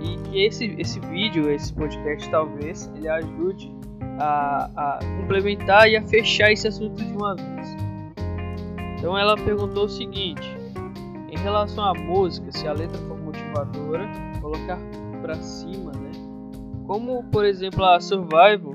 E 0.00 0.16
que 0.16 0.44
esse, 0.44 0.74
esse 0.78 1.00
vídeo, 1.00 1.50
esse 1.50 1.72
podcast, 1.72 2.28
talvez 2.30 2.90
ele 2.96 3.08
ajude 3.08 3.72
a, 4.18 4.70
a 4.76 4.98
complementar 5.20 5.88
e 5.88 5.96
a 5.96 6.02
fechar 6.02 6.52
esse 6.52 6.66
assunto 6.68 6.96
de 6.96 7.12
uma 7.12 7.34
vez. 7.34 7.76
Então 8.96 9.16
ela 9.16 9.36
perguntou 9.36 9.84
o 9.84 9.88
seguinte: 9.88 10.56
em 11.30 11.38
relação 11.38 11.84
à 11.84 11.94
música, 11.94 12.50
se 12.52 12.66
a 12.66 12.72
letra 12.72 12.98
for 13.02 13.18
motivadora, 13.18 14.08
colocar 14.40 14.78
para 15.22 15.34
cima, 15.36 15.92
né? 15.92 16.07
Como 16.88 17.22
por 17.24 17.44
exemplo 17.44 17.84
a 17.84 18.00
Survival, 18.00 18.74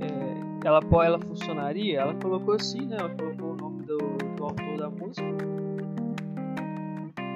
é, 0.00 0.66
ela 0.66 0.80
ela 1.04 1.18
funcionaria? 1.18 2.00
Ela 2.00 2.14
colocou 2.14 2.54
assim, 2.54 2.86
né? 2.86 2.96
Ela 2.98 3.10
colocou 3.10 3.52
o 3.52 3.56
nome 3.56 3.82
do, 3.82 3.98
do 3.98 4.44
autor 4.44 4.78
da 4.78 4.88
música 4.88 5.28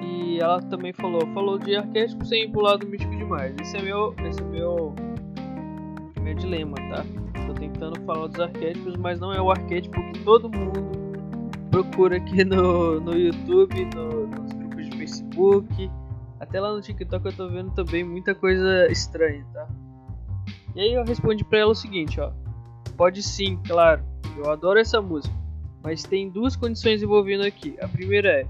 e 0.03 0.41
ela 0.41 0.63
também 0.63 0.95
falou, 0.95 1.21
falou 1.35 1.59
de 1.59 1.77
arquétipo 1.77 2.25
sem 2.25 2.51
pular 2.51 2.79
do 2.79 2.87
místico 2.87 3.15
demais. 3.15 3.55
Esse 3.61 3.77
é 3.77 3.83
meu, 3.83 4.15
esse 4.27 4.41
é 4.41 4.45
meu, 4.45 4.95
meu 6.23 6.35
dilema, 6.35 6.77
tá? 6.89 7.05
Tô 7.47 7.53
tentando 7.53 8.01
falar 8.07 8.29
dos 8.29 8.41
arquétipos, 8.41 8.97
mas 8.97 9.21
não 9.21 9.31
é 9.31 9.43
o 9.43 9.51
arquétipo 9.51 10.01
que 10.11 10.21
todo 10.21 10.49
mundo 10.49 10.81
procura 11.71 12.17
aqui 12.17 12.43
no, 12.45 12.99
no 12.99 13.13
YouTube, 13.13 13.91
no, 13.95 14.27
nos 14.27 14.53
grupos 14.55 14.89
de 14.89 14.97
Facebook, 14.97 15.91
até 16.45 16.61
lá 16.61 16.73
no 16.73 16.81
TikTok 16.81 17.27
eu 17.27 17.33
tô 17.33 17.49
vendo 17.49 17.71
também 17.73 18.05
muita 18.05 18.35
coisa 18.35 18.87
estranha, 18.91 19.45
tá? 19.53 19.67
E 20.75 20.81
aí 20.81 20.95
eu 20.95 21.05
respondi 21.05 21.43
para 21.43 21.61
ela 21.61 21.73
o 21.73 21.75
seguinte, 21.75 22.21
ó. 22.21 22.31
Pode 22.97 23.23
sim, 23.23 23.59
claro. 23.67 24.03
Eu 24.37 24.51
adoro 24.51 24.79
essa 24.79 25.01
música, 25.01 25.35
mas 25.83 26.03
tem 26.03 26.31
duas 26.31 26.55
condições 26.55 27.03
envolvendo 27.03 27.45
aqui. 27.45 27.77
A 27.81 27.89
primeira 27.89 28.29
é 28.29 28.47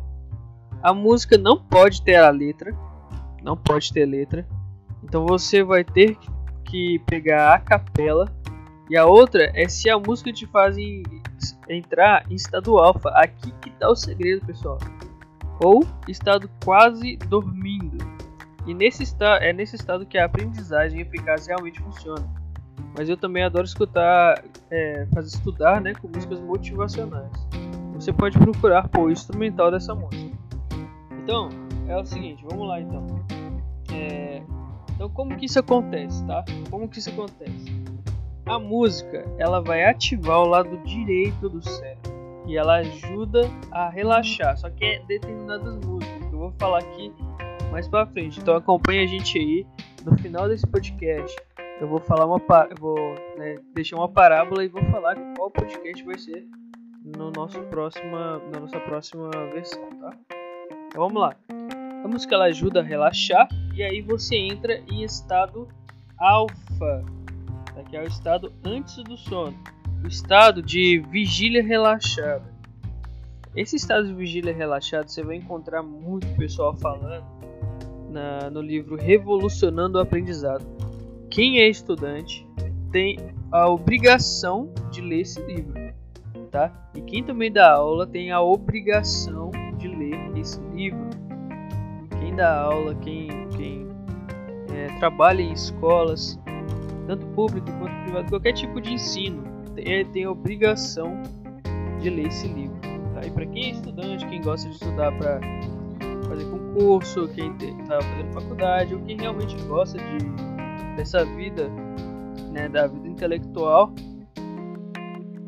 A 0.82 0.92
música 0.92 1.38
não 1.38 1.56
pode 1.56 2.02
ter 2.02 2.16
a 2.16 2.30
letra, 2.30 2.76
não 3.42 3.56
pode 3.56 3.92
ter 3.92 4.04
letra. 4.04 4.46
Então 5.02 5.24
você 5.26 5.62
vai 5.62 5.84
ter 5.84 6.18
que 6.64 6.98
pegar 7.06 7.54
a 7.54 7.58
capela. 7.58 8.30
E 8.90 8.96
a 8.96 9.06
outra 9.06 9.50
é 9.54 9.66
se 9.66 9.88
a 9.88 9.98
música 9.98 10.30
te 10.32 10.46
faz 10.46 10.76
entrar 11.68 12.30
em 12.30 12.34
estado 12.34 12.76
alfa. 12.76 13.08
Aqui 13.10 13.50
que 13.62 13.70
tá 13.70 13.88
o 13.88 13.96
segredo, 13.96 14.44
pessoal. 14.44 14.78
Ou 15.60 15.86
estado 16.08 16.50
quase 16.64 17.16
dormindo. 17.16 17.98
E 18.66 18.74
nesse 18.74 19.02
estado 19.02 19.42
é 19.42 19.52
nesse 19.52 19.76
estado 19.76 20.06
que 20.06 20.18
a 20.18 20.24
aprendizagem 20.24 21.00
eficaz 21.00 21.46
realmente 21.46 21.80
funciona. 21.80 22.26
Mas 22.96 23.08
eu 23.08 23.16
também 23.16 23.42
adoro 23.42 23.64
escutar, 23.64 24.42
é, 24.70 25.06
fazer 25.12 25.28
estudar, 25.28 25.80
né, 25.80 25.94
com 25.94 26.08
músicas 26.08 26.40
motivacionais. 26.40 27.30
Você 27.94 28.12
pode 28.12 28.38
procurar 28.38 28.88
por 28.88 29.10
instrumental 29.10 29.70
dessa 29.70 29.94
música. 29.94 30.36
Então 31.22 31.48
é 31.88 31.96
o 31.96 32.04
seguinte, 32.04 32.44
vamos 32.48 32.66
lá 32.66 32.80
então. 32.80 33.06
É, 33.92 34.42
então 34.94 35.08
como 35.10 35.36
que 35.36 35.46
isso 35.46 35.58
acontece, 35.58 36.24
tá? 36.26 36.44
Como 36.70 36.88
que 36.88 36.98
isso 36.98 37.10
acontece? 37.10 37.84
A 38.46 38.58
música 38.58 39.24
ela 39.38 39.60
vai 39.60 39.84
ativar 39.84 40.40
o 40.40 40.46
lado 40.46 40.76
direito 40.84 41.48
do 41.48 41.62
cérebro 41.62 42.13
e 42.46 42.56
ela 42.56 42.76
ajuda 42.76 43.42
a 43.70 43.88
relaxar. 43.88 44.56
Só 44.56 44.70
que 44.70 44.84
é 44.84 44.98
determinadas 45.06 45.76
músicas 45.84 46.18
que 46.18 46.34
eu 46.34 46.38
vou 46.38 46.52
falar 46.58 46.78
aqui 46.78 47.12
mais 47.70 47.88
para 47.88 48.06
frente. 48.06 48.40
Então 48.40 48.56
acompanhe 48.56 49.04
a 49.04 49.06
gente 49.06 49.38
aí 49.38 49.66
no 50.04 50.16
final 50.18 50.48
desse 50.48 50.66
podcast. 50.66 51.34
Eu 51.80 51.88
vou 51.88 51.98
falar 51.98 52.26
uma 52.26 52.40
eu 52.70 52.76
vou 52.78 53.14
né, 53.36 53.56
deixar 53.74 53.96
uma 53.96 54.08
parábola 54.08 54.64
e 54.64 54.68
vou 54.68 54.84
falar 54.90 55.16
qual 55.36 55.50
podcast 55.50 56.04
vai 56.04 56.18
ser 56.18 56.46
no 57.04 57.30
nosso 57.30 57.60
próxima 57.64 58.40
na 58.52 58.60
nossa 58.60 58.78
próxima 58.80 59.30
versão, 59.52 59.88
tá? 60.00 60.16
Então 60.86 61.08
vamos 61.08 61.20
lá. 61.20 61.34
A 62.04 62.08
música 62.08 62.34
ela 62.34 62.44
ajuda 62.44 62.80
a 62.80 62.82
relaxar 62.82 63.48
e 63.74 63.82
aí 63.82 64.00
você 64.00 64.36
entra 64.36 64.78
em 64.88 65.02
estado 65.02 65.66
alfa, 66.18 67.04
tá? 67.74 67.82
que 67.88 67.96
é 67.96 68.02
o 68.02 68.06
estado 68.06 68.52
antes 68.64 69.02
do 69.02 69.16
sono, 69.16 69.58
estado 70.08 70.62
de 70.62 70.98
vigília 71.10 71.62
relaxada. 71.62 72.52
Esse 73.54 73.76
estado 73.76 74.08
de 74.08 74.14
vigília 74.14 74.52
relaxada 74.52 75.06
você 75.06 75.22
vai 75.22 75.36
encontrar 75.36 75.82
muito 75.82 76.26
pessoal 76.36 76.74
falando 76.74 77.24
na, 78.10 78.50
no 78.50 78.60
livro 78.60 78.96
Revolucionando 78.96 79.98
o 79.98 80.00
Aprendizado. 80.00 80.66
Quem 81.30 81.60
é 81.60 81.68
estudante 81.68 82.46
tem 82.90 83.18
a 83.50 83.68
obrigação 83.68 84.72
de 84.90 85.00
ler 85.00 85.20
esse 85.20 85.40
livro, 85.42 85.74
tá? 86.50 86.90
E 86.94 87.00
quem 87.00 87.22
também 87.22 87.50
dá 87.50 87.72
aula 87.72 88.06
tem 88.06 88.30
a 88.30 88.40
obrigação 88.40 89.50
de 89.78 89.88
ler 89.88 90.36
esse 90.36 90.60
livro 90.72 91.24
quem 92.24 92.34
dá 92.34 92.62
aula, 92.62 92.94
quem, 92.96 93.28
quem 93.50 93.86
é, 94.74 94.86
trabalha 94.98 95.40
em 95.40 95.52
escolas, 95.52 96.36
tanto 97.06 97.24
público 97.28 97.70
quanto 97.78 98.02
privado, 98.02 98.28
qualquer 98.28 98.52
tipo 98.54 98.80
de 98.80 98.94
ensino, 98.94 99.44
tem, 99.74 100.04
tem 100.06 100.26
obrigação 100.26 101.22
de 102.00 102.10
ler 102.10 102.28
esse 102.28 102.46
livro. 102.48 102.76
Tá? 103.14 103.26
E 103.26 103.30
para 103.30 103.46
quem 103.46 103.66
é 103.66 103.70
estudante, 103.70 104.26
quem 104.26 104.40
gosta 104.40 104.68
de 104.68 104.74
estudar 104.74 105.12
para 105.18 105.40
fazer 106.28 106.44
concurso, 106.46 107.28
quem 107.28 107.54
está 107.56 108.00
fazendo 108.00 108.32
faculdade, 108.32 108.94
ou 108.94 109.00
quem 109.02 109.16
realmente 109.16 109.56
gosta 109.64 109.98
de, 109.98 110.96
dessa 110.96 111.24
vida, 111.24 111.68
né, 112.52 112.68
da 112.68 112.86
vida 112.86 113.08
intelectual, 113.08 113.92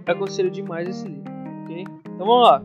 aconselho 0.07 0.51
demais 0.51 0.89
esse 0.89 1.07
livro. 1.07 1.33
Okay? 1.65 1.85
Então 2.15 2.27
vamos 2.27 2.49
lá 2.49 2.63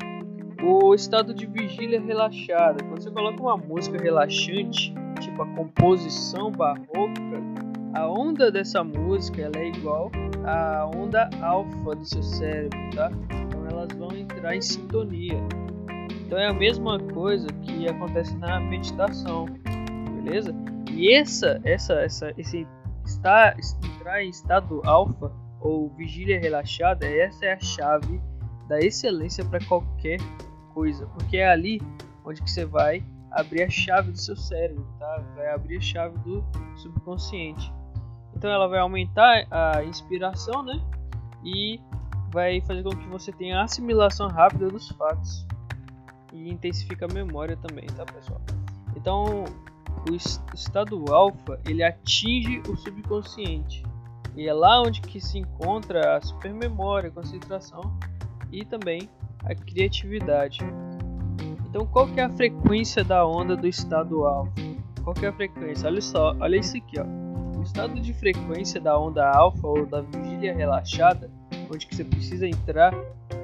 o 0.63 0.93
estado 0.93 1.33
de 1.33 1.45
vigília 1.45 1.99
relaxada. 1.99 2.83
Quando 2.83 3.01
você 3.01 3.11
coloca 3.11 3.41
uma 3.41 3.57
música 3.57 4.01
relaxante, 4.01 4.93
tipo 5.19 5.41
a 5.41 5.47
composição 5.55 6.51
barroca, 6.51 7.41
a 7.93 8.07
onda 8.07 8.51
dessa 8.51 8.83
música 8.83 9.41
ela 9.41 9.57
é 9.57 9.67
igual 9.67 10.11
à 10.45 10.89
onda 10.95 11.29
alfa 11.41 11.95
do 11.95 12.05
seu 12.05 12.23
cérebro, 12.23 12.79
tá? 12.95 13.11
Então 13.31 13.65
elas 13.67 13.91
vão 13.97 14.15
entrar 14.15 14.55
em 14.55 14.61
sintonia. 14.61 15.37
Então 16.25 16.37
é 16.37 16.47
a 16.47 16.53
mesma 16.53 16.99
coisa 16.99 17.47
que 17.61 17.87
acontece 17.87 18.35
na 18.37 18.59
meditação, 18.59 19.45
beleza? 20.15 20.55
E 20.91 21.13
essa, 21.13 21.59
essa, 21.63 21.93
essa, 21.95 22.33
esse 22.37 22.65
está, 23.05 23.55
entrar 23.83 24.23
em 24.23 24.29
estado 24.29 24.81
alfa 24.85 25.31
ou 25.59 25.89
vigília 25.89 26.39
relaxada, 26.39 27.05
essa 27.05 27.45
é 27.45 27.53
a 27.53 27.59
chave 27.59 28.21
da 28.67 28.79
excelência 28.79 29.43
para 29.43 29.63
qualquer 29.65 30.19
coisa, 30.73 31.05
porque 31.07 31.37
é 31.37 31.49
ali 31.49 31.81
onde 32.25 32.41
que 32.41 32.49
você 32.49 32.65
vai 32.65 33.03
abrir 33.31 33.63
a 33.63 33.69
chave 33.69 34.11
do 34.11 34.17
seu 34.17 34.35
cérebro, 34.35 34.85
tá? 34.99 35.23
Vai 35.35 35.53
abrir 35.53 35.77
a 35.77 35.81
chave 35.81 36.17
do 36.19 36.43
subconsciente. 36.75 37.71
Então 38.41 38.49
ela 38.49 38.67
vai 38.67 38.79
aumentar 38.79 39.45
a 39.51 39.83
inspiração, 39.83 40.63
né? 40.63 40.81
E 41.45 41.79
vai 42.31 42.59
fazer 42.61 42.81
com 42.81 42.89
que 42.89 43.07
você 43.07 43.31
tenha 43.31 43.61
assimilação 43.61 44.27
rápida 44.29 44.67
dos 44.67 44.89
fatos 44.89 45.45
e 46.33 46.49
intensifica 46.49 47.05
a 47.05 47.13
memória 47.13 47.55
também, 47.55 47.85
tá, 47.85 48.03
pessoal? 48.03 48.41
Então, 48.95 49.43
o 50.09 50.15
estado 50.55 51.05
alfa, 51.13 51.59
ele 51.67 51.83
atinge 51.83 52.63
o 52.67 52.75
subconsciente. 52.75 53.83
E 54.35 54.47
é 54.47 54.53
lá 54.55 54.81
onde 54.81 55.01
que 55.01 55.21
se 55.21 55.37
encontra 55.37 56.17
a 56.17 56.21
supermemória, 56.21 57.09
a 57.09 57.13
concentração 57.13 57.95
e 58.51 58.65
também 58.65 59.07
a 59.45 59.53
criatividade. 59.53 60.61
Então, 61.69 61.85
qual 61.85 62.07
que 62.07 62.19
é 62.19 62.23
a 62.23 62.29
frequência 62.31 63.03
da 63.03 63.23
onda 63.23 63.55
do 63.55 63.67
estado 63.67 64.25
alfa? 64.25 64.51
Qual 65.03 65.13
que 65.13 65.27
é 65.27 65.29
a 65.29 65.33
frequência? 65.33 65.87
Olha 65.87 66.01
só, 66.01 66.35
olha 66.39 66.55
isso 66.55 66.75
aqui, 66.75 66.99
ó. 66.99 67.30
O 67.61 67.63
estado 67.63 68.01
de 68.01 68.11
frequência 68.11 68.81
da 68.81 68.97
onda 68.99 69.29
alfa 69.29 69.67
ou 69.67 69.85
da 69.85 70.01
vigília 70.01 70.51
relaxada, 70.51 71.29
onde 71.71 71.85
que 71.85 71.95
você 71.95 72.03
precisa 72.03 72.47
entrar 72.47 72.91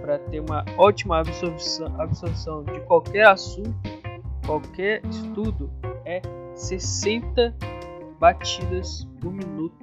para 0.01 0.17
ter 0.17 0.39
uma 0.39 0.65
ótima 0.75 1.19
absorção, 1.19 2.01
absorção 2.01 2.63
de 2.63 2.79
qualquer 2.79 3.27
assunto, 3.27 3.77
qualquer 4.43 5.05
estudo, 5.05 5.71
é 6.03 6.19
60 6.55 7.55
batidas 8.19 9.07
por 9.21 9.31
minuto. 9.31 9.77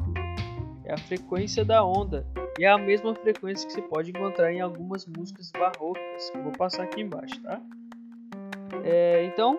É 0.84 0.94
a 0.94 0.98
frequência 0.98 1.64
da 1.64 1.84
onda 1.84 2.26
e 2.58 2.64
é 2.64 2.68
a 2.68 2.76
mesma 2.76 3.14
frequência 3.14 3.64
que 3.68 3.72
você 3.72 3.82
pode 3.82 4.10
encontrar 4.10 4.52
em 4.52 4.60
algumas 4.60 5.06
músicas 5.06 5.52
barrocas, 5.52 6.32
vou 6.42 6.50
passar 6.50 6.82
aqui 6.82 7.00
embaixo, 7.00 7.40
tá? 7.40 7.62
É, 8.82 9.24
então, 9.26 9.56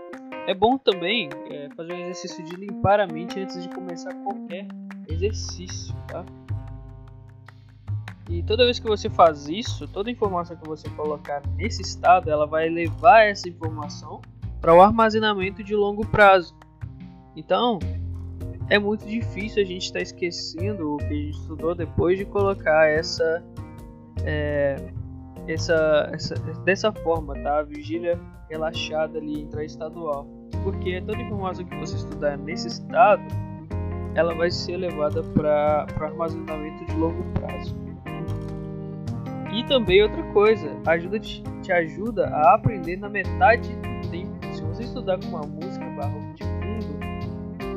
é 0.48 0.54
bom 0.54 0.78
também 0.78 1.30
é, 1.50 1.70
fazer 1.76 1.94
um 1.94 2.00
exercício 2.02 2.44
de 2.44 2.56
limpar 2.56 3.00
a 3.00 3.08
mente 3.08 3.40
antes 3.40 3.62
de 3.62 3.70
começar 3.70 4.14
qualquer 4.16 4.68
exercício, 5.08 5.96
tá? 6.08 6.26
E 8.30 8.42
toda 8.44 8.64
vez 8.64 8.80
que 8.80 8.88
você 8.88 9.10
faz 9.10 9.48
isso, 9.48 9.88
toda 9.88 10.10
informação 10.10 10.58
que 10.58 10.68
você 10.68 10.90
colocar 10.90 11.42
nesse 11.56 11.82
estado, 11.82 12.30
ela 12.30 12.48
vai 12.48 12.70
levar 12.70 13.22
essa 13.22 13.48
informação 13.48 14.22
para 14.60 14.74
o 14.74 14.82
armazenamento 14.82 15.64
de 15.64 15.76
longo 15.76 16.06
prazo. 16.08 16.56
Então, 17.36 17.78
é 18.68 18.80
muito 18.80 19.06
difícil 19.06 19.62
a 19.62 19.66
gente 19.66 19.84
estar 19.84 20.00
tá 20.00 20.04
esquecendo 20.04 20.96
o 20.96 20.98
que 20.98 21.06
a 21.06 21.14
gente 21.14 21.38
estudou 21.38 21.76
depois 21.76 22.18
de 22.18 22.26
colocar 22.26 22.88
essa, 22.88 23.44
é, 24.24 24.76
essa, 25.48 26.10
essa 26.12 26.36
dessa 26.64 26.92
forma, 26.92 27.36
tá? 27.36 27.60
A 27.60 27.64
vigília 27.64 28.20
relaxada 28.50 29.18
ali 29.18 29.42
intraestadual. 29.42 30.28
Porque 30.64 31.02
toda 31.02 31.22
informação 31.22 31.66
que 31.66 31.76
você 31.78 31.96
estudar 31.96 32.38
nesse 32.38 32.68
estado, 32.68 33.24
ela 34.16 34.34
vai 34.34 34.50
ser 34.50 34.78
levada 34.78 35.22
para 35.24 35.86
armazenamento 36.02 36.86
de 36.86 36.96
longo 36.96 37.24
prazo. 37.34 37.76
E 39.54 39.64
também 39.66 40.04
outra 40.04 40.24
coisa, 40.34 40.70
ajuda 40.86 41.20
te, 41.20 41.42
te 41.62 41.72
ajuda 41.72 42.28
a 42.28 42.56
aprender 42.56 42.98
na 42.98 43.10
metade 43.10 43.70
do 43.76 44.10
tempo. 44.10 44.34
Se 44.54 44.62
você 44.64 44.84
estudar 44.84 45.20
com 45.20 45.28
uma 45.28 45.42
música 45.42 45.86
barroca 45.92 46.34
de 46.34 46.46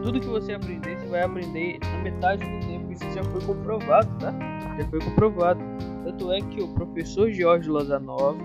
tudo 0.03 0.21
que 0.21 0.27
você 0.27 0.55
aprender, 0.55 0.99
você 0.99 1.07
vai 1.07 1.23
aprender 1.23 1.79
na 1.83 2.03
metade 2.03 2.43
do 2.43 2.67
tempo. 2.67 2.93
Isso 2.93 3.05
já 3.13 3.23
foi 3.25 3.41
comprovado, 3.43 4.09
tá? 4.19 4.33
Já 4.79 4.89
foi 4.89 5.01
comprovado. 5.01 5.61
Tanto 6.05 6.33
é 6.33 6.41
que 6.41 6.63
o 6.63 6.69
professor 6.69 7.31
Jorge 7.31 7.69
Lozanov 7.69 8.39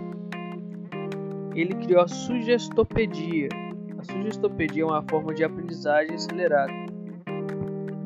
ele 1.56 1.76
criou 1.76 2.02
a 2.02 2.08
sugestopedia. 2.08 3.50
A 3.98 4.04
sugestopedia 4.04 4.84
é 4.84 4.86
uma 4.86 5.04
forma 5.10 5.34
de 5.34 5.44
aprendizagem 5.44 6.16
acelerada. 6.16 6.72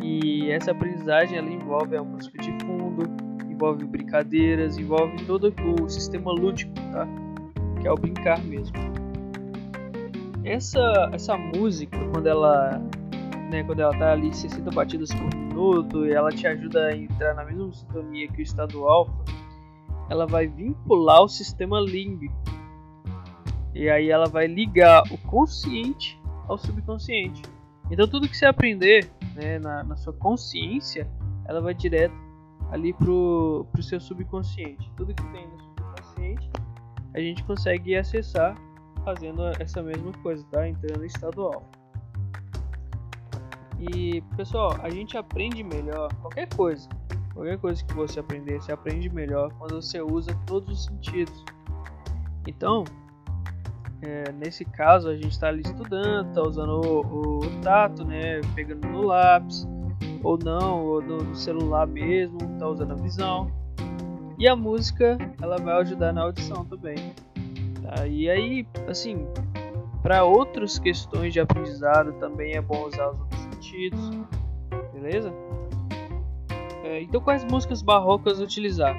E 0.02 0.50
essa 0.52 0.72
aprendizagem 0.72 1.38
ela 1.38 1.50
envolve 1.50 1.96
a 1.98 2.04
música 2.04 2.42
de 2.42 2.52
fundo, 2.66 3.04
envolve 3.50 3.86
brincadeiras, 3.86 4.78
envolve 4.78 5.26
todo 5.26 5.54
o 5.82 5.90
sistema 5.90 6.32
lúdico, 6.32 6.74
tá? 6.92 7.08
Que 7.82 7.88
é 7.88 7.92
o 7.92 7.96
brincar 7.96 8.44
mesmo. 8.44 8.76
Essa, 10.44 11.10
essa 11.12 11.38
música, 11.38 11.98
quando 12.14 12.28
ela 12.28 12.82
né, 13.50 13.64
quando 13.64 13.80
ela 13.80 13.98
tá 13.98 14.12
ali 14.12 14.34
60 14.34 14.72
batidas 14.72 15.14
por 15.14 15.34
minuto 15.36 16.06
e 16.06 16.14
ela 16.14 16.30
te 16.30 16.46
ajuda 16.48 16.88
a 16.88 16.96
entrar 16.96 17.34
na 17.34 17.46
mesma 17.46 17.72
sintonia 17.74 18.28
que 18.28 18.42
o 18.42 18.44
estado 18.44 18.86
alfa, 18.86 19.14
ela 20.10 20.26
vai 20.26 20.48
vincular 20.48 21.24
o 21.24 21.28
sistema 21.28 21.80
límbico. 21.80 22.36
E 23.78 23.92
aí 23.92 24.10
ela 24.10 24.26
vai 24.26 24.48
ligar 24.48 25.04
o 25.12 25.18
consciente 25.20 26.20
ao 26.48 26.58
subconsciente. 26.58 27.44
Então 27.92 28.08
tudo 28.08 28.28
que 28.28 28.36
você 28.36 28.48
aprender 28.48 29.08
né, 29.36 29.60
na, 29.60 29.84
na 29.84 29.96
sua 29.96 30.14
consciência, 30.14 31.08
ela 31.46 31.62
vai 31.62 31.76
direto 31.76 32.16
ali 32.72 32.92
pro, 32.92 33.68
pro 33.72 33.84
seu 33.84 34.00
subconsciente. 34.00 34.92
Tudo 34.98 35.14
que 35.14 35.24
tem 35.32 35.48
no 35.48 35.60
subconsciente, 35.60 36.50
a 37.14 37.20
gente 37.20 37.44
consegue 37.44 37.96
acessar 37.96 38.58
fazendo 39.06 39.44
essa 39.60 39.84
mesma 39.84 40.12
coisa, 40.24 40.44
tá? 40.52 40.68
Entrando 40.68 41.04
em 41.04 41.08
estado 41.08 41.44
alfa. 41.44 41.70
E 43.80 44.22
pessoal, 44.36 44.76
a 44.82 44.90
gente 44.90 45.16
aprende 45.20 45.64
melhor 45.64 46.12
qualquer 46.16 46.50
coisa. 46.56 46.90
Qualquer 47.32 47.60
coisa 47.60 47.86
que 47.86 47.94
você 47.94 48.20
aprender, 48.20 48.60
você 48.60 48.72
aprende 48.72 49.08
melhor 49.08 49.54
quando 49.60 49.80
você 49.80 50.02
usa 50.02 50.34
todos 50.48 50.80
os 50.80 50.86
sentidos. 50.86 51.46
Então, 52.48 52.84
é, 54.02 54.32
nesse 54.32 54.64
caso, 54.64 55.10
a 55.10 55.16
gente 55.16 55.32
está 55.32 55.48
ali 55.48 55.62
estudando, 55.62 56.30
está 56.30 56.42
usando 56.42 56.82
o, 56.86 57.40
o, 57.40 57.62
tato, 57.62 58.06
né, 58.06 58.42
pegando 58.54 58.88
no 58.88 59.02
lápis, 59.02 59.68
ou 60.24 60.38
não, 60.38 60.86
ou 60.86 61.02
no, 61.02 61.18
no 61.18 61.36
celular 61.36 61.88
mesmo, 61.88 62.38
está 62.54 62.68
usando 62.68 62.92
a 62.92 62.96
visão. 62.96 63.52
E 64.38 64.48
a 64.48 64.56
música, 64.56 65.18
ela 65.42 65.58
vai 65.58 65.74
ajudar 65.82 66.14
na 66.14 66.22
audição 66.22 66.64
também. 66.66 67.14
Tá? 67.82 68.06
E 68.06 68.30
aí, 68.30 68.68
assim, 68.88 69.26
para 70.04 70.24
outras 70.24 70.78
questões 70.78 71.34
de 71.34 71.40
aprendizado 71.40 72.14
também 72.14 72.56
é 72.56 72.62
bom 72.62 72.86
usar 72.86 73.10
os 73.10 73.20
outros 73.20 73.42
sentidos, 73.42 74.12
beleza? 74.94 75.34
É, 76.84 77.02
então, 77.02 77.20
quais 77.20 77.44
músicas 77.44 77.82
barrocas 77.82 78.40
utilizar? 78.40 78.96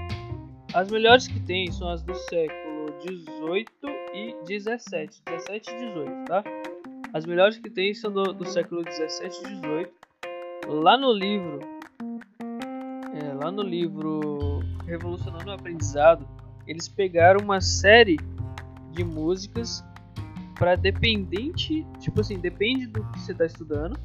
As 0.74 0.90
melhores 0.90 1.28
que 1.28 1.38
tem 1.40 1.70
são 1.70 1.88
as 1.88 2.02
do 2.02 2.14
século 2.14 2.92
18 3.00 3.97
e 4.18 4.36
17, 4.46 5.22
17 5.24 5.70
e 5.70 5.78
18, 5.78 6.24
tá? 6.26 6.42
As 7.12 7.24
melhores 7.24 7.58
que 7.58 7.70
tem 7.70 7.94
são 7.94 8.10
do, 8.10 8.32
do 8.32 8.44
século 8.46 8.82
17 8.82 9.40
e 9.40 9.54
18. 9.54 9.92
Lá 10.66 10.98
no 10.98 11.12
livro, 11.12 11.60
é, 13.14 13.32
lá 13.34 13.50
no 13.50 13.62
livro 13.62 14.60
Revolucionando 14.86 15.50
o 15.50 15.52
Aprendizado, 15.52 16.28
eles 16.66 16.88
pegaram 16.88 17.40
uma 17.42 17.60
série 17.60 18.18
de 18.92 19.04
músicas 19.04 19.82
para 20.54 20.74
dependente, 20.74 21.86
tipo 22.00 22.20
assim, 22.20 22.38
depende 22.38 22.86
do 22.86 23.02
que 23.04 23.20
você 23.20 23.32
está 23.32 23.46
estudando. 23.46 23.98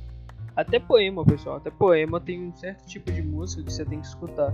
Até 0.55 0.79
poema, 0.79 1.25
pessoal, 1.25 1.57
até 1.57 1.71
poema 1.71 2.21
tem 2.21 2.41
um 2.41 2.53
certo 2.53 2.85
tipo 2.85 3.11
de 3.11 3.23
música 3.23 3.63
que 3.63 3.73
você 3.73 3.83
tem 3.83 3.99
que 3.99 4.05
escutar, 4.05 4.53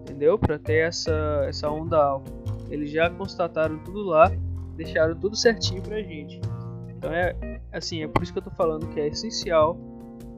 entendeu? 0.00 0.38
Para 0.38 0.58
ter 0.58 0.86
essa 0.86 1.44
essa 1.48 1.68
onda 1.68 1.98
alta. 1.98 2.32
Eles 2.70 2.90
já 2.90 3.10
constataram 3.10 3.78
tudo 3.80 4.04
lá, 4.04 4.30
deixaram 4.76 5.14
tudo 5.16 5.36
certinho 5.36 5.82
pra 5.82 6.02
gente. 6.02 6.40
Então 6.88 7.12
é 7.12 7.60
assim, 7.72 8.02
é 8.02 8.08
por 8.08 8.22
isso 8.22 8.32
que 8.32 8.38
eu 8.38 8.42
tô 8.42 8.50
falando 8.50 8.86
que 8.88 9.00
é 9.00 9.08
essencial 9.08 9.76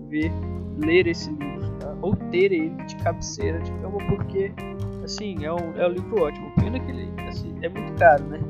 ver, 0.08 0.30
ler 0.78 1.06
esse 1.06 1.30
livro, 1.30 1.70
tá? 1.78 1.94
Ou 2.02 2.14
ter 2.16 2.52
ele 2.52 2.70
de 2.84 2.96
cabeceira 2.96 3.60
de 3.60 3.70
cama, 3.72 3.98
porque 4.08 4.52
assim, 5.04 5.44
é 5.44 5.52
um, 5.52 5.76
é 5.76 5.86
um 5.86 5.90
livro 5.90 6.22
ótimo. 6.22 6.52
Pena 6.56 6.80
que 6.80 6.90
ele 6.90 7.10
assim, 7.28 7.54
é 7.62 7.68
muito 7.68 7.92
caro, 7.98 8.24
né? 8.24 8.40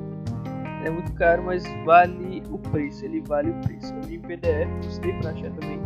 é 0.86 0.90
muito 0.90 1.12
caro, 1.14 1.42
mas 1.42 1.64
vale 1.84 2.42
o 2.48 2.58
preço, 2.58 3.04
ele 3.04 3.20
vale 3.20 3.50
o 3.50 3.60
preço. 3.60 3.92
Eu 3.92 4.00
li 4.02 4.16
em 4.16 4.20
PDF, 4.20 4.68
gostei 4.84 5.12
pra 5.14 5.30
achar 5.30 5.50
também, 5.50 5.80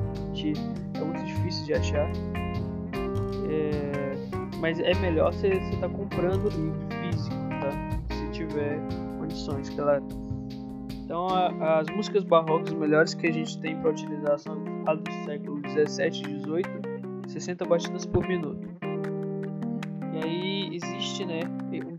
é 0.94 1.04
muito 1.04 1.24
difícil 1.24 1.64
de 1.64 1.74
achar. 1.74 2.10
É, 3.48 4.12
mas 4.58 4.78
é 4.78 4.94
melhor 4.94 5.32
você 5.32 5.48
estar 5.48 5.80
tá 5.80 5.88
comprando 5.88 6.44
o 6.44 6.48
livro 6.48 6.80
físico, 7.00 7.36
tá? 7.60 8.14
Se 8.14 8.28
tiver 8.30 8.78
Então, 11.04 11.28
a, 11.28 11.80
as 11.80 11.88
músicas 11.90 12.24
barrocas 12.24 12.72
melhores 12.72 13.14
que 13.14 13.26
a 13.26 13.32
gente 13.32 13.58
tem 13.60 13.76
para 13.80 13.90
utilizar 13.90 14.38
são 14.38 14.56
as 14.86 15.00
do 15.00 15.12
século 15.24 15.60
17 15.62 16.22
e 16.22 16.38
18, 16.38 16.68
60 17.28 17.64
batidas 17.64 18.06
por 18.06 18.26
minuto. 18.28 18.68
E 20.12 20.24
aí 20.24 20.76
existe, 20.76 21.24
né, 21.24 21.40
um 21.72 21.96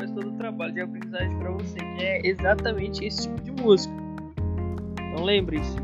faz 0.00 0.10
todo 0.12 0.28
o 0.28 0.32
trabalho 0.32 0.72
de 0.72 0.80
aprendizagem 0.80 1.38
para 1.38 1.50
você, 1.50 1.76
que 1.76 2.02
é 2.02 2.26
exatamente 2.26 3.04
esse 3.04 3.28
tipo 3.28 3.42
de 3.42 3.62
música. 3.62 3.94
Então 5.12 5.24
lembre-se, 5.24 5.76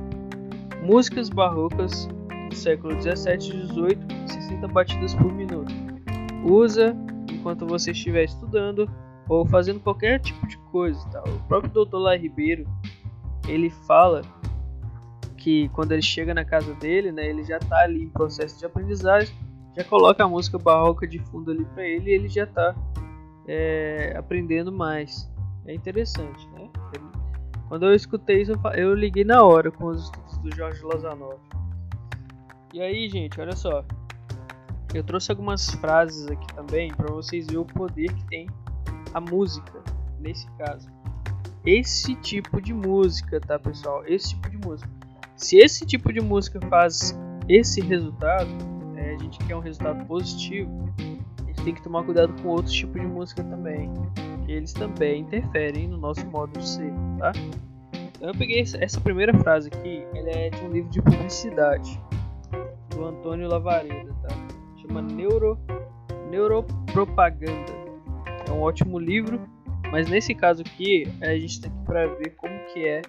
músicas 0.83 1.29
barrocas 1.29 2.09
do 2.49 2.55
século 2.55 2.95
17 2.97 3.51
e 3.51 3.67
18, 3.67 4.07
60 4.27 4.69
batidas 4.69 5.15
por 5.15 5.33
minuto. 5.33 5.73
Usa 6.45 6.97
enquanto 7.31 7.67
você 7.67 7.91
estiver 7.91 8.25
estudando 8.25 8.91
ou 9.29 9.45
fazendo 9.45 9.81
qualquer 9.81 10.21
tipo 10.21 10.47
de 10.47 10.57
coisa. 10.77 11.09
Tá? 11.09 11.23
O 11.23 11.39
próprio 11.49 11.73
Dr. 11.73 11.97
Lá 11.97 12.17
Ribeiro 12.17 12.67
ele 13.49 13.71
fala 13.71 14.23
que 15.39 15.69
quando 15.71 15.93
ele 15.93 16.03
chega 16.03 16.35
na 16.35 16.45
casa 16.45 16.75
dele, 16.75 17.11
né, 17.11 17.27
ele 17.27 17.45
já 17.45 17.57
está 17.57 17.79
ali 17.79 18.03
em 18.03 18.11
processo 18.11 18.59
de 18.59 18.67
aprendizagem, 18.67 19.35
já 19.75 19.85
coloca 19.85 20.23
a 20.25 20.29
música 20.29 20.59
barroca 20.59 21.07
de 21.07 21.19
fundo 21.19 21.51
ali 21.51 21.65
para 21.67 21.87
ele 21.87 22.11
e 22.11 22.15
ele 22.15 22.29
já 22.29 22.45
está 22.45 22.75
é, 23.49 24.15
aprendendo 24.19 24.71
mais. 24.71 25.31
É 25.65 25.75
interessante, 25.75 26.47
né? 26.51 26.69
Quando 27.69 27.87
eu 27.87 27.95
escutei 27.95 28.43
isso, 28.43 28.53
eu 28.75 28.95
liguei 28.95 29.25
na 29.25 29.43
hora 29.43 29.71
com 29.71 29.87
os 29.87 30.05
estudos 30.05 30.39
do 30.39 30.55
Jorge 30.55 30.83
Lozanov. 30.83 31.41
E 32.73 32.81
aí, 32.81 33.09
gente, 33.09 33.41
olha 33.41 33.57
só. 33.57 33.85
Eu 34.95 35.03
trouxe 35.03 35.33
algumas 35.33 35.71
frases 35.71 36.29
aqui 36.29 36.47
também 36.55 36.93
para 36.95 37.13
vocês 37.13 37.47
verem 37.47 37.61
o 37.61 37.65
poder 37.65 38.13
que 38.13 38.25
tem 38.27 38.47
a 39.13 39.21
música 39.21 39.83
nesse 40.19 40.47
caso. 40.53 40.89
Esse 41.65 42.15
tipo 42.17 42.61
de 42.61 42.73
música, 42.73 43.41
tá, 43.41 43.59
pessoal? 43.59 44.05
Esse 44.07 44.31
tipo 44.31 44.51
de 44.51 44.57
música. 44.59 44.91
Se 45.37 45.59
esse 45.59 45.85
tipo 45.85 46.13
de 46.13 46.21
música 46.21 46.61
faz 46.69 47.19
esse 47.49 47.81
resultado, 47.81 48.51
é, 48.97 49.15
a 49.15 49.19
gente 49.19 49.39
quer 49.39 49.57
um 49.57 49.61
resultado 49.61 50.05
positivo, 50.07 50.93
tem 51.67 51.75
que 51.75 51.83
tomar 51.83 52.05
cuidado 52.05 52.33
com 52.41 52.51
outros 52.51 52.73
tipos 52.73 53.01
de 53.01 53.07
música 53.09 53.43
também. 53.43 53.93
Eles 54.47 54.73
também 54.73 55.23
interferem 55.23 55.89
no 55.89 55.99
nosso 55.99 56.25
modo 56.29 56.57
de 56.57 56.69
ser, 56.69 56.93
tá? 57.19 57.33
Então 57.93 58.29
eu 58.29 58.35
peguei 58.37 58.61
essa 58.61 59.01
primeira 59.01 59.37
frase 59.41 59.69
aqui, 59.69 60.07
ela 60.15 60.31
é 60.31 60.49
de 60.49 60.65
um 60.65 60.71
livro 60.71 60.89
de 60.91 61.03
publicidade 61.03 62.01
do 62.91 63.05
Antônio 63.05 63.49
Lavareda, 63.49 64.15
tá? 64.23 64.29
Chama 64.81 65.03
Neuro 65.03 65.59
Neuropropaganda. 66.31 67.73
É 68.49 68.53
um 68.53 68.61
ótimo 68.61 68.97
livro, 68.97 69.41
mas 69.91 70.09
nesse 70.09 70.35
caso 70.35 70.63
aqui 70.63 71.05
a 71.21 71.35
gente 71.37 71.61
tem 71.61 71.71
para 71.85 72.07
ver 72.07 72.35
como 72.37 72.59
que 72.73 72.87
é 72.87 73.03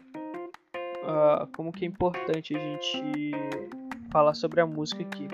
uh, 1.03 1.47
como 1.55 1.71
que 1.71 1.85
é 1.85 1.87
importante 1.87 2.55
a 2.55 2.59
gente 2.59 3.31
falar 4.11 4.33
sobre 4.33 4.61
a 4.61 4.65
música 4.65 5.01
aqui. 5.01 5.27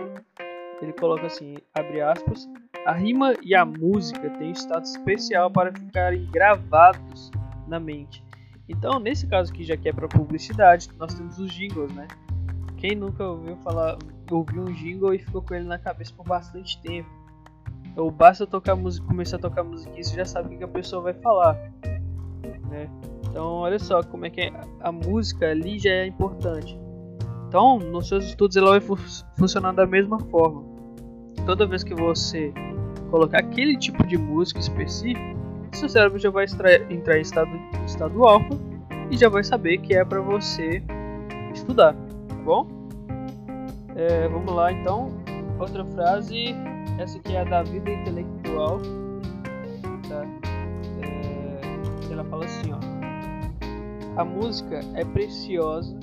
Ele 0.81 0.93
coloca 0.93 1.27
assim, 1.27 1.55
abre 1.73 2.01
aspas, 2.01 2.49
a 2.85 2.91
rima 2.91 3.33
e 3.41 3.55
a 3.55 3.65
música 3.65 4.29
têm 4.31 4.51
status 4.51 4.91
especial 4.91 5.49
para 5.49 5.71
ficarem 5.71 6.25
gravados 6.31 7.31
na 7.67 7.79
mente. 7.79 8.23
Então, 8.67 8.99
nesse 8.99 9.27
caso 9.27 9.51
aqui, 9.51 9.63
já 9.63 9.77
que 9.77 9.89
é 9.89 9.93
para 9.93 10.07
publicidade, 10.07 10.89
nós 10.97 11.13
temos 11.13 11.39
os 11.39 11.51
jingles, 11.53 11.93
né? 11.93 12.07
Quem 12.77 12.95
nunca 12.95 13.25
ouviu 13.25 13.55
falar, 13.57 13.97
ouviu 14.29 14.63
um 14.63 14.73
jingle 14.73 15.13
e 15.13 15.19
ficou 15.19 15.41
com 15.41 15.53
ele 15.55 15.65
na 15.65 15.77
cabeça 15.77 16.13
por 16.13 16.25
bastante 16.25 16.81
tempo? 16.81 17.09
Ou 17.95 18.09
basta 18.09 18.47
tocar 18.47 18.75
música, 18.75 19.05
começar 19.07 19.37
a 19.37 19.39
tocar 19.39 19.63
e 19.95 20.03
você 20.03 20.15
já 20.15 20.25
sabe 20.25 20.55
o 20.55 20.57
que 20.57 20.63
a 20.63 20.67
pessoa 20.67 21.01
vai 21.03 21.13
falar, 21.13 21.53
né? 22.69 22.89
Então, 23.29 23.45
olha 23.45 23.79
só 23.79 24.01
como 24.03 24.25
é 24.25 24.29
que 24.29 24.41
é, 24.41 24.51
a 24.79 24.91
música 24.91 25.49
ali 25.49 25.77
já 25.79 25.91
é 25.91 26.07
importante. 26.07 26.79
Então, 27.47 27.77
nos 27.77 28.07
seus 28.07 28.25
estudos 28.25 28.57
ela 28.57 28.71
vai 28.71 28.81
fu 28.81 28.95
funcionar 29.37 29.73
da 29.73 29.85
mesma 29.85 30.19
forma. 30.19 30.63
Toda 31.45 31.67
vez 31.67 31.83
que 31.83 31.93
você 31.93 32.53
colocar 33.11 33.39
aquele 33.39 33.77
tipo 33.77 34.05
de 34.07 34.17
música 34.17 34.59
específico, 34.59 35.37
seu 35.71 35.89
cérebro 35.89 36.17
já 36.17 36.29
vai 36.29 36.45
entrar 36.89 37.17
em 37.17 37.21
estado, 37.21 37.51
estado 37.85 38.23
alfa 38.23 38.55
e 39.11 39.17
já 39.17 39.29
vai 39.29 39.43
saber 39.43 39.77
que 39.79 39.95
é 39.95 40.03
para 40.03 40.21
você 40.21 40.83
estudar, 41.53 41.93
tá 42.27 42.35
bom? 42.43 42.67
É, 43.95 44.27
vamos 44.27 44.53
lá 44.53 44.71
então, 44.71 45.09
outra 45.59 45.85
frase, 45.85 46.55
essa 46.99 47.17
aqui 47.17 47.35
é 47.35 47.41
a 47.41 47.43
da 47.43 47.63
vida 47.63 47.89
intelectual, 47.89 48.79
tá? 50.07 50.25
É, 51.01 52.13
ela 52.13 52.23
fala 52.25 52.45
assim, 52.45 52.71
ó, 52.71 52.79
a 54.19 54.23
música 54.23 54.79
é 54.95 55.03
preciosa 55.03 55.97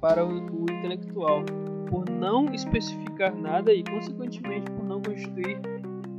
para 0.00 0.24
o, 0.24 0.28
o 0.28 0.62
intelectual 0.70 1.44
por 1.88 2.08
não 2.08 2.46
especificar 2.54 3.34
nada 3.34 3.72
e 3.72 3.84
consequentemente 3.84 4.70
por 4.70 4.84
não 4.84 5.02
constituir 5.02 5.60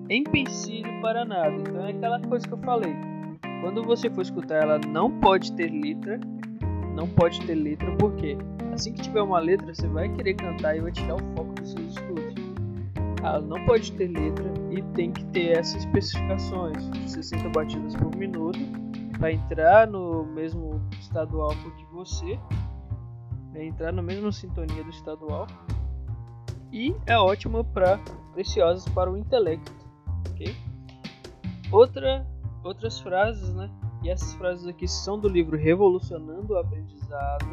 empecilho 0.10 1.02
para 1.02 1.26
nada. 1.26 1.56
Então 1.56 1.86
é 1.86 1.92
aquela 1.92 2.20
coisa 2.20 2.48
que 2.48 2.54
eu 2.54 2.60
falei. 2.60 2.96
Quando 3.62 3.82
você 3.84 4.10
for 4.10 4.22
escutar 4.22 4.64
ela, 4.64 4.80
não 4.88 5.10
pode 5.20 5.52
ter 5.54 5.72
letra. 5.72 6.20
Não 6.96 7.08
pode 7.08 7.42
ter 7.46 7.56
letra, 7.56 7.92
porque 7.98 8.38
assim 8.72 8.94
que 8.94 9.02
tiver 9.02 9.22
uma 9.22 9.40
letra, 9.40 9.74
você 9.74 9.88
vai 9.88 10.08
querer 10.10 10.36
cantar 10.36 10.78
e 10.78 10.82
vai 10.82 10.92
tirar 10.92 11.16
o 11.16 11.20
foco 11.36 11.54
dos 11.54 11.72
seus 11.72 11.96
estudos. 11.96 12.23
Não 13.48 13.66
pode 13.66 13.92
ter 13.94 14.08
letra 14.08 14.52
e 14.70 14.82
tem 14.94 15.12
que 15.12 15.24
ter 15.26 15.58
essas 15.58 15.78
especificações: 15.78 16.78
60 17.08 17.50
batidas 17.50 17.96
por 17.96 18.16
minuto, 18.16 18.60
para 19.18 19.32
entrar 19.32 19.88
no 19.88 20.26
mesmo 20.26 20.82
estadual 21.00 21.50
que 21.50 21.86
você, 21.86 22.38
né, 23.54 23.66
entrar 23.66 23.94
na 23.94 24.02
mesma 24.02 24.32
sintonia 24.32 24.84
do 24.84 24.90
estadual 24.90 25.48
e 26.74 26.96
é 27.06 27.16
ótima 27.18 27.64
para 27.64 28.00
preciosas 28.34 28.84
para 28.94 29.10
o 29.10 29.16
intelecto, 29.16 29.72
ok? 30.32 30.56
Outra, 31.72 32.28
outras 32.64 33.00
frases, 33.00 33.54
né? 33.54 33.70
E 34.02 34.10
essas 34.10 34.34
frases 34.34 34.66
aqui 34.66 34.88
são 34.88 35.20
do 35.20 35.30
livro 35.30 35.56
Revolucionando 35.56 36.54
o 36.54 36.58
Aprendizado, 36.58 37.46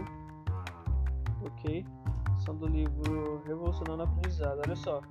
ok? 1.45 1.85
São 2.39 2.57
do 2.57 2.66
livro 2.66 3.43
Revolucionando 3.47 4.03
o 4.03 4.07
Aprendizado. 4.07 4.62
Olha 4.66 4.75
só. 4.75 5.03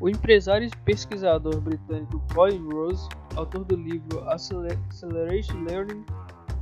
O 0.00 0.08
empresário 0.08 0.66
e 0.66 0.70
pesquisador 0.82 1.60
britânico 1.60 2.22
Colin 2.34 2.72
Rose, 2.72 3.06
autor 3.36 3.66
do 3.66 3.76
livro 3.76 4.26
Acceleration 4.30 5.62
Learning, 5.68 6.02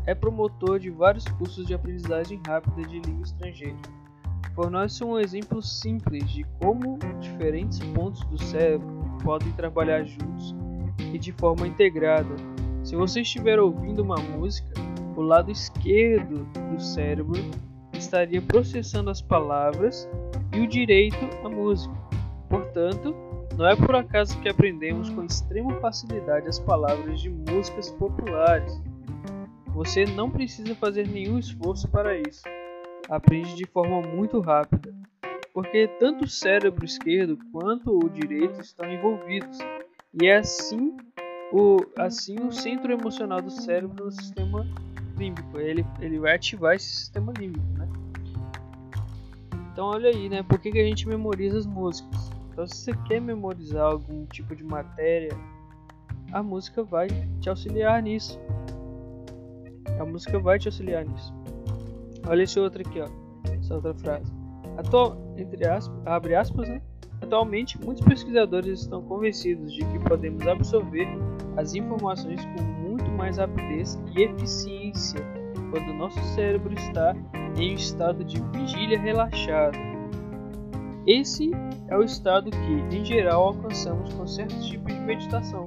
é 0.06 0.14
promotor 0.14 0.80
de 0.80 0.90
vários 0.90 1.24
cursos 1.24 1.64
de 1.64 1.72
aprendizagem 1.72 2.40
rápida 2.44 2.82
de 2.88 2.98
língua 2.98 3.22
estrangeira. 3.22 3.76
Fornece 4.56 5.04
um 5.04 5.20
exemplo 5.20 5.62
simples 5.62 6.28
de 6.28 6.44
como 6.60 6.98
diferentes 7.20 7.78
pontos 7.94 8.24
do 8.24 8.42
cérebro 8.42 8.88
podem 9.22 9.52
trabalhar 9.52 10.02
juntos 10.02 10.52
e 10.98 11.16
de 11.16 11.30
forma 11.30 11.64
integrada. 11.64 12.34
Se 12.82 12.96
você 12.96 13.20
estiver 13.20 13.60
ouvindo 13.60 14.02
uma 14.02 14.16
música, 14.16 14.72
o 15.14 15.22
lado 15.22 15.48
esquerdo 15.52 16.44
do 16.72 16.80
cérebro 16.80 17.40
estaria 17.92 18.42
processando 18.42 19.10
as 19.10 19.22
palavras 19.22 20.08
e 20.52 20.58
o 20.58 20.66
direito 20.66 21.24
a 21.44 21.48
música. 21.48 21.94
Portanto, 22.48 23.27
não 23.58 23.66
é 23.66 23.74
por 23.74 23.96
acaso 23.96 24.40
que 24.40 24.48
aprendemos 24.48 25.10
com 25.10 25.24
extrema 25.24 25.74
facilidade 25.80 26.46
as 26.46 26.60
palavras 26.60 27.20
de 27.20 27.28
músicas 27.28 27.90
populares. 27.90 28.80
Você 29.74 30.04
não 30.04 30.30
precisa 30.30 30.76
fazer 30.76 31.08
nenhum 31.08 31.40
esforço 31.40 31.88
para 31.88 32.16
isso. 32.16 32.44
Aprende 33.10 33.56
de 33.56 33.66
forma 33.66 34.00
muito 34.00 34.38
rápida, 34.38 34.94
porque 35.52 35.88
tanto 35.98 36.24
o 36.24 36.28
cérebro 36.28 36.84
esquerdo 36.84 37.36
quanto 37.50 37.98
o 37.98 38.08
direito 38.08 38.60
estão 38.60 38.88
envolvidos, 38.88 39.58
e 40.22 40.28
é 40.28 40.36
assim 40.36 40.96
o, 41.52 41.78
assim 41.98 42.36
o 42.38 42.52
centro 42.52 42.92
emocional 42.92 43.42
do 43.42 43.50
cérebro 43.50 44.04
no 44.04 44.12
sistema 44.12 44.64
límbico. 45.16 45.58
Ele, 45.58 45.84
ele 46.00 46.20
vai 46.20 46.36
ativar 46.36 46.76
esse 46.76 46.88
sistema 46.88 47.32
límbico, 47.36 47.66
né? 47.76 47.88
Então 49.72 49.86
olha 49.86 50.10
aí, 50.10 50.28
né? 50.28 50.44
Por 50.44 50.60
que, 50.60 50.70
que 50.70 50.78
a 50.78 50.84
gente 50.84 51.08
memoriza 51.08 51.58
as 51.58 51.66
músicas? 51.66 52.27
Então, 52.58 52.66
se 52.66 52.86
você 52.86 52.92
quer 53.06 53.20
memorizar 53.20 53.84
algum 53.84 54.26
tipo 54.26 54.56
de 54.56 54.64
matéria, 54.64 55.30
a 56.32 56.42
música 56.42 56.82
vai 56.82 57.06
te 57.40 57.48
auxiliar 57.48 58.02
nisso. 58.02 58.36
A 60.00 60.04
música 60.04 60.40
vai 60.40 60.58
te 60.58 60.66
auxiliar 60.66 61.04
nisso. 61.04 61.32
Olha 62.26 62.42
esse 62.42 62.58
outro 62.58 62.80
aqui, 62.80 63.00
ó. 63.00 63.06
Essa 63.52 63.76
outra 63.76 63.94
frase. 63.94 64.32
Atual, 64.76 65.16
entre 65.36 65.68
aspas, 65.68 65.96
abre 66.04 66.34
aspas, 66.34 66.68
né? 66.68 66.82
Atualmente, 67.22 67.80
muitos 67.80 68.04
pesquisadores 68.04 68.80
estão 68.80 69.02
convencidos 69.02 69.72
de 69.72 69.84
que 69.84 69.98
podemos 70.00 70.44
absorver 70.44 71.06
as 71.56 71.76
informações 71.76 72.44
com 72.44 72.62
muito 72.64 73.08
mais 73.12 73.38
rapidez 73.38 74.02
e 74.16 74.22
eficiência 74.22 75.20
quando 75.70 75.94
nosso 75.94 76.18
cérebro 76.34 76.74
está 76.74 77.14
em 77.56 77.70
um 77.70 77.74
estado 77.74 78.24
de 78.24 78.42
vigília 78.50 78.98
relaxada. 78.98 79.97
Esse 81.06 81.50
é 81.88 81.96
o 81.96 82.02
estado 82.02 82.50
que, 82.50 82.96
em 82.96 83.04
geral, 83.04 83.44
alcançamos 83.44 84.12
com 84.12 84.26
certos 84.26 84.66
tipos 84.66 84.92
de 84.92 85.00
meditação, 85.00 85.66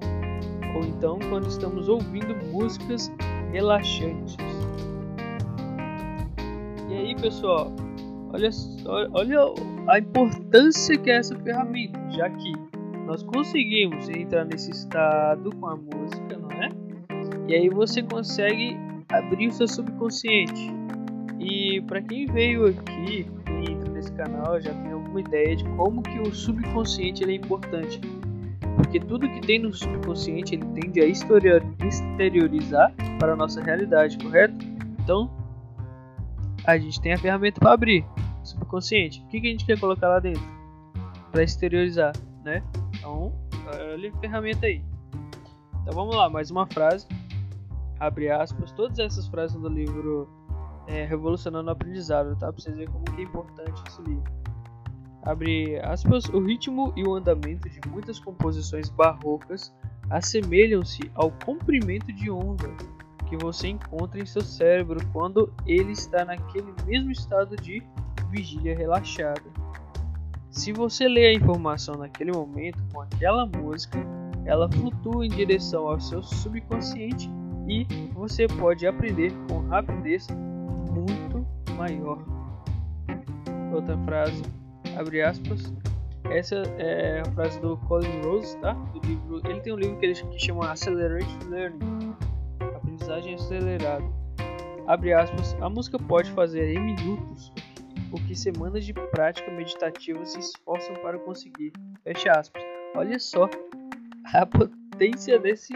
ou 0.76 0.84
então 0.84 1.18
quando 1.30 1.48
estamos 1.48 1.90
ouvindo 1.90 2.36
músicas 2.52 3.12
relaxantes. 3.52 4.38
E 6.90 6.94
aí, 6.94 7.16
pessoal, 7.16 7.72
olha, 8.34 8.50
olha 9.14 9.40
a 9.88 10.00
importância 10.00 10.98
que 10.98 11.10
é 11.10 11.18
essa 11.18 11.36
ferramenta, 11.40 12.00
já 12.12 12.30
que 12.30 12.54
nós 13.06 13.24
conseguimos 13.24 14.10
entrar 14.10 14.46
nesse 14.46 14.72
estado 14.72 15.50
com 15.56 15.68
a 15.68 15.76
música, 15.76 16.38
não 16.38 16.52
é? 16.52 16.70
E 17.48 17.56
aí 17.56 17.70
você 17.70 18.04
consegue 18.04 18.78
abrir 19.10 19.48
o 19.48 19.52
seu 19.52 19.68
subconsciente. 19.68 20.72
E 21.40 21.82
para 21.82 22.02
quem 22.02 22.28
veio 22.28 22.68
aqui 22.68 23.26
entra 23.68 23.92
nesse 23.92 24.12
canal 24.14 24.62
já 24.62 24.74
tem 24.74 24.91
alguma 25.12 25.20
ideia 25.20 25.56
de 25.56 25.66
como 25.76 26.02
que 26.02 26.20
o 26.20 26.34
subconsciente 26.34 27.22
ele 27.24 27.34
é 27.34 27.36
importante. 27.36 28.00
Porque 28.78 29.00
tudo 29.00 29.30
que 29.30 29.42
tem 29.42 29.60
no 29.60 29.74
subconsciente 29.74 30.56
ele 30.56 30.66
tende 30.68 31.02
a 31.02 31.06
exteriorizar 31.06 32.94
para 33.20 33.34
a 33.34 33.36
nossa 33.36 33.62
realidade, 33.62 34.18
correto? 34.18 34.56
Então, 35.00 35.30
a 36.66 36.78
gente 36.78 37.02
tem 37.02 37.12
a 37.12 37.18
ferramenta 37.18 37.60
para 37.60 37.74
abrir 37.74 38.06
subconsciente. 38.44 39.22
O 39.24 39.28
que, 39.28 39.42
que 39.42 39.48
a 39.48 39.52
gente 39.52 39.66
quer 39.66 39.78
colocar 39.80 40.08
lá 40.08 40.20
dentro? 40.20 40.42
Para 41.32 41.44
exteriorizar, 41.44 42.14
né? 42.44 42.64
Então, 42.96 43.34
olha 43.94 44.10
a 44.10 44.18
ferramenta 44.20 44.66
aí. 44.66 44.82
Então 45.82 45.94
vamos 45.94 46.16
lá, 46.16 46.30
mais 46.30 46.50
uma 46.50 46.66
frase. 46.68 47.06
Abre 48.00 48.30
aspas. 48.30 48.72
Todas 48.72 48.98
essas 48.98 49.28
frases 49.28 49.60
do 49.60 49.68
livro 49.68 50.30
é, 50.88 51.04
Revolucionando 51.06 51.70
o 51.70 51.72
Aprendizado, 51.72 52.36
tá? 52.38 52.52
Pra 52.52 52.62
vocês 52.62 52.76
verem 52.76 52.92
como 52.92 53.04
que 53.06 53.22
é 53.22 53.24
importante 53.24 53.82
esse 53.88 54.02
livro. 54.04 54.41
Abre 55.24 55.80
aspas. 55.80 56.26
O 56.26 56.40
ritmo 56.40 56.94
e 56.96 57.04
o 57.04 57.14
andamento 57.14 57.70
de 57.70 57.80
muitas 57.90 58.20
composições 58.20 58.90
barrocas 58.90 59.74
assemelham-se 60.10 61.12
ao 61.16 61.32
comprimento 61.46 62.12
de 62.12 62.30
onda 62.30 62.70
que 63.30 63.38
você 63.38 63.70
encontra 63.70 64.20
em 64.20 64.26
seu 64.26 64.42
cérebro 64.42 65.00
quando 65.14 65.54
ele 65.66 65.94
está 65.94 66.26
naquele 66.26 66.74
mesmo 66.86 67.12
estado 67.12 67.56
de 67.56 67.82
vigília 68.30 68.76
relaxada. 68.76 69.44
Se 70.50 70.74
você 70.74 71.08
lê 71.08 71.28
a 71.28 71.34
informação 71.34 71.96
naquele 71.96 72.34
momento 72.34 72.84
com 72.92 73.00
aquela 73.00 73.46
música, 73.46 73.98
ela 74.44 74.70
flutua 74.70 75.26
em 75.26 75.30
direção 75.30 75.88
ao 75.88 76.00
seu 76.02 76.22
subconsciente 76.22 77.30
e 77.70 77.86
você 78.14 78.48
pode 78.48 78.86
aprender 78.86 79.32
com 79.48 79.66
rapidez 79.68 80.28
muito 80.92 81.48
maior. 81.78 82.20
Outra 83.74 83.98
frase, 84.00 84.44
abre 84.98 85.22
aspas. 85.22 85.74
Essa 86.30 86.64
é 86.78 87.22
a 87.22 87.32
frase 87.32 87.60
do 87.60 87.76
Colin 87.88 88.22
Rose, 88.22 88.58
tá? 88.58 88.74
Do 88.74 89.06
livro, 89.06 89.42
ele 89.50 89.60
tem 89.60 89.74
um 89.74 89.76
livro 89.76 89.98
que 89.98 90.06
ele 90.06 90.14
que 90.14 90.40
chama 90.40 90.72
Accelerated 90.72 91.46
Learning, 91.50 92.16
aprendizagem 92.76 93.36
acelerada. 93.36 94.06
Abre 94.88 95.14
aspas. 95.14 95.56
A 95.62 95.70
música 95.70 95.98
pode 96.00 96.32
fazer 96.32 96.74
em 96.74 96.80
minutos 96.80 97.52
o 98.12 98.16
que 98.16 98.36
semanas 98.36 98.86
de 98.86 98.94
prática 98.94 99.50
meditativa 99.52 100.26
se 100.26 100.40
esforçam 100.40 100.96
para 100.96 101.18
conseguir. 101.20 101.72
Fecha 102.04 102.32
aspas. 102.32 102.64
Olha 102.96 103.20
só 103.20 103.50
a 104.34 104.46
potência 104.46 105.40
desse 105.40 105.74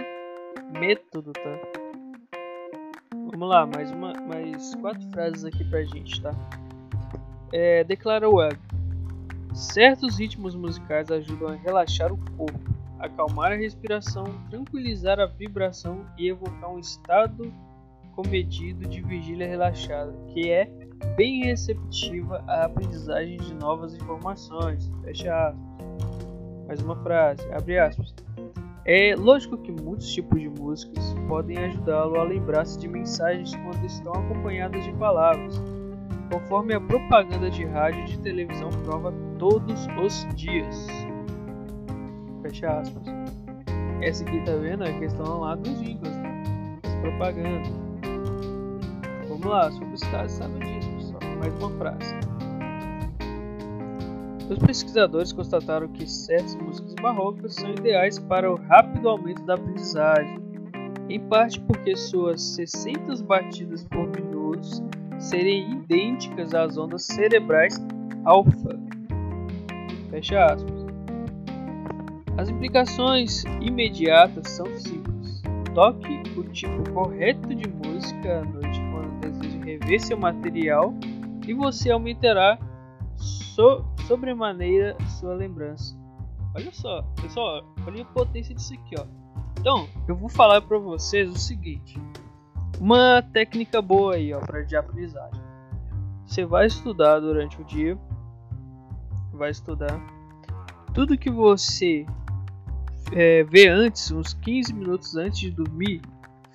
método, 0.80 1.34
tá? 1.34 1.60
Vamos 3.32 3.50
lá, 3.50 3.66
mais 3.66 3.92
uma, 3.92 4.14
mais 4.22 4.76
quatro 4.76 5.06
frases 5.12 5.44
aqui 5.44 5.64
pra 5.66 5.84
gente, 5.84 6.22
tá? 6.22 6.32
É, 7.52 7.84
declara 7.84 8.30
Web. 8.30 8.58
Certos 9.56 10.18
ritmos 10.18 10.54
musicais 10.54 11.10
ajudam 11.10 11.48
a 11.48 11.56
relaxar 11.56 12.12
o 12.12 12.18
corpo, 12.36 12.76
acalmar 13.00 13.54
a 13.54 13.56
respiração, 13.56 14.26
tranquilizar 14.50 15.18
a 15.18 15.28
vibração 15.28 16.06
e 16.18 16.28
evocar 16.28 16.70
um 16.74 16.78
estado 16.78 17.54
comedido 18.14 18.86
de 18.90 19.02
vigília 19.02 19.48
relaxada, 19.48 20.14
que 20.34 20.50
é 20.52 20.70
bem 21.16 21.46
receptiva 21.46 22.44
à 22.48 22.66
aprendizagem 22.66 23.38
de 23.38 23.54
novas 23.54 23.96
informações. 23.96 24.92
Fecha 25.06 25.34
aspas. 25.48 25.88
Mais 26.68 26.82
uma 26.82 26.98
frase, 26.98 27.42
abre 27.54 27.80
aspas. 27.80 28.14
É 28.84 29.16
lógico 29.16 29.58
que 29.58 29.72
muitos 29.72 30.12
tipos 30.12 30.38
de 30.38 30.50
músicas 30.50 31.16
podem 31.30 31.58
ajudá-lo 31.60 32.20
a 32.20 32.24
lembrar-se 32.24 32.78
de 32.78 32.90
mensagens 32.90 33.56
quando 33.56 33.86
estão 33.86 34.12
acompanhadas 34.12 34.84
de 34.84 34.92
palavras, 34.94 35.62
conforme 36.32 36.74
a 36.74 36.82
propaganda 36.82 37.50
de 37.50 37.66
rádio 37.66 38.02
e 38.02 38.06
de 38.06 38.20
televisão 38.20 38.70
prova 38.84 39.14
todos 39.38 39.88
os 40.02 40.28
dias. 40.36 40.88
Fecha 42.42 42.80
aspas. 42.80 43.04
Essa 44.02 44.24
aqui 44.24 44.40
tá 44.46 44.56
vendo 44.56 44.84
a 44.84 44.94
questão 45.00 45.40
lá 45.40 45.56
dos 45.56 45.80
jingles, 45.80 46.16
né? 46.18 46.44
as 46.84 46.96
propagandas. 46.96 47.72
Vamos 49.28 49.46
lá, 49.46 49.72
sobre 49.72 49.94
os 49.96 50.02
casos 50.02 50.38
sabe 50.38 50.60
disso 50.60 50.96
mais 51.46 51.54
uma 51.56 51.70
frase. 51.78 52.16
Os 54.50 54.60
pesquisadores 54.60 55.34
constataram 55.34 55.88
que 55.88 56.10
certas 56.10 56.56
músicas 56.56 56.94
barrocas 56.96 57.56
são 57.56 57.72
ideais 57.72 58.20
para 58.20 58.52
o 58.52 58.56
rápido 58.56 59.10
aumento 59.10 59.44
da 59.44 59.56
aprendizagem, 59.56 60.40
em 61.10 61.20
parte 61.28 61.60
porque 61.62 61.96
suas 61.96 62.42
60 62.42 63.24
batidas 63.24 63.84
por 63.86 64.08
minuto 64.08 64.36
serem 65.20 65.72
idênticas 65.72 66.54
às 66.54 66.78
ondas 66.78 67.06
cerebrais 67.06 67.76
alfa. 68.24 68.80
Fecha 70.10 70.46
aspas. 70.46 70.86
As 72.38 72.50
implicações 72.50 73.44
imediatas 73.62 74.50
são 74.50 74.66
simples. 74.78 75.42
Toque 75.74 76.22
o 76.38 76.44
tipo 76.44 76.90
correto 76.92 77.54
de 77.54 77.68
música 77.70 78.40
à 78.40 78.46
noite 78.46 78.80
quando 78.92 79.20
deseja 79.22 79.66
rever 79.66 80.02
seu 80.02 80.18
material 80.18 80.94
e 81.48 81.54
você 81.54 81.92
aumentará 81.92 82.58
so 83.16 83.86
sobremaneira 84.08 84.96
sua 85.20 85.34
lembrança. 85.34 85.98
Olha 86.56 86.72
só, 86.72 87.02
pessoal, 87.22 87.66
olha 87.86 88.04
a 88.04 88.06
potência 88.06 88.56
disso 88.56 88.74
aqui, 88.74 88.96
ó. 88.98 89.06
Então, 89.60 89.88
eu 90.08 90.16
vou 90.16 90.30
falar 90.30 90.62
para 90.62 90.78
vocês 90.78 91.30
o 91.30 91.38
seguinte: 91.38 92.00
uma 92.80 93.22
técnica 93.22 93.82
boa 93.82 94.16
aí, 94.16 94.34
ó, 94.34 94.40
para 94.40 94.64
de 94.64 94.76
aprendizagem. 94.76 95.42
Você 96.26 96.46
vai 96.46 96.68
estudar 96.68 97.20
durante 97.20 97.62
o 97.62 97.66
dia, 97.66 97.98
vai 99.34 99.52
estudar 99.52 100.00
tudo 100.94 101.18
que 101.18 101.30
você 101.30 102.06
é, 103.12 103.44
vê 103.44 103.68
antes, 103.68 104.12
uns 104.12 104.34
15 104.34 104.74
minutos 104.74 105.16
antes 105.16 105.40
de 105.40 105.52
dormir, 105.52 106.02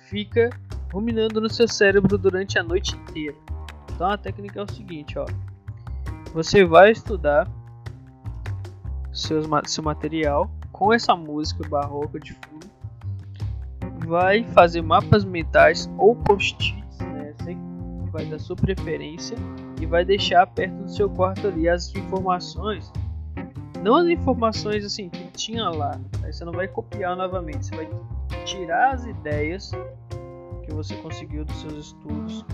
fica 0.09 0.49
ruminando 0.91 1.39
no 1.39 1.49
seu 1.49 1.67
cérebro 1.67 2.17
durante 2.17 2.59
a 2.59 2.63
noite 2.63 2.95
inteira. 2.95 3.37
Então 3.93 4.09
a 4.09 4.17
técnica 4.17 4.59
é 4.59 4.63
o 4.63 4.71
seguinte, 4.71 5.17
ó. 5.17 5.25
Você 6.33 6.65
vai 6.65 6.91
estudar 6.91 7.47
seus, 9.13 9.47
seu 9.67 9.83
material 9.83 10.49
com 10.71 10.91
essa 10.91 11.15
música 11.15 11.67
barroca 11.67 12.19
de 12.19 12.33
fundo. 12.33 12.50
Vai 14.11 14.43
fazer 14.43 14.81
mapas 14.81 15.23
mentais 15.23 15.89
ou 15.97 16.13
post-its, 16.17 16.99
né? 16.99 17.33
Vai 18.11 18.25
da 18.25 18.37
sua 18.37 18.57
preferência 18.57 19.37
e 19.79 19.85
vai 19.85 20.03
deixar 20.03 20.45
perto 20.47 20.83
do 20.83 20.91
seu 20.91 21.09
quarto 21.09 21.47
ali 21.47 21.69
as 21.69 21.95
informações 21.95 22.91
não 23.81 23.95
as 23.95 24.07
informações 24.09 24.85
assim 24.85 25.09
que 25.09 25.23
tinha 25.31 25.69
lá. 25.69 25.99
Aí 26.23 26.31
você 26.31 26.45
não 26.45 26.51
vai 26.51 26.67
copiar 26.67 27.15
novamente, 27.15 27.65
você 27.65 27.75
vai 27.75 27.89
tirar 28.45 28.93
as 28.93 29.05
ideias 29.05 29.71
que 30.63 30.73
você 30.73 30.95
conseguiu 30.97 31.43
dos 31.43 31.55
seus 31.61 31.85
estudos. 31.87 32.45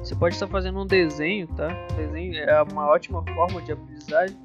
Você 0.00 0.14
pode 0.14 0.34
estar 0.34 0.46
fazendo 0.46 0.80
um 0.80 0.86
desenho, 0.86 1.46
tá? 1.46 1.68
Desenho 1.96 2.36
é 2.36 2.62
uma 2.62 2.86
ótima 2.86 3.24
forma 3.34 3.62
de 3.62 3.72
aprendizagem. 3.72 4.36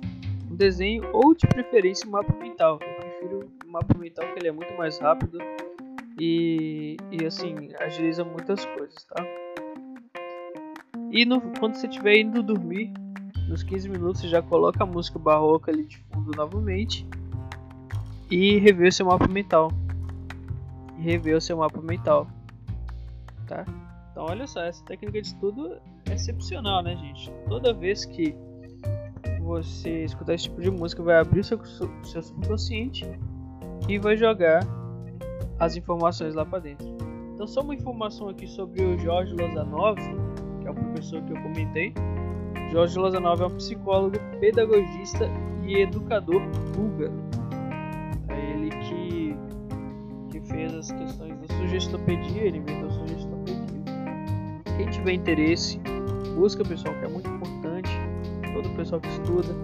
Um 0.50 0.56
desenho 0.56 1.04
ou 1.12 1.34
de 1.34 1.46
preferência 1.48 2.08
um 2.08 2.12
mapa 2.12 2.34
mental. 2.40 2.80
Eu 2.82 2.96
prefiro 2.96 3.52
o 3.66 3.72
mapa 3.72 3.98
mental 3.98 4.26
que 4.28 4.40
ele 4.40 4.48
é 4.48 4.52
muito 4.52 4.74
mais 4.78 4.98
rápido 5.00 5.40
e, 6.20 6.97
e 7.11 7.26
assim 7.26 7.55
agiliza 7.80 8.24
muitas 8.26 8.65
coisas, 8.65 9.03
tá? 9.05 9.24
E 11.11 11.26
no, 11.26 11.41
quando 11.59 11.76
você 11.76 11.88
estiver 11.88 12.17
indo 12.17 12.43
dormir, 12.43 12.93
nos 13.47 13.63
15 13.63 13.89
minutos 13.89 14.22
você 14.22 14.28
já 14.28 14.41
coloca 14.41 14.84
a 14.84 14.86
música 14.86 15.17
barroca 15.17 15.72
ali 15.72 15.86
de 15.86 15.97
fundo 15.97 16.32
novamente 16.36 17.07
e 18.30 18.59
revê 18.59 18.89
o 18.89 18.91
seu 18.91 19.07
mapa 19.07 19.28
mental. 19.28 19.72
E 20.97 21.01
revê 21.01 21.34
o 21.34 21.41
seu 21.41 21.57
mapa 21.57 21.82
mental. 21.82 22.28
Tá? 23.47 23.65
Então 24.11 24.26
olha 24.26 24.45
só, 24.45 24.61
essa 24.61 24.84
técnica 24.86 25.22
de 25.22 25.30
estudo 25.30 25.78
é 26.07 26.13
excepcional, 26.13 26.84
né, 26.84 26.95
gente? 26.95 27.32
Toda 27.47 27.74
vez 27.74 28.05
que 28.05 28.36
você 29.41 30.03
escutar 30.03 30.36
esse 30.36 30.43
tipo 30.43 30.61
de 30.61 30.70
música, 30.70 31.01
vai 31.01 31.17
abrir 31.17 31.39
o 31.39 31.43
seu, 31.43 31.59
seu 32.03 32.22
subconsciente 32.22 33.09
e 33.88 33.97
vai 33.97 34.15
jogar 34.15 34.59
as 35.60 35.76
informações 35.76 36.34
lá 36.34 36.45
para 36.45 36.60
dentro. 36.60 36.88
Então, 37.34 37.47
só 37.47 37.62
uma 37.62 37.76
informação 37.76 38.30
aqui 38.30 38.47
sobre 38.47 38.84
o 38.84 38.97
Jorge 38.97 39.34
Lozanov, 39.34 39.97
que 40.62 40.68
é 40.68 40.72
o 40.72 40.74
professor 40.74 41.22
que 41.24 41.32
eu 41.32 41.41
comentei. 41.41 41.93
Jorge 42.72 42.97
Lozanov 42.97 43.41
é 43.41 43.45
um 43.45 43.55
psicólogo, 43.55 44.18
pedagogista 44.39 45.30
e 45.66 45.78
educador 45.78 46.41
búlgaro. 46.76 47.14
É 48.28 48.51
ele 48.51 48.70
que, 48.70 49.36
que 50.32 50.47
fez 50.47 50.74
as 50.74 50.91
questões 50.91 51.38
da 51.39 51.55
sugestopedia, 51.55 52.41
ele 52.43 52.57
inventou 52.57 52.89
a 52.89 52.91
sugestopedia. 52.91 53.60
Quem 54.78 54.89
tiver 54.89 55.14
interesse, 55.14 55.80
busca 56.36 56.64
pessoal 56.64 56.93
que 56.95 57.05
é 57.05 57.07
muito 57.07 57.30
importante, 57.30 57.89
todo 58.53 58.70
pessoal 58.76 59.01
que 59.01 59.10
estuda. 59.10 59.55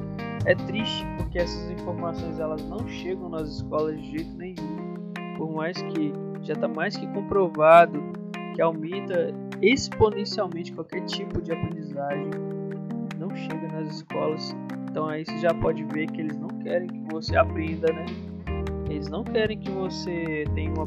É 0.45 0.55
triste 0.55 1.05
porque 1.17 1.39
essas 1.39 1.71
informações 1.71 2.39
elas 2.39 2.63
não 2.65 2.87
chegam 2.87 3.29
nas 3.29 3.49
escolas 3.49 3.99
de 3.99 4.11
jeito 4.11 4.37
nenhum. 4.37 5.04
Por 5.37 5.51
mais 5.51 5.81
que 5.81 6.13
já 6.41 6.53
está 6.53 6.67
mais 6.67 6.95
que 6.95 7.07
comprovado 7.07 8.01
que 8.53 8.61
aumenta 8.61 9.33
exponencialmente 9.61 10.71
qualquer 10.71 11.01
tipo 11.05 11.41
de 11.41 11.51
aprendizagem 11.51 12.29
não 13.17 13.35
chega 13.35 13.67
nas 13.67 13.95
escolas. 13.95 14.55
Então 14.89 15.07
aí 15.07 15.25
você 15.25 15.37
já 15.39 15.53
pode 15.53 15.83
ver 15.85 16.07
que 16.07 16.21
eles 16.21 16.37
não 16.37 16.47
querem 16.47 16.87
que 16.87 17.13
você 17.13 17.35
aprenda, 17.35 17.91
né? 17.91 18.05
Eles 18.89 19.09
não 19.09 19.23
querem 19.23 19.57
que 19.57 19.69
você 19.71 20.45
tenha 20.53 20.71
uma, 20.71 20.85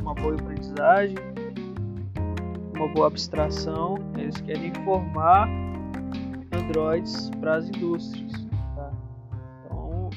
uma 0.00 0.14
boa 0.14 0.34
aprendizagem, 0.34 1.16
uma 2.76 2.88
boa 2.88 3.06
abstração. 3.06 3.96
Eles 4.18 4.40
querem 4.40 4.72
formar 4.84 5.48
androids 6.52 7.30
para 7.40 7.56
as 7.56 7.68
indústrias. 7.68 8.32
Tá? 8.74 8.92
Então 9.64 10.10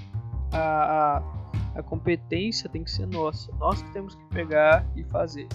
a, 0.51 0.57
a, 0.59 1.24
a 1.76 1.82
competência 1.82 2.69
tem 2.69 2.84
que 2.84 2.91
ser 2.91 3.05
nossa. 3.07 3.51
Nós 3.57 3.82
que 3.82 3.91
temos 3.91 4.15
que 4.15 4.26
pegar 4.26 4.86
e 4.95 5.03
fazer. 5.05 5.47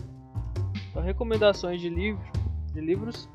Então 0.91 1.03
recomendações 1.03 1.81
de 1.81 1.89
livro, 1.89 2.25
de 2.73 2.81
livros 2.81 3.29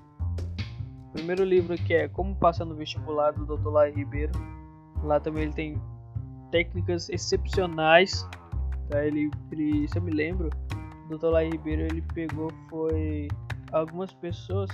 primeiro 1.11 1.43
livro 1.43 1.75
que 1.75 1.93
é 1.93 2.07
Como 2.07 2.35
Passar 2.35 2.65
no 2.65 2.75
Vestibular 2.75 3.31
do 3.31 3.45
Dr. 3.45 3.67
Lai 3.67 3.91
Ribeiro. 3.91 4.31
Lá 5.03 5.19
também 5.19 5.43
ele 5.43 5.53
tem 5.53 5.81
técnicas 6.51 7.09
excepcionais. 7.09 8.27
Tá? 8.89 9.05
Ele, 9.05 9.29
ele, 9.51 9.87
se 9.87 9.97
eu 9.97 10.01
me 10.01 10.11
lembro, 10.11 10.49
o 11.09 11.17
Dr. 11.17 11.27
Lai 11.27 11.49
Ribeiro 11.49 11.81
ele 11.83 12.01
pegou 12.13 12.51
foi 12.69 13.27
algumas 13.71 14.13
pessoas, 14.13 14.69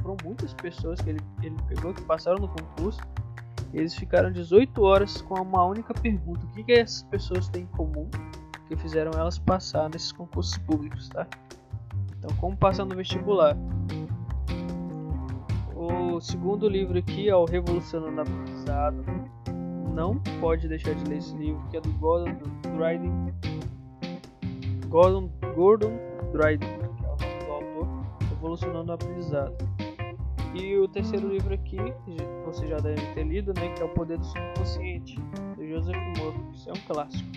foram 0.00 0.16
muitas 0.24 0.52
pessoas 0.54 1.00
que 1.00 1.10
ele, 1.10 1.20
ele 1.42 1.56
pegou 1.68 1.92
que 1.94 2.02
passaram 2.02 2.38
no 2.38 2.48
concurso. 2.48 3.00
Eles 3.72 3.94
ficaram 3.94 4.30
18 4.30 4.82
horas 4.82 5.22
com 5.22 5.34
uma 5.40 5.64
única 5.64 5.94
pergunta: 5.94 6.44
o 6.44 6.48
que, 6.50 6.64
que 6.64 6.72
essas 6.72 7.02
pessoas 7.04 7.48
têm 7.48 7.62
em 7.62 7.66
comum 7.66 8.08
que 8.68 8.76
fizeram 8.76 9.12
elas 9.18 9.38
passar 9.38 9.88
nesses 9.88 10.12
concursos 10.12 10.56
públicos, 10.58 11.08
tá? 11.08 11.26
Então, 12.18 12.34
como 12.36 12.56
passar 12.56 12.84
no 12.84 12.94
vestibular? 12.94 13.56
O 15.74 16.20
segundo 16.20 16.68
livro 16.68 16.98
aqui 16.98 17.28
é 17.28 17.34
o 17.34 17.44
Revolucionando 17.44 18.20
Aprendizado. 18.20 19.04
Não 19.92 20.18
pode 20.40 20.68
deixar 20.68 20.94
de 20.94 21.04
ler 21.04 21.18
esse 21.18 21.36
livro, 21.36 21.60
que 21.70 21.76
é 21.76 21.80
do 21.80 21.92
Gordon 21.94 22.36
Dryden. 22.76 23.34
Gordon, 24.88 25.30
Gordon 25.54 25.98
Dryden, 26.32 26.68
que 26.68 26.84
é 26.84 26.88
o 26.88 27.02
nome 27.02 27.44
do 27.44 27.52
autor, 27.52 27.88
Revolucionando 28.30 28.92
o 28.92 28.94
Aprendizado. 28.94 29.71
E 30.54 30.76
o 30.76 30.86
terceiro 30.86 31.28
livro 31.28 31.54
aqui, 31.54 31.78
você 32.44 32.66
já 32.66 32.76
deve 32.76 33.00
ter 33.14 33.24
lido, 33.24 33.54
né, 33.54 33.72
que 33.74 33.82
é 33.82 33.84
O 33.84 33.88
Poder 33.88 34.18
do 34.18 34.24
Subconsciente, 34.24 35.18
do 35.56 35.66
Joseph 35.66 35.96
Murphy. 36.18 36.54
Isso 36.54 36.68
é 36.68 36.72
um 36.72 36.94
clássico. 36.94 37.30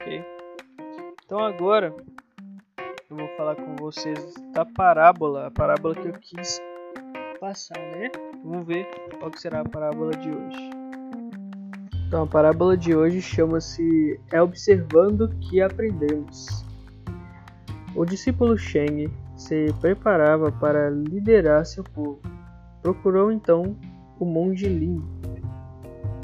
Ok? 0.00 0.24
Então 1.24 1.40
agora 1.40 1.94
eu 3.10 3.16
vou 3.16 3.28
falar 3.36 3.56
com 3.56 3.74
vocês 3.76 4.34
da 4.52 4.64
parábola, 4.64 5.48
a 5.48 5.50
parábola 5.50 5.94
que 5.94 6.08
eu 6.08 6.12
quis 6.12 6.60
passar, 7.40 7.78
né? 7.78 8.10
Vamos 8.44 8.66
ver 8.66 8.86
qual 9.18 9.30
será 9.36 9.60
a 9.60 9.68
parábola 9.68 10.12
de 10.12 10.30
hoje. 10.30 10.70
Então, 12.06 12.22
a 12.22 12.26
parábola 12.26 12.74
de 12.74 12.96
hoje 12.96 13.20
chama-se 13.20 14.18
É 14.32 14.40
observando 14.40 15.28
que 15.40 15.60
aprendemos. 15.60 16.64
O 17.94 18.04
discípulo 18.06 18.56
Sheng 18.56 19.12
se 19.38 19.72
preparava 19.80 20.52
para 20.52 20.90
liderar 20.90 21.64
seu 21.64 21.82
povo. 21.82 22.20
Procurou 22.82 23.32
então 23.32 23.74
o 24.20 24.26
monge 24.26 24.68
Lin. 24.68 25.02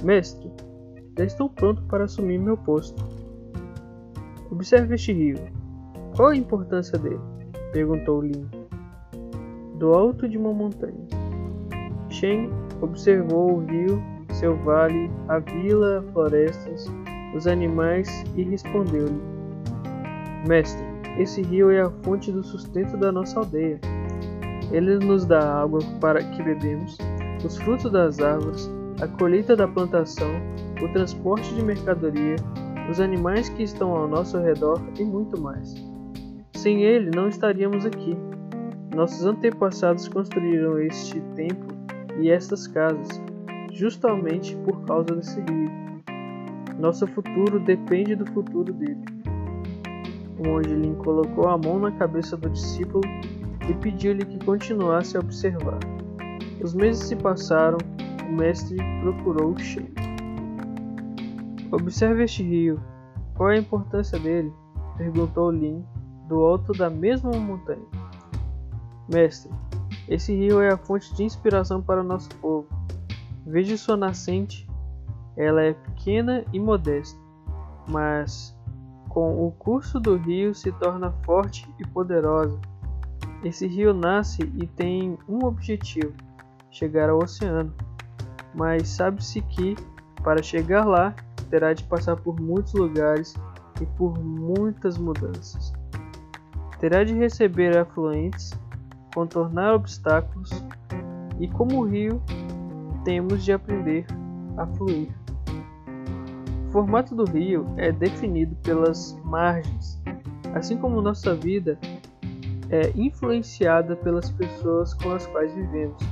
Mestre, 0.03 0.53
já 1.17 1.25
estou 1.25 1.49
pronto 1.49 1.83
para 1.85 2.05
assumir 2.05 2.39
meu 2.39 2.59
posto. 2.59 3.03
Observe 4.51 4.97
este 4.97 5.15
rio. 5.15 5.39
Qual 6.15 6.29
a 6.29 6.37
importância 6.37 6.99
dele? 6.99 7.21
perguntou 7.73 8.21
Lin 8.21 8.47
do 9.77 9.93
alto 9.93 10.29
de 10.29 10.39
uma 10.39 10.53
montanha. 10.53 11.07
Shen 12.09 12.51
observou 12.81 13.55
o 13.55 13.65
rio, 13.67 14.03
seu 14.33 14.57
vale, 14.59 15.11
a 15.29 15.39
vila, 15.39 16.05
florestas, 16.13 16.91
os 17.35 17.47
animais 17.47 18.09
e 18.37 18.43
respondeu-lhe: 18.45 19.21
Mestre, 20.47 20.85
esse 21.19 21.43
rio 21.43 21.71
é 21.71 21.81
a 21.81 21.91
fonte 22.03 22.33
do 22.33 22.43
sustento 22.43 22.97
da 22.97 23.13
nossa 23.13 23.39
aldeia. 23.39 23.81
Ele 24.73 24.99
nos 24.99 25.25
dá 25.25 25.63
água 25.63 25.81
para 26.01 26.23
que 26.23 26.43
bebemos, 26.43 26.99
os 27.45 27.57
frutos 27.59 27.93
das 27.93 28.19
árvores, 28.21 28.69
a 29.01 29.07
colheita 29.07 29.55
da 29.55 29.69
plantação, 29.69 30.31
o 30.83 30.89
transporte 30.93 31.55
de 31.55 31.63
mercadoria, 31.63 32.37
os 32.91 33.01
animais 33.01 33.49
que 33.49 33.63
estão 33.63 33.95
ao 33.95 34.09
nosso 34.09 34.39
redor 34.39 34.81
e 34.99 35.05
muito 35.05 35.41
mais. 35.41 35.75
Sem 36.55 36.83
ele, 36.83 37.11
não 37.15 37.29
estaríamos 37.29 37.87
aqui. 37.87 38.17
Nossos 38.95 39.25
antepassados 39.25 40.09
construíram 40.09 40.79
este 40.79 41.21
templo 41.37 41.77
e 42.19 42.31
estas 42.31 42.67
casas 42.67 43.21
justamente 43.73 44.57
por 44.59 44.85
causa 44.85 45.15
desse 45.15 45.41
rio. 45.41 45.71
Nosso 46.79 47.07
futuro 47.07 47.61
depende 47.61 48.15
do 48.15 48.27
futuro 48.33 48.73
dele. 48.73 49.24
O 50.39 50.49
monge 50.49 50.75
Lin 50.75 50.95
colocou 50.95 51.49
a 51.49 51.57
mão 51.57 51.79
na 51.79 51.93
cabeça 51.93 52.37
do 52.37 52.51
discípulo 52.51 53.03
e 53.69 53.75
pediu-lhe 53.75 54.25
que 54.25 54.45
continuasse 54.45 55.17
a 55.17 55.21
observar. 55.21 55.79
Os 56.63 56.75
meses 56.75 57.07
se 57.07 57.17
passaram, 57.17 57.79
o 58.29 58.33
mestre 58.33 58.77
procurou 59.01 59.53
o 59.53 59.59
cheio. 59.59 59.93
Observe 61.71 62.25
este 62.25 62.43
rio. 62.43 62.81
Qual 63.35 63.51
é 63.51 63.57
a 63.57 63.61
importância 63.61 64.19
dele? 64.19 64.53
perguntou 64.97 65.51
Lin, 65.51 65.85
do 66.29 66.37
alto 66.45 66.73
da 66.73 66.89
mesma 66.89 67.33
montanha. 67.33 67.85
Mestre, 69.09 69.51
esse 70.09 70.35
rio 70.35 70.61
é 70.61 70.71
a 70.71 70.77
fonte 70.77 71.15
de 71.15 71.25
inspiração 71.25 71.83
para 71.83 72.01
o 72.01 72.05
nosso 72.05 72.29
povo. 72.37 72.69
Veja 73.47 73.77
sua 73.77 73.97
nascente. 73.97 74.69
Ela 75.37 75.63
é 75.63 75.73
pequena 75.73 76.45
e 76.53 76.61
modesta, 76.61 77.19
mas 77.89 78.54
com 79.15 79.47
o 79.47 79.53
curso 79.53 80.01
do 80.01 80.17
rio 80.17 80.53
se 80.53 80.73
torna 80.73 81.13
forte 81.25 81.73
e 81.79 81.87
poderosa. 81.87 82.59
Esse 83.45 83.65
rio 83.69 83.95
nasce 83.95 84.43
e 84.57 84.67
tem 84.67 85.17
um 85.29 85.45
objetivo: 85.45 86.13
chegar 86.69 87.09
ao 87.09 87.23
oceano. 87.23 87.73
Mas 88.53 88.89
sabe-se 88.89 89.41
que, 89.43 89.77
para 90.25 90.43
chegar 90.43 90.85
lá, 90.85 91.15
terá 91.49 91.73
de 91.73 91.85
passar 91.85 92.17
por 92.17 92.41
muitos 92.41 92.75
lugares 92.75 93.35
e 93.81 93.87
por 93.87 94.19
muitas 94.19 94.99
mudanças. 94.99 95.73
Terá 96.81 97.05
de 97.05 97.15
receber 97.15 97.77
afluentes, 97.79 98.53
contornar 99.15 99.75
obstáculos 99.75 100.51
e, 101.39 101.47
como 101.49 101.81
o 101.81 101.87
rio, 101.87 102.21
temos 103.05 103.45
de 103.45 103.53
aprender 103.53 104.07
a 104.57 104.67
fluir. 104.67 105.24
Formato 106.75 107.15
do 107.15 107.25
rio 107.25 107.73
é 107.77 107.93
definido 107.93 108.57
pelas 108.57 109.17
margens, 109.23 110.03
assim 110.57 110.77
como 110.77 111.01
nossa 111.01 111.33
vida 111.33 111.79
é 112.69 112.91
influenciada 112.97 113.95
pelas 113.95 114.29
pessoas 114.29 114.93
com 114.93 115.13
as 115.13 115.25
quais 115.29 115.55
vivemos. 115.55 116.03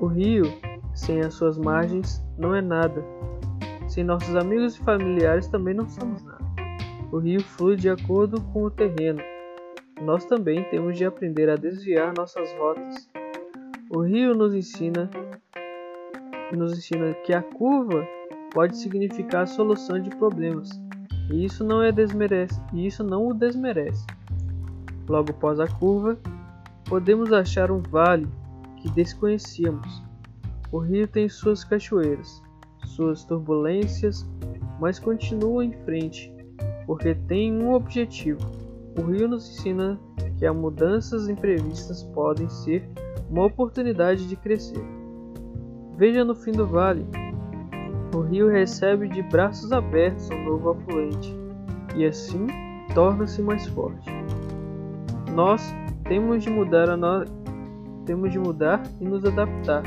O 0.00 0.06
rio, 0.06 0.44
sem 0.94 1.22
as 1.22 1.34
suas 1.34 1.58
margens, 1.58 2.22
não 2.38 2.54
é 2.54 2.62
nada. 2.62 3.04
Sem 3.88 4.04
nossos 4.04 4.36
amigos 4.36 4.76
e 4.76 4.84
familiares 4.84 5.48
também 5.48 5.74
não 5.74 5.88
somos 5.88 6.22
nada. 6.22 6.44
O 7.10 7.18
rio 7.18 7.42
flui 7.42 7.74
de 7.74 7.90
acordo 7.90 8.40
com 8.52 8.62
o 8.62 8.70
terreno. 8.70 9.20
Nós 10.00 10.24
também 10.24 10.62
temos 10.70 10.96
de 10.96 11.04
aprender 11.04 11.50
a 11.50 11.56
desviar 11.56 12.14
nossas 12.16 12.48
rotas. 12.60 13.10
O 13.90 14.02
rio 14.02 14.36
nos 14.36 14.54
ensina 14.54 15.10
nos 16.56 16.78
ensina 16.78 17.12
que 17.24 17.34
a 17.34 17.42
curva 17.42 18.06
pode 18.58 18.76
significar 18.76 19.44
a 19.44 19.46
solução 19.46 20.02
de 20.02 20.10
problemas, 20.10 20.68
e 21.30 21.44
isso 21.44 21.62
não 21.62 21.80
é 21.80 21.92
desmerece, 21.92 22.60
e 22.72 22.88
isso 22.88 23.04
não 23.04 23.28
o 23.28 23.32
desmerece. 23.32 24.04
Logo 25.08 25.30
após 25.30 25.60
a 25.60 25.68
curva, 25.68 26.18
podemos 26.84 27.32
achar 27.32 27.70
um 27.70 27.80
vale 27.80 28.26
que 28.78 28.90
desconhecíamos. 28.90 30.02
O 30.72 30.78
rio 30.78 31.06
tem 31.06 31.28
suas 31.28 31.62
cachoeiras, 31.62 32.42
suas 32.84 33.22
turbulências, 33.22 34.28
mas 34.80 34.98
continua 34.98 35.64
em 35.64 35.72
frente, 35.84 36.34
porque 36.84 37.14
tem 37.14 37.52
um 37.52 37.72
objetivo. 37.72 38.40
O 38.98 39.02
rio 39.02 39.28
nos 39.28 39.48
ensina 39.48 40.00
que 40.36 40.44
as 40.44 40.56
mudanças 40.56 41.28
imprevistas 41.28 42.02
podem 42.02 42.48
ser 42.48 42.90
uma 43.30 43.44
oportunidade 43.44 44.26
de 44.26 44.34
crescer. 44.34 44.84
Veja 45.96 46.24
no 46.24 46.34
fim 46.34 46.50
do 46.50 46.66
vale. 46.66 47.06
O 48.14 48.20
rio 48.20 48.48
recebe 48.48 49.08
de 49.08 49.22
braços 49.22 49.70
abertos 49.72 50.30
um 50.30 50.44
novo 50.44 50.70
afluente 50.70 51.36
e 51.94 52.04
assim 52.04 52.46
torna-se 52.94 53.42
mais 53.42 53.66
forte. 53.68 54.10
Nós 55.34 55.74
temos 56.04 56.42
de 56.42 56.50
mudar 56.50 56.96
no... 56.96 57.24
temos 58.06 58.32
de 58.32 58.38
mudar 58.38 58.82
e 59.00 59.04
nos 59.04 59.24
adaptar, 59.24 59.82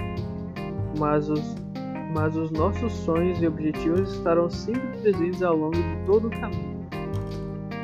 mas 0.97 1.29
os 1.29 1.55
mas 2.13 2.35
os 2.35 2.51
nossos 2.51 2.91
sonhos 2.91 3.41
e 3.41 3.47
objetivos 3.47 4.13
estarão 4.13 4.49
sempre 4.49 4.85
presentes 5.01 5.41
ao 5.41 5.55
longo 5.55 5.77
de 5.77 6.05
todo 6.05 6.27
o 6.27 6.29
caminho. 6.29 6.81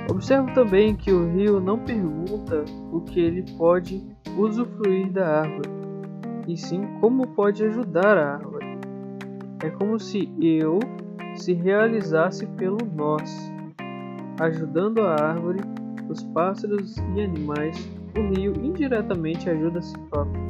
Observo 0.09 0.53
também 0.53 0.95
que 0.95 1.11
o 1.11 1.31
rio 1.31 1.59
não 1.59 1.79
pergunta 1.79 2.63
o 2.91 3.01
que 3.01 3.19
ele 3.19 3.43
pode 3.57 4.05
usufruir 4.37 5.11
da 5.11 5.41
árvore, 5.41 5.69
e 6.47 6.57
sim 6.57 6.87
como 6.99 7.27
pode 7.27 7.63
ajudar 7.63 8.17
a 8.17 8.33
árvore. 8.33 8.56
É 9.63 9.71
como 9.71 9.99
se 9.99 10.31
eu 10.39 10.79
se 11.35 11.53
realizasse 11.53 12.45
pelo 12.45 12.77
nós, 12.95 13.51
ajudando 14.39 15.01
a 15.01 15.15
árvore, 15.15 15.59
os 16.07 16.23
pássaros 16.25 16.97
e 17.15 17.21
animais. 17.21 17.89
O 18.15 18.33
rio 18.33 18.53
indiretamente 18.63 19.49
ajuda 19.49 19.79
a 19.79 19.81
si 19.81 19.97
próprio. 20.09 20.41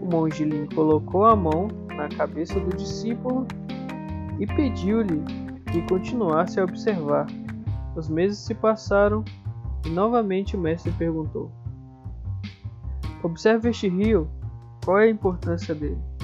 O 0.00 0.06
monge 0.06 0.44
Lin 0.44 0.66
colocou 0.74 1.24
a 1.24 1.34
mão 1.34 1.68
na 1.96 2.08
cabeça 2.08 2.60
do 2.60 2.76
discípulo 2.76 3.46
e 4.38 4.46
pediu-lhe 4.46 5.22
que 5.72 5.82
continuasse 5.88 6.60
a 6.60 6.64
observar. 6.64 7.26
Os 7.96 8.08
meses 8.08 8.38
se 8.38 8.54
passaram 8.54 9.24
e 9.86 9.90
novamente 9.90 10.56
o 10.56 10.60
mestre 10.60 10.92
perguntou: 10.92 11.50
Observe 13.22 13.70
este 13.70 13.88
rio 13.88 14.28
qual 14.84 14.98
é 15.00 15.04
a 15.04 15.10
importância 15.10 15.74
dele? 15.74 16.15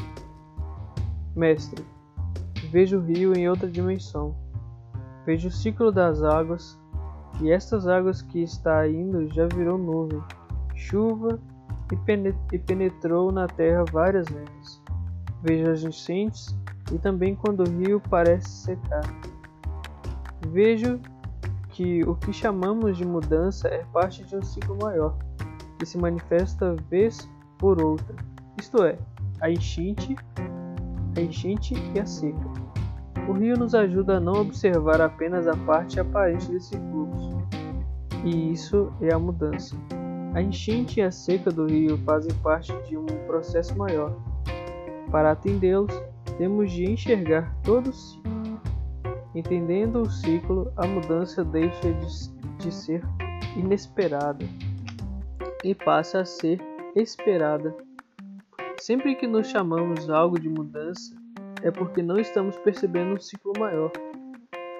Mestre, 1.34 1.84
vejo 2.70 2.98
o 2.98 3.02
rio 3.02 3.34
em 3.34 3.48
outra 3.48 3.68
dimensão. 3.68 4.34
Vejo 5.24 5.48
o 5.48 5.52
ciclo 5.52 5.92
das 5.92 6.22
águas, 6.22 6.78
e 7.40 7.50
estas 7.50 7.86
águas 7.86 8.22
que 8.22 8.42
está 8.42 8.88
indo 8.88 9.28
já 9.32 9.46
virou 9.46 9.78
nuvem, 9.78 10.22
chuva 10.74 11.38
e 12.50 12.58
penetrou 12.58 13.30
na 13.30 13.46
terra 13.46 13.84
várias 13.90 14.28
vezes. 14.28 14.82
Vejo 15.42 15.70
as 15.70 15.82
enchentes 15.82 16.56
e 16.92 16.98
também 16.98 17.34
quando 17.34 17.60
o 17.60 17.70
rio 17.70 18.00
parece 18.10 18.48
secar. 18.48 19.04
Vejo 20.48 21.00
que 21.70 22.02
o 22.04 22.14
que 22.16 22.32
chamamos 22.32 22.96
de 22.96 23.06
mudança 23.06 23.68
é 23.68 23.84
parte 23.92 24.24
de 24.24 24.36
um 24.36 24.42
ciclo 24.42 24.76
maior, 24.80 25.16
que 25.78 25.86
se 25.86 25.96
manifesta 25.96 26.76
vez 26.90 27.28
por 27.58 27.80
outra 27.80 28.14
isto 28.62 28.84
é, 28.84 28.96
a 29.40 29.50
enchente, 29.50 30.14
a 31.16 31.20
enchente 31.20 31.74
e 31.94 32.00
a 32.00 32.06
seca. 32.06 32.50
O 33.28 33.32
rio 33.32 33.56
nos 33.56 33.74
ajuda 33.74 34.16
a 34.16 34.20
não 34.20 34.40
observar 34.40 35.00
apenas 35.00 35.46
a 35.46 35.56
parte 35.56 36.00
aparente 36.00 36.50
desse 36.50 36.76
fluxo, 36.76 37.38
e 38.24 38.52
isso 38.52 38.92
é 39.00 39.12
a 39.12 39.18
mudança. 39.18 39.76
A 40.34 40.42
enchente 40.42 40.98
e 40.98 41.02
a 41.02 41.10
seca 41.10 41.50
do 41.50 41.66
rio 41.66 41.98
fazem 41.98 42.32
parte 42.42 42.72
de 42.88 42.96
um 42.96 43.06
processo 43.26 43.76
maior. 43.76 44.16
Para 45.10 45.32
atendê-los, 45.32 45.92
temos 46.38 46.72
de 46.72 46.90
enxergar 46.90 47.54
todo 47.62 47.90
o 47.90 47.92
ciclo. 47.92 48.32
Entendendo 49.34 50.02
o 50.02 50.10
ciclo, 50.10 50.72
a 50.76 50.86
mudança 50.86 51.44
deixa 51.44 51.92
de, 51.92 52.64
de 52.64 52.74
ser 52.74 53.02
inesperada 53.56 54.44
e 55.62 55.74
passa 55.74 56.20
a 56.20 56.24
ser 56.24 56.60
esperada 56.94 57.74
Sempre 58.82 59.14
que 59.14 59.28
nos 59.28 59.46
chamamos 59.46 60.10
algo 60.10 60.40
de 60.40 60.48
mudança, 60.48 61.14
é 61.62 61.70
porque 61.70 62.02
não 62.02 62.18
estamos 62.18 62.56
percebendo 62.56 63.14
um 63.14 63.20
ciclo 63.20 63.52
maior. 63.56 63.92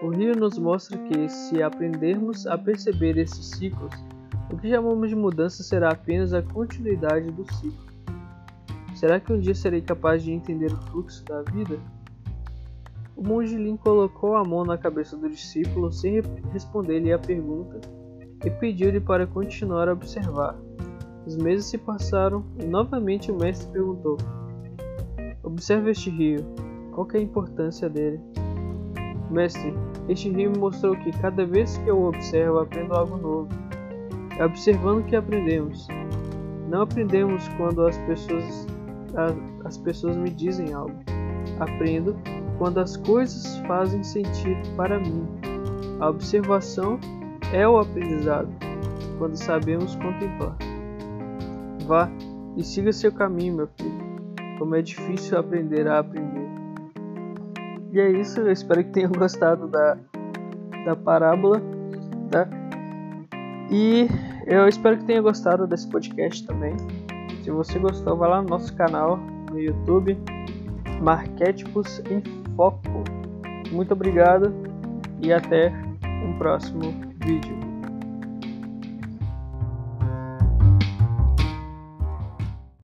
O 0.02 0.08
rio 0.08 0.34
nos 0.34 0.58
mostra 0.58 0.98
que, 0.98 1.28
se 1.28 1.62
aprendermos 1.62 2.44
a 2.48 2.58
perceber 2.58 3.16
esses 3.16 3.50
ciclos, 3.50 3.94
o 4.50 4.56
que 4.56 4.70
chamamos 4.70 5.08
de 5.08 5.14
mudança 5.14 5.62
será 5.62 5.92
apenas 5.92 6.34
a 6.34 6.42
continuidade 6.42 7.30
do 7.30 7.44
ciclo. 7.54 7.86
Será 8.96 9.20
que 9.20 9.32
um 9.32 9.38
dia 9.38 9.54
serei 9.54 9.80
capaz 9.80 10.24
de 10.24 10.32
entender 10.32 10.72
o 10.72 10.82
fluxo 10.88 11.24
da 11.24 11.42
vida? 11.42 11.78
O 13.16 13.22
monge 13.22 13.56
Lin 13.56 13.76
colocou 13.76 14.34
a 14.34 14.44
mão 14.44 14.64
na 14.64 14.76
cabeça 14.76 15.16
do 15.16 15.30
discípulo 15.30 15.92
sem 15.92 16.20
responder-lhe 16.52 17.12
a 17.12 17.20
pergunta 17.20 17.80
e 18.44 18.50
pediu-lhe 18.50 18.98
para 18.98 19.28
continuar 19.28 19.88
a 19.88 19.92
observar. 19.92 20.58
Os 21.26 21.36
meses 21.36 21.66
se 21.66 21.78
passaram 21.78 22.44
e 22.58 22.64
novamente 22.64 23.30
o 23.30 23.36
mestre 23.36 23.70
perguntou: 23.72 24.16
Observe 25.42 25.90
este 25.90 26.10
rio, 26.10 26.44
qual 26.92 27.06
é 27.14 27.18
a 27.18 27.22
importância 27.22 27.88
dele? 27.88 28.20
Mestre, 29.30 29.72
este 30.08 30.30
rio 30.30 30.50
me 30.50 30.58
mostrou 30.58 30.96
que 30.96 31.10
cada 31.18 31.46
vez 31.46 31.78
que 31.78 31.88
eu 31.88 32.02
observo, 32.02 32.58
aprendo 32.58 32.94
algo 32.94 33.16
novo. 33.16 33.48
É 34.38 34.44
observando 34.44 35.04
que 35.04 35.16
aprendemos. 35.16 35.86
Não 36.68 36.82
aprendemos 36.82 37.46
quando 37.56 37.86
as 37.86 37.96
pessoas, 37.98 38.66
as 39.64 39.78
pessoas 39.78 40.16
me 40.16 40.30
dizem 40.30 40.72
algo. 40.72 40.94
Aprendo 41.60 42.16
quando 42.58 42.78
as 42.78 42.96
coisas 42.96 43.58
fazem 43.66 44.02
sentido 44.02 44.60
para 44.76 44.98
mim. 44.98 45.26
A 46.00 46.08
observação 46.08 46.98
é 47.52 47.66
o 47.66 47.78
aprendizado, 47.78 48.48
quando 49.18 49.36
sabemos 49.36 49.94
contemplar. 49.96 50.56
Vá 51.92 52.08
e 52.56 52.64
siga 52.64 52.90
seu 52.90 53.12
caminho, 53.12 53.54
meu 53.54 53.68
filho. 53.76 53.92
Como 54.58 54.74
é 54.74 54.80
difícil 54.80 55.38
aprender 55.38 55.86
a 55.86 55.98
aprender. 55.98 56.48
E 57.92 58.00
é 58.00 58.10
isso, 58.10 58.40
eu 58.40 58.50
espero 58.50 58.82
que 58.82 58.92
tenham 58.92 59.12
gostado 59.12 59.68
da, 59.68 59.98
da 60.86 60.96
parábola. 60.96 61.60
Tá? 62.30 62.48
E 63.70 64.08
eu 64.46 64.66
espero 64.66 64.96
que 64.96 65.04
tenha 65.04 65.20
gostado 65.20 65.66
desse 65.66 65.86
podcast 65.90 66.46
também. 66.46 66.74
Se 67.44 67.50
você 67.50 67.78
gostou, 67.78 68.16
vai 68.16 68.30
lá 68.30 68.40
no 68.40 68.48
nosso 68.48 68.74
canal 68.74 69.18
no 69.50 69.60
YouTube, 69.60 70.16
Marquétipos 71.02 72.00
em 72.10 72.22
Foco. 72.56 73.04
Muito 73.70 73.92
obrigado 73.92 74.50
e 75.20 75.30
até 75.30 75.70
um 76.24 76.38
próximo 76.38 76.94
vídeo. 77.22 77.61